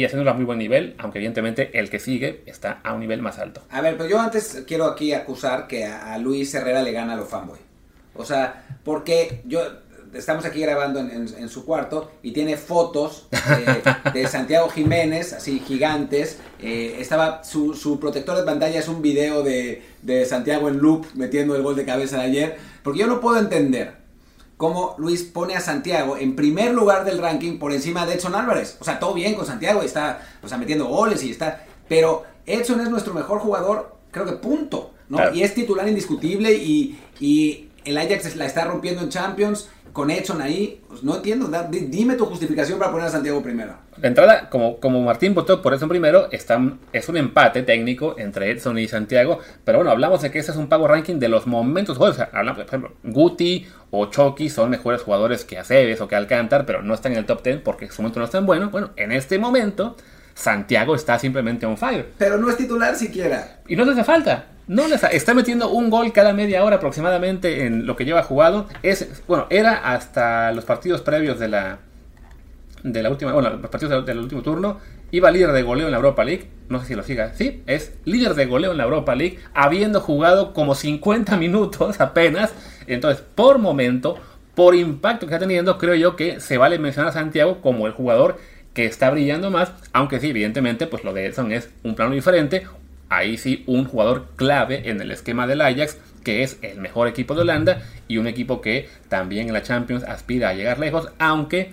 y 0.00 0.04
haciéndolo 0.04 0.30
a 0.30 0.34
muy 0.34 0.44
buen 0.44 0.58
nivel, 0.58 0.94
aunque 0.98 1.18
evidentemente 1.18 1.78
el 1.78 1.90
que 1.90 1.98
sigue 1.98 2.42
está 2.46 2.80
a 2.84 2.94
un 2.94 3.00
nivel 3.00 3.20
más 3.20 3.38
alto. 3.38 3.62
A 3.70 3.80
ver, 3.80 3.96
pero 3.96 4.08
yo 4.08 4.20
antes 4.20 4.62
quiero 4.66 4.84
aquí 4.86 5.12
acusar 5.12 5.66
que 5.66 5.84
a, 5.84 6.16
Luis 6.18 6.54
Herrera 6.54 6.82
le 6.82 6.92
gana 6.92 7.14
a 7.14 7.16
los 7.16 7.28
fanboy. 7.28 7.58
O 8.14 8.24
sea, 8.24 8.64
porque 8.84 9.42
yo 9.44 9.60
estamos 10.14 10.44
aquí 10.46 10.60
grabando 10.60 11.00
en, 11.00 11.10
en- 11.10 11.28
en 11.36 11.48
su 11.48 11.64
cuarto 11.66 12.10
y 12.22 12.32
tiene 12.32 12.56
fotos 12.56 13.28
de 14.14 14.26
Santiago 14.26 14.68
Jiménez, 14.70 15.32
así 15.32 15.60
gigantes. 15.60 16.38
Eh, 16.62 16.96
estaba 16.98 17.44
su, 17.44 17.74
su 17.74 18.00
protector 18.00 18.36
de 18.36 18.42
pantalla 18.44 18.78
es 18.78 18.88
un 18.88 19.02
video 19.02 19.42
de, 19.42 19.82
de 20.02 20.24
Santiago 20.24 20.68
en 20.68 20.78
loop 20.78 21.06
metiendo 21.14 21.54
el 21.56 21.62
gol 21.62 21.76
de 21.76 21.84
cabeza 21.84 22.16
de 22.18 22.22
ayer. 22.24 22.56
Porque 22.82 23.00
yo 23.00 23.06
no 23.06 23.20
puedo 23.20 23.38
entender 23.38 23.97
cómo 24.58 24.96
Luis 24.98 25.22
pone 25.22 25.56
a 25.56 25.60
Santiago 25.60 26.18
en 26.18 26.36
primer 26.36 26.74
lugar 26.74 27.06
del 27.06 27.18
ranking 27.18 27.58
por 27.58 27.72
encima 27.72 28.04
de 28.04 28.14
Edson 28.14 28.34
Álvarez. 28.34 28.76
O 28.80 28.84
sea, 28.84 28.98
todo 28.98 29.14
bien 29.14 29.34
con 29.34 29.46
Santiago, 29.46 29.82
está 29.82 30.20
o 30.42 30.48
sea, 30.48 30.58
metiendo 30.58 30.84
goles 30.84 31.22
y 31.22 31.30
está... 31.30 31.64
Pero 31.88 32.24
Edson 32.44 32.80
es 32.80 32.90
nuestro 32.90 33.14
mejor 33.14 33.38
jugador, 33.38 33.96
creo 34.10 34.26
que 34.26 34.32
punto. 34.32 34.90
¿no? 35.08 35.16
Claro. 35.16 35.34
Y 35.34 35.42
es 35.42 35.54
titular 35.54 35.88
indiscutible 35.88 36.52
y, 36.52 36.98
y 37.20 37.68
el 37.84 37.96
Ajax 37.96 38.36
la 38.36 38.46
está 38.46 38.64
rompiendo 38.64 39.00
en 39.00 39.08
Champions 39.08 39.70
con 39.98 40.10
Edson 40.12 40.40
ahí. 40.40 40.80
Pues 40.86 41.02
no 41.02 41.16
entiendo, 41.16 41.48
da- 41.48 41.68
dime 41.68 42.14
tu 42.14 42.24
justificación 42.26 42.78
para 42.78 42.92
poner 42.92 43.08
a 43.08 43.10
Santiago 43.10 43.42
primero. 43.42 43.74
De 43.96 44.06
entrada, 44.06 44.48
como, 44.48 44.78
como 44.78 45.02
Martín 45.02 45.34
votó 45.34 45.60
por 45.60 45.74
Edson 45.74 45.88
primero, 45.88 46.28
está, 46.30 46.60
es 46.92 47.08
un 47.08 47.16
empate 47.16 47.64
técnico 47.64 48.14
entre 48.16 48.52
Edson 48.52 48.78
y 48.78 48.86
Santiago. 48.86 49.40
Pero 49.64 49.78
bueno, 49.78 49.90
hablamos 49.90 50.22
de 50.22 50.30
que 50.30 50.38
ese 50.38 50.52
es 50.52 50.56
un 50.56 50.68
pago 50.68 50.86
ranking 50.86 51.18
de 51.18 51.28
los 51.28 51.48
momentos. 51.48 51.98
O 51.98 52.12
sea, 52.12 52.30
hablamos, 52.32 52.58
por 52.58 52.66
ejemplo, 52.68 52.92
Guti 53.02 53.66
o 53.90 54.06
Chucky 54.06 54.48
son 54.50 54.70
mejores 54.70 55.02
jugadores 55.02 55.44
que 55.44 55.58
Aceves 55.58 56.00
o 56.00 56.06
que 56.06 56.14
Alcántar, 56.14 56.64
pero 56.64 56.80
no 56.82 56.94
están 56.94 57.10
en 57.12 57.18
el 57.18 57.26
top 57.26 57.42
10 57.42 57.60
porque 57.62 57.90
su 57.90 58.00
momento 58.02 58.20
no 58.20 58.26
es 58.26 58.30
tan 58.30 58.46
bueno. 58.46 58.70
Bueno, 58.70 58.90
en 58.94 59.10
este 59.10 59.40
momento, 59.40 59.96
Santiago 60.34 60.94
está 60.94 61.18
simplemente 61.18 61.66
on 61.66 61.76
fire. 61.76 62.10
Pero 62.18 62.38
no 62.38 62.48
es 62.48 62.56
titular 62.56 62.94
siquiera. 62.94 63.58
Y 63.66 63.74
no 63.74 63.84
le 63.84 63.90
hace 63.92 64.04
falta. 64.04 64.46
No 64.68 64.86
le 64.86 64.94
hace- 64.96 65.16
está 65.16 65.34
metiendo 65.34 65.70
un 65.70 65.90
gol 65.90 66.12
cada 66.12 66.32
media 66.32 66.62
hora 66.62 66.76
aproximadamente 66.76 67.66
en 67.66 67.86
lo 67.86 67.96
que 67.96 68.04
lleva 68.04 68.22
jugado. 68.22 68.66
Es, 68.82 69.22
bueno, 69.26 69.46
era 69.50 69.92
hasta 69.92 70.52
los 70.52 70.64
partidos 70.64 71.00
previos 71.00 71.38
de 71.38 71.48
la 71.48 71.78
de 72.82 73.02
la 73.02 73.10
última, 73.10 73.32
bueno, 73.32 73.50
los 73.50 73.70
partidos 73.70 74.06
del 74.06 74.18
último 74.18 74.42
turno. 74.42 74.78
Iba 75.10 75.30
líder 75.30 75.52
de 75.52 75.62
goleo 75.62 75.86
en 75.86 75.90
la 75.90 75.96
Europa 75.96 76.22
League. 76.22 76.48
No 76.68 76.80
sé 76.80 76.86
si 76.88 76.94
lo 76.94 77.02
siga. 77.02 77.32
Sí, 77.34 77.62
es 77.66 77.94
líder 78.04 78.34
de 78.34 78.46
goleo 78.46 78.72
en 78.72 78.76
la 78.78 78.84
Europa 78.84 79.14
League, 79.14 79.38
habiendo 79.54 80.00
jugado 80.00 80.52
como 80.52 80.74
50 80.74 81.36
minutos 81.38 82.00
apenas. 82.00 82.52
Entonces, 82.86 83.24
por 83.34 83.58
momento, 83.58 84.16
por 84.54 84.74
impacto 84.74 85.26
que 85.26 85.34
está 85.34 85.46
teniendo, 85.46 85.78
creo 85.78 85.94
yo 85.94 86.14
que 86.14 86.40
se 86.40 86.58
vale 86.58 86.78
mencionar 86.78 87.10
a 87.10 87.14
Santiago 87.14 87.60
como 87.62 87.86
el 87.86 87.92
jugador 87.94 88.38
que 88.74 88.84
está 88.84 89.10
brillando 89.10 89.50
más, 89.50 89.72
aunque 89.92 90.20
sí, 90.20 90.28
evidentemente, 90.28 90.86
pues 90.86 91.02
lo 91.04 91.12
de 91.12 91.26
Edson 91.26 91.50
es 91.52 91.70
un 91.82 91.94
plano 91.94 92.14
diferente. 92.14 92.66
Ahí 93.08 93.38
sí, 93.38 93.64
un 93.66 93.84
jugador 93.86 94.28
clave 94.36 94.90
en 94.90 95.00
el 95.00 95.10
esquema 95.10 95.46
del 95.46 95.62
Ajax, 95.62 95.98
que 96.24 96.42
es 96.42 96.58
el 96.62 96.78
mejor 96.78 97.08
equipo 97.08 97.34
de 97.34 97.40
Holanda 97.42 97.82
y 98.06 98.18
un 98.18 98.26
equipo 98.26 98.60
que 98.60 98.88
también 99.08 99.48
en 99.48 99.54
la 99.54 99.62
Champions 99.62 100.04
aspira 100.04 100.50
a 100.50 100.54
llegar 100.54 100.78
lejos, 100.78 101.10
aunque 101.18 101.72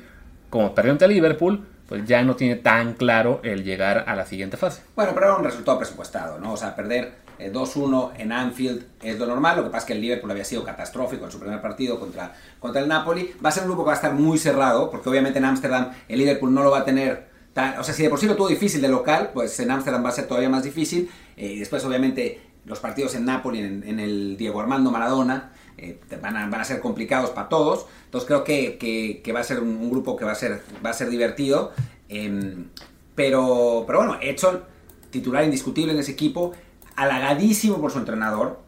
como 0.50 0.74
perdió 0.74 0.94
ante 0.94 1.08
Liverpool, 1.08 1.66
pues 1.88 2.06
ya 2.06 2.24
no 2.24 2.36
tiene 2.36 2.56
tan 2.56 2.94
claro 2.94 3.42
el 3.44 3.64
llegar 3.64 4.06
a 4.08 4.16
la 4.16 4.26
siguiente 4.26 4.58
fase. 4.58 4.82
Bueno, 4.96 5.12
pero 5.14 5.28
era 5.28 5.36
un 5.36 5.44
resultado 5.44 5.78
presupuestado, 5.78 6.40
¿no? 6.40 6.54
O 6.54 6.58
sea, 6.58 6.76
perder 6.76 7.26
eh, 7.38 7.52
2-1 7.52 8.14
en 8.18 8.32
Anfield 8.32 8.86
es 9.02 9.20
lo 9.20 9.28
normal. 9.28 9.58
Lo 9.58 9.64
que 9.64 9.70
pasa 9.70 9.80
es 9.80 9.86
que 9.86 9.94
el 9.94 10.02
Liverpool 10.02 10.32
había 10.32 10.46
sido 10.46 10.64
catastrófico 10.64 11.26
en 11.26 11.32
su 11.32 11.40
primer 11.40 11.62
partido 11.62 12.00
contra, 12.00 12.34
contra 12.60 12.82
el 12.82 12.88
Napoli. 12.88 13.34
Va 13.44 13.50
a 13.50 13.52
ser 13.52 13.64
un 13.64 13.70
grupo 13.70 13.84
que 13.84 13.88
va 13.88 13.94
a 13.94 13.96
estar 13.96 14.14
muy 14.14 14.38
cerrado, 14.38 14.90
porque 14.90 15.10
obviamente 15.10 15.40
en 15.40 15.46
Ámsterdam 15.46 15.92
el 16.08 16.20
Liverpool 16.20 16.54
no 16.54 16.64
lo 16.64 16.72
va 16.72 16.80
a 16.80 16.86
tener 16.86 17.35
O 17.80 17.84
sea, 17.84 17.94
si 17.94 18.04
de 18.04 18.10
por 18.10 18.20
sí 18.20 18.26
lo 18.26 18.36
tuvo 18.36 18.50
difícil 18.50 18.82
de 18.82 18.90
local, 18.90 19.32
pues 19.34 19.58
en 19.62 19.72
Ámsterdam 19.72 20.04
va 20.04 20.10
a 20.10 20.12
ser 20.12 20.28
todavía 20.28 20.50
más 20.50 20.64
difícil. 20.64 21.10
Eh, 21.38 21.54
y 21.54 21.60
después, 21.60 21.86
obviamente, 21.86 22.42
los 22.66 22.80
partidos 22.80 23.16
en 23.16 23.26
Napoli, 23.26 23.60
en, 23.60 23.84
en 23.88 24.00
el 24.00 24.36
Diego 24.36 24.60
Armando 24.60 24.92
Maradona, 24.92 25.54
eh, 25.78 26.00
van, 26.22 26.36
a, 26.36 26.64
ser 26.66 26.82
complicados 26.82 27.30
para 27.30 27.48
todos. 27.48 27.86
Entonces 28.06 28.28
creo 28.28 28.44
que, 28.44 28.78
que- 29.24 29.32
va 29.32 29.40
a 29.40 29.44
ser 29.44 29.62
un, 29.62 29.70
un 29.70 29.90
grupo 29.90 30.18
que 30.18 30.26
va 30.26 30.34
a 30.34 30.36
ser, 30.36 30.62
va 30.86 30.90
a 30.90 30.94
ser 30.94 31.10
divertido. 31.10 31.72
Em, 32.10 32.68
pero, 33.16 33.86
pero 33.88 34.00
bueno, 34.00 34.18
Edson, 34.22 34.62
titular 35.10 35.46
indiscutible 35.46 35.94
en 35.94 36.00
ese 36.00 36.12
equipo, 36.12 36.52
halagadísimo 36.98 37.80
por 37.80 37.92
su 37.92 38.00
entrenador. 38.00 38.65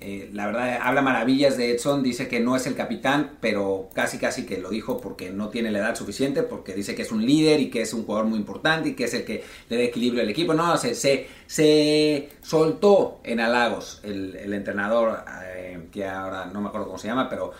Eh, 0.00 0.28
la 0.34 0.46
verdad, 0.46 0.78
habla 0.82 1.00
maravillas 1.00 1.56
de 1.56 1.70
Edson, 1.70 2.02
dice 2.02 2.28
que 2.28 2.38
no 2.38 2.56
es 2.56 2.66
el 2.66 2.74
capitán, 2.74 3.38
pero 3.40 3.88
casi 3.94 4.18
casi 4.18 4.44
que 4.44 4.58
lo 4.58 4.68
dijo 4.68 5.00
porque 5.00 5.30
no 5.30 5.48
tiene 5.48 5.70
la 5.70 5.78
edad 5.78 5.94
suficiente, 5.96 6.42
porque 6.42 6.74
dice 6.74 6.94
que 6.94 7.02
es 7.02 7.10
un 7.10 7.24
líder 7.24 7.60
y 7.60 7.70
que 7.70 7.80
es 7.80 7.94
un 7.94 8.04
jugador 8.04 8.26
muy 8.26 8.38
importante 8.38 8.90
y 8.90 8.94
que 8.94 9.04
es 9.04 9.14
el 9.14 9.24
que 9.24 9.42
le 9.70 9.76
da 9.78 9.82
equilibrio 9.82 10.22
al 10.22 10.28
equipo. 10.28 10.52
No, 10.52 10.76
se, 10.76 10.94
se, 10.94 11.28
se 11.46 12.28
soltó 12.42 13.20
en 13.24 13.40
halagos 13.40 14.00
el, 14.02 14.36
el 14.36 14.52
entrenador, 14.52 15.24
eh, 15.46 15.88
que 15.90 16.06
ahora 16.06 16.46
no 16.46 16.60
me 16.60 16.68
acuerdo 16.68 16.86
cómo 16.86 16.98
se 16.98 17.08
llama, 17.08 17.30
pero 17.30 17.52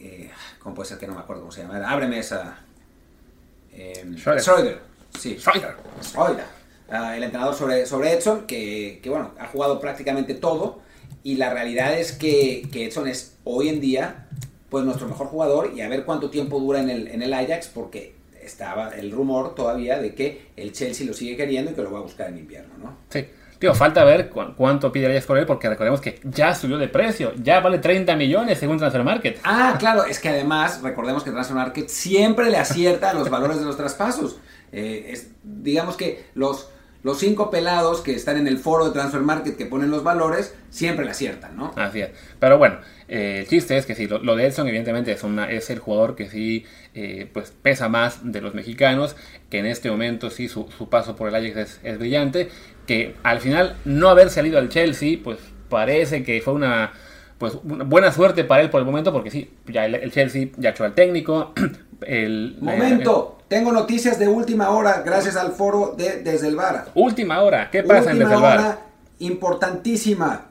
eh, 0.00 0.30
¿cómo 0.58 0.74
puede 0.74 0.88
ser 0.88 0.98
que 0.98 1.06
no 1.06 1.14
me 1.14 1.20
acuerdo 1.20 1.42
cómo 1.42 1.52
se 1.52 1.62
llama? 1.62 1.88
Ábreme 1.88 2.18
esa... 2.18 2.58
Schroeder. 4.16 4.42
Schroeder, 4.42 4.80
sí. 5.18 5.36
Schroeder. 5.38 5.76
Schroeder. 6.02 6.44
Ah, 6.90 7.16
el 7.16 7.22
entrenador 7.22 7.54
sobre, 7.54 7.86
sobre 7.86 8.12
Edson, 8.12 8.46
que, 8.46 9.00
que, 9.02 9.08
bueno, 9.08 9.32
ha 9.38 9.46
jugado 9.46 9.80
prácticamente 9.80 10.34
todo. 10.34 10.80
Y 11.24 11.36
la 11.36 11.50
realidad 11.52 11.98
es 11.98 12.12
que, 12.12 12.68
que 12.72 12.86
Edson 12.86 13.06
es 13.08 13.36
hoy 13.44 13.68
en 13.68 13.80
día 13.80 14.26
pues 14.70 14.84
nuestro 14.84 15.06
mejor 15.06 15.26
jugador 15.26 15.72
y 15.76 15.82
a 15.82 15.88
ver 15.88 16.04
cuánto 16.04 16.30
tiempo 16.30 16.58
dura 16.58 16.80
en 16.80 16.88
el, 16.90 17.08
en 17.08 17.22
el 17.22 17.32
Ajax 17.34 17.68
porque 17.68 18.14
estaba 18.42 18.88
el 18.90 19.10
rumor 19.12 19.54
todavía 19.54 19.98
de 19.98 20.14
que 20.14 20.46
el 20.56 20.72
Chelsea 20.72 21.06
lo 21.06 21.12
sigue 21.14 21.36
queriendo 21.36 21.70
y 21.70 21.74
que 21.74 21.82
lo 21.82 21.92
va 21.92 21.98
a 21.98 22.02
buscar 22.02 22.28
en 22.28 22.38
invierno, 22.38 22.74
¿no? 22.78 22.96
Sí. 23.10 23.24
Tío, 23.58 23.72
falta 23.76 24.02
ver 24.02 24.28
cu- 24.28 24.54
cuánto 24.56 24.90
pide 24.90 25.04
el 25.06 25.12
Ajax 25.12 25.26
por 25.26 25.38
él, 25.38 25.46
porque 25.46 25.68
recordemos 25.68 26.00
que 26.00 26.18
ya 26.24 26.52
subió 26.52 26.78
de 26.78 26.88
precio, 26.88 27.32
ya 27.40 27.60
vale 27.60 27.78
30 27.78 28.16
millones 28.16 28.58
según 28.58 28.78
Transfer 28.78 29.04
Market. 29.04 29.38
Ah, 29.44 29.76
claro, 29.78 30.04
es 30.04 30.18
que 30.18 30.30
además 30.30 30.82
recordemos 30.82 31.22
que 31.22 31.30
Transfer 31.30 31.54
Market 31.54 31.88
siempre 31.88 32.50
le 32.50 32.56
acierta 32.56 33.10
a 33.10 33.14
los 33.14 33.30
valores 33.30 33.60
de 33.60 33.64
los 33.66 33.76
traspasos. 33.76 34.38
Eh, 34.72 35.10
es- 35.10 35.28
digamos 35.44 35.96
que 35.96 36.24
los, 36.34 36.70
los 37.02 37.18
cinco 37.18 37.50
pelados 37.50 38.00
que 38.00 38.14
están 38.14 38.36
en 38.36 38.46
el 38.46 38.58
foro 38.58 38.86
de 38.86 38.92
Transfer 38.92 39.22
Market 39.22 39.56
que 39.56 39.66
ponen 39.66 39.90
los 39.90 40.04
valores 40.04 40.54
siempre 40.70 41.04
le 41.04 41.10
aciertan, 41.10 41.56
¿no? 41.56 41.72
Así 41.76 42.00
es. 42.00 42.10
Pero 42.38 42.58
bueno, 42.58 42.78
eh, 43.08 43.40
el 43.40 43.48
chiste 43.48 43.76
es 43.76 43.86
que 43.86 43.94
sí, 43.94 44.06
lo, 44.06 44.18
lo 44.18 44.36
de 44.36 44.46
Edson 44.46 44.68
evidentemente 44.68 45.12
es, 45.12 45.22
una, 45.24 45.50
es 45.50 45.68
el 45.70 45.80
jugador 45.80 46.14
que 46.14 46.28
sí 46.28 46.64
eh, 46.94 47.28
pues 47.32 47.52
pesa 47.62 47.88
más 47.88 48.20
de 48.32 48.40
los 48.40 48.54
mexicanos, 48.54 49.16
que 49.50 49.58
en 49.58 49.66
este 49.66 49.90
momento 49.90 50.30
sí 50.30 50.48
su, 50.48 50.68
su 50.76 50.88
paso 50.88 51.16
por 51.16 51.28
el 51.28 51.34
Ajax 51.34 51.80
es, 51.82 51.98
brillante, 51.98 52.48
que 52.86 53.16
al 53.22 53.40
final 53.40 53.76
no 53.84 54.08
haber 54.08 54.30
salido 54.30 54.58
al 54.58 54.68
Chelsea 54.68 55.18
pues 55.22 55.38
parece 55.68 56.22
que 56.22 56.40
fue 56.40 56.54
una 56.54 56.92
pues 57.38 57.58
una 57.64 57.82
buena 57.82 58.12
suerte 58.12 58.44
para 58.44 58.62
él 58.62 58.70
por 58.70 58.78
el 58.78 58.86
momento, 58.86 59.12
porque 59.12 59.32
sí, 59.32 59.50
ya 59.66 59.86
el, 59.86 59.96
el 59.96 60.12
Chelsea 60.12 60.50
ya 60.56 60.70
echó 60.70 60.84
al 60.84 60.94
técnico. 60.94 61.52
El, 62.06 62.56
Momento, 62.60 63.38
tengo 63.48 63.72
noticias 63.72 64.18
de 64.18 64.28
última 64.28 64.70
hora 64.70 65.02
gracias 65.04 65.36
al 65.36 65.52
foro 65.52 65.94
de 65.96 66.22
Desde 66.22 66.48
el 66.48 66.56
Vara. 66.56 66.86
última 66.94 67.40
hora, 67.42 67.70
¿qué 67.70 67.82
pasa 67.82 68.10
en 68.10 68.16
última 68.22 68.30
Desde 68.30 68.34
el 68.46 68.60
hora 68.60 68.78
importantísima. 69.18 70.46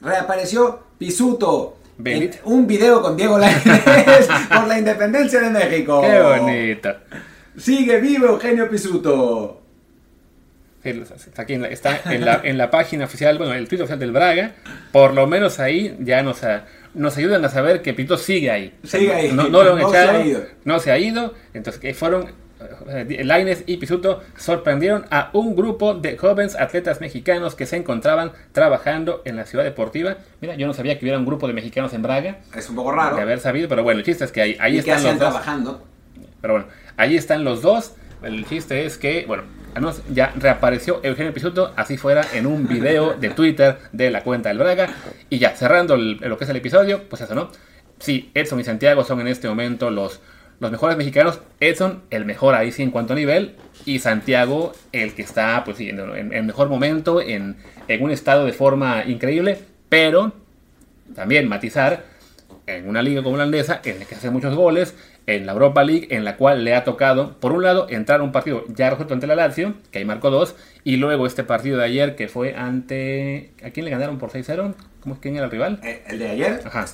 Reapareció 0.00 0.80
Pisuto. 0.98 1.76
En 2.02 2.30
un 2.44 2.66
video 2.66 3.02
con 3.02 3.14
Diego 3.16 3.38
Lainez 3.38 3.62
por 4.54 4.66
la 4.66 4.78
independencia 4.78 5.40
de 5.40 5.50
México. 5.50 6.00
Qué 6.00 6.18
bonito. 6.20 6.90
Sigue 7.58 8.00
vivo 8.00 8.26
Eugenio 8.26 8.70
Pisuto. 8.70 9.60
Está 10.82 11.42
aquí 11.42 11.52
en 11.54 11.62
la, 11.62 11.68
está 11.68 12.00
en 12.06 12.24
la, 12.24 12.40
en 12.42 12.56
la 12.56 12.70
página 12.70 13.04
oficial, 13.04 13.36
bueno, 13.36 13.52
el 13.52 13.68
Twitter 13.68 13.82
oficial 13.84 13.98
del 13.98 14.12
Braga. 14.12 14.52
Por 14.92 15.12
lo 15.12 15.26
menos 15.26 15.60
ahí 15.60 15.94
ya 16.00 16.22
nos, 16.22 16.42
a- 16.42 16.64
nos 16.94 17.16
ayudan 17.16 17.44
a 17.44 17.48
saber 17.48 17.82
que 17.82 17.94
Pito 17.94 18.16
sigue 18.16 18.50
ahí. 18.50 18.74
Sigue 18.82 19.12
ahí. 19.12 19.32
No, 19.32 19.48
no 19.48 19.62
lo 19.62 19.72
han 19.74 19.78
No 19.80 19.90
se 19.90 19.98
ha 19.98 20.24
ido. 20.24 20.42
No 20.64 20.78
se 20.80 20.90
ha 20.92 20.98
ido. 20.98 21.34
Entonces, 21.54 21.80
que 21.80 21.94
fueron. 21.94 22.32
eh, 22.88 23.22
Lainez 23.24 23.62
y 23.66 23.78
Pisuto 23.78 24.20
sorprendieron 24.36 25.06
a 25.10 25.30
un 25.32 25.56
grupo 25.56 25.94
de 25.94 26.18
jóvenes 26.18 26.56
atletas 26.56 27.00
mexicanos 27.00 27.54
que 27.54 27.64
se 27.64 27.76
encontraban 27.76 28.32
trabajando 28.52 29.22
en 29.24 29.36
la 29.36 29.46
ciudad 29.46 29.64
deportiva. 29.64 30.16
Mira, 30.40 30.54
yo 30.56 30.66
no 30.66 30.74
sabía 30.74 30.98
que 30.98 31.04
hubiera 31.04 31.18
un 31.18 31.24
grupo 31.24 31.46
de 31.46 31.54
mexicanos 31.54 31.94
en 31.94 32.02
Braga, 32.02 32.38
Es 32.54 32.68
un 32.68 32.76
poco 32.76 32.92
raro. 32.92 33.16
de 33.16 33.22
haber 33.22 33.40
sabido, 33.40 33.68
pero 33.68 33.82
bueno, 33.82 34.00
el 34.00 34.04
chiste 34.04 34.24
es 34.24 34.32
que 34.32 34.42
ahí, 34.42 34.56
ahí 34.60 34.72
y 34.72 34.74
que 34.74 34.90
están 34.90 34.96
hacían 34.96 35.12
los 35.14 35.20
dos. 35.20 35.28
trabajando. 35.30 35.86
Pero 36.42 36.54
bueno, 36.54 36.68
ahí 36.96 37.16
están 37.16 37.44
los 37.44 37.62
dos. 37.62 37.94
El 38.22 38.46
chiste 38.46 38.84
es 38.84 38.98
que, 38.98 39.24
bueno, 39.26 39.44
al 39.74 39.94
ya 40.12 40.32
reapareció 40.36 41.00
Eugenio 41.02 41.32
Pisuto, 41.32 41.72
así 41.76 41.96
fuera, 41.96 42.22
en 42.34 42.46
un 42.46 42.68
video 42.68 43.14
de 43.14 43.30
Twitter 43.30 43.78
de 43.92 44.10
la 44.10 44.22
cuenta 44.22 44.48
del 44.50 44.58
Braga. 44.58 44.88
Y 45.30 45.38
ya, 45.38 45.56
cerrando 45.56 45.96
lo 45.96 46.36
que 46.36 46.44
es 46.44 46.50
el 46.50 46.56
episodio, 46.56 47.08
pues 47.08 47.22
eso, 47.22 47.34
¿no? 47.34 47.50
Sí, 47.98 48.30
Edson 48.34 48.60
y 48.60 48.64
Santiago 48.64 49.04
son 49.04 49.20
en 49.20 49.28
este 49.28 49.48
momento 49.48 49.90
los, 49.90 50.20
los 50.58 50.70
mejores 50.70 50.96
mexicanos. 50.96 51.40
Edson, 51.60 52.02
el 52.10 52.24
mejor 52.24 52.54
ahí 52.54 52.72
sí 52.72 52.82
en 52.82 52.90
cuanto 52.90 53.12
a 53.14 53.16
nivel. 53.16 53.56
Y 53.86 54.00
Santiago, 54.00 54.72
el 54.92 55.14
que 55.14 55.22
está, 55.22 55.62
pues 55.64 55.78
sí, 55.78 55.88
en 55.88 55.98
el 55.98 56.44
mejor 56.44 56.68
momento, 56.68 57.20
en, 57.22 57.56
en 57.88 58.02
un 58.02 58.10
estado 58.10 58.44
de 58.44 58.52
forma 58.52 59.04
increíble. 59.04 59.58
Pero, 59.88 60.32
también 61.14 61.48
matizar, 61.48 62.04
en 62.66 62.88
una 62.88 63.02
liga 63.02 63.22
como 63.22 63.36
la 63.36 63.44
holandesa, 63.44 63.80
en 63.84 63.98
la 63.98 64.04
que 64.04 64.14
hace 64.14 64.30
muchos 64.30 64.54
goles, 64.54 64.94
en 65.36 65.46
la 65.46 65.52
Europa 65.52 65.82
League, 65.84 66.08
en 66.10 66.24
la 66.24 66.36
cual 66.36 66.64
le 66.64 66.74
ha 66.74 66.84
tocado, 66.84 67.36
por 67.40 67.52
un 67.52 67.62
lado, 67.62 67.86
entrar 67.88 68.20
a 68.20 68.22
un 68.22 68.32
partido 68.32 68.64
ya 68.68 68.90
resuelto 68.90 69.14
ante 69.14 69.26
la 69.26 69.34
Lazio, 69.36 69.74
que 69.90 69.98
ahí 69.98 70.04
marcó 70.04 70.30
dos, 70.30 70.54
y 70.84 70.96
luego 70.96 71.26
este 71.26 71.44
partido 71.44 71.78
de 71.78 71.84
ayer 71.84 72.16
que 72.16 72.28
fue 72.28 72.54
ante... 72.54 73.52
¿A 73.64 73.70
quién 73.70 73.84
le 73.84 73.90
ganaron 73.90 74.18
por 74.18 74.30
6-0? 74.30 74.74
¿Cómo 75.00 75.14
es 75.14 75.20
quién 75.20 75.36
era 75.36 75.46
el 75.46 75.50
rival? 75.50 75.80
Eh, 75.82 76.02
el 76.08 76.18
de 76.18 76.28
ayer, 76.28 76.60
Ajá. 76.64 76.84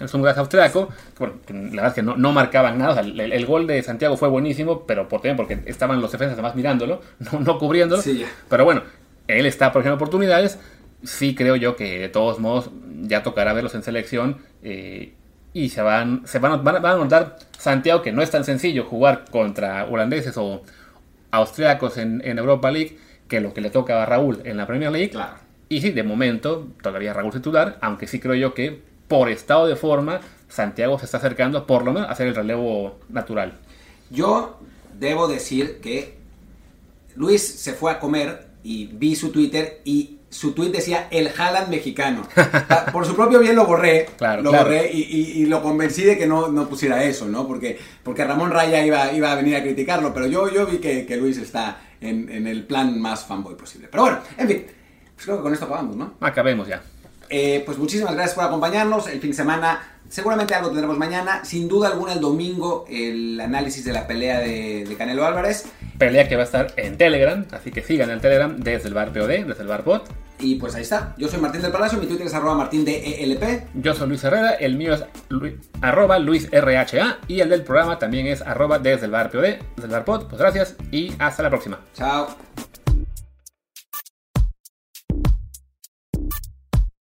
El 0.00 0.08
Sturmgratz 0.08 0.38
austriaco, 0.38 0.88
bueno, 1.18 1.34
la 1.48 1.60
verdad 1.70 1.86
es 1.88 1.92
que 1.94 2.02
no, 2.02 2.16
no 2.16 2.32
marcaban 2.32 2.76
nada, 2.78 2.90
o 2.90 2.94
sea, 2.94 3.02
el, 3.02 3.20
el 3.20 3.46
gol 3.46 3.68
de 3.68 3.82
Santiago 3.82 4.16
fue 4.16 4.28
buenísimo, 4.28 4.84
pero 4.84 5.06
por, 5.08 5.20
también 5.20 5.36
porque 5.36 5.58
estaban 5.66 6.00
los 6.00 6.10
defensas 6.10 6.32
además 6.32 6.56
mirándolo, 6.56 7.00
no, 7.32 7.38
no 7.40 7.58
cubriéndolo, 7.58 8.02
Sí, 8.02 8.18
ya. 8.18 8.26
pero 8.48 8.64
bueno, 8.64 8.82
él 9.28 9.46
está 9.46 9.70
por 9.70 9.82
ejemplo 9.82 9.96
oportunidades, 9.96 10.58
sí 11.04 11.34
creo 11.36 11.54
yo 11.56 11.76
que 11.76 11.98
de 12.00 12.08
todos 12.08 12.40
modos 12.40 12.70
ya 13.02 13.22
tocará 13.22 13.52
verlos 13.52 13.74
en 13.76 13.82
selección 13.84 14.38
eh, 14.64 15.12
y 15.54 15.68
se 15.68 15.82
van, 15.82 16.22
se 16.26 16.38
van, 16.38 16.52
a- 16.52 16.56
van, 16.56 16.80
van 16.82 16.94
a 16.94 16.96
notar 16.96 17.38
Santiago 17.58 18.02
que 18.02 18.12
no 18.12 18.22
es 18.22 18.30
tan 18.30 18.44
sencillo 18.44 18.84
jugar 18.84 19.24
contra 19.30 19.84
holandeses 19.86 20.36
o 20.36 20.62
austriacos 21.30 21.98
en, 21.98 22.22
en 22.24 22.38
Europa 22.38 22.70
League 22.70 22.98
que 23.28 23.40
lo 23.40 23.54
que 23.54 23.60
le 23.60 23.70
toca 23.70 24.02
a 24.02 24.06
Raúl 24.06 24.40
en 24.44 24.56
la 24.56 24.66
Premier 24.66 24.90
League. 24.92 25.10
Claro. 25.10 25.34
Y 25.68 25.80
sí, 25.80 25.90
de 25.90 26.02
momento 26.02 26.68
todavía 26.82 27.12
Raúl 27.14 27.32
titular, 27.32 27.78
aunque 27.80 28.06
sí 28.06 28.20
creo 28.20 28.34
yo 28.34 28.52
que 28.54 28.82
por 29.08 29.28
estado 29.30 29.66
de 29.66 29.76
forma 29.76 30.20
Santiago 30.48 30.98
se 30.98 31.06
está 31.06 31.16
acercando 31.18 31.66
por 31.66 31.84
lo 31.84 31.92
menos 31.92 32.08
a 32.08 32.12
hacer 32.12 32.26
el 32.26 32.34
relevo 32.34 32.98
natural. 33.08 33.54
Yo 34.10 34.60
debo 34.98 35.28
decir 35.28 35.80
que 35.80 36.18
Luis 37.14 37.42
se 37.42 37.72
fue 37.72 37.90
a 37.90 37.98
comer 37.98 38.46
y 38.62 38.86
vi 38.86 39.16
su 39.16 39.30
Twitter 39.32 39.80
y 39.84 40.18
su 40.32 40.52
tweet 40.52 40.70
decía 40.70 41.08
el 41.10 41.28
Haaland 41.36 41.68
mexicano. 41.68 42.22
Ah, 42.36 42.86
Por 42.90 43.06
su 43.06 43.14
propio 43.14 43.38
bien 43.38 43.54
lo 43.54 43.66
borré, 43.66 44.06
Claro, 44.16 44.42
lo 44.42 44.50
claro. 44.50 44.64
borré 44.64 44.90
y, 44.92 45.02
y- 45.02 45.42
y 45.42 45.46
lo 45.46 45.62
convencí 45.62 46.02
de 46.02 46.16
que 46.18 46.26
no, 46.26 46.48
no 46.48 46.68
pusiera 46.68 47.04
eso, 47.04 47.26
¿no? 47.28 47.46
Porque, 47.46 47.78
porque 48.02 48.24
Ramón 48.24 48.50
Raya 48.50 48.84
iba, 48.84 49.12
iba 49.12 49.30
a 49.30 49.34
venir 49.36 49.56
a 49.56 49.62
criticarlo, 49.62 50.12
pero 50.14 50.26
yo, 50.26 50.48
yo 50.50 50.66
vi 50.66 50.78
que, 50.78 51.04
que 51.06 51.16
Luis 51.16 51.36
está 51.38 51.80
en, 52.00 52.28
en 52.30 52.46
el 52.46 52.64
plan 52.64 52.98
más 53.00 53.24
fanboy 53.26 53.54
posible. 53.56 53.88
Pero 53.90 54.04
bueno, 54.04 54.18
en 54.38 54.48
fin, 54.48 54.64
pues 55.14 55.26
creo 55.26 55.36
que 55.36 55.42
con 55.42 55.52
esto 55.52 55.66
acabamos, 55.66 55.96
¿no? 55.96 56.14
Acabemos 56.20 56.66
ya. 56.66 56.82
Eh, 57.28 57.62
pues 57.64 57.78
muchísimas 57.78 58.14
gracias 58.14 58.34
por 58.34 58.44
acompañarnos. 58.44 59.06
El 59.08 59.20
fin 59.20 59.30
de 59.30 59.36
semana, 59.36 59.91
seguramente 60.12 60.54
algo 60.54 60.68
tendremos 60.68 60.98
mañana. 60.98 61.44
Sin 61.44 61.66
duda 61.68 61.88
alguna, 61.88 62.12
el 62.12 62.20
domingo, 62.20 62.84
el 62.88 63.40
análisis 63.40 63.84
de 63.84 63.92
la 63.92 64.06
pelea 64.06 64.38
de, 64.40 64.84
de 64.86 64.94
Canelo 64.96 65.26
Álvarez. 65.26 65.64
Pelea 65.98 66.28
que 66.28 66.36
va 66.36 66.42
a 66.42 66.44
estar 66.44 66.72
en 66.76 66.96
Telegram, 66.98 67.46
así 67.52 67.70
que 67.70 67.82
sigan 67.82 68.10
el 68.10 68.20
Telegram 68.20 68.56
desde 68.58 68.88
el 68.88 68.94
bar 68.94 69.12
POD, 69.12 69.46
desde 69.46 69.62
el 69.62 69.68
bar 69.68 69.84
bot. 69.84 70.08
Y 70.38 70.56
pues 70.56 70.74
ahí 70.74 70.82
está. 70.82 71.14
Yo 71.18 71.28
soy 71.28 71.40
Martín 71.40 71.62
del 71.62 71.70
Palacio, 71.70 71.98
mi 71.98 72.06
Twitter 72.06 72.26
es 72.26 72.34
arroba 72.34 72.54
martín 72.56 72.84
de 72.84 73.22
ELP. 73.22 73.68
Yo 73.74 73.94
soy 73.94 74.08
Luis 74.08 74.24
Herrera, 74.24 74.50
el 74.54 74.76
mío 74.76 74.94
es 74.94 75.04
Lu- 75.28 75.56
arroba 75.80 76.18
LuisRHA 76.18 77.18
y 77.28 77.40
el 77.40 77.48
del 77.48 77.62
programa 77.62 77.98
también 78.00 78.26
es 78.26 78.42
arroba 78.42 78.78
desde 78.80 79.06
el 79.06 79.12
bar 79.12 79.30
POD, 79.30 79.40
desde 79.42 79.60
el 79.84 79.88
bar 79.90 80.04
pod. 80.04 80.26
Pues 80.26 80.40
gracias 80.40 80.74
y 80.90 81.12
hasta 81.20 81.42
la 81.44 81.50
próxima. 81.50 81.78
Chao. 81.94 82.28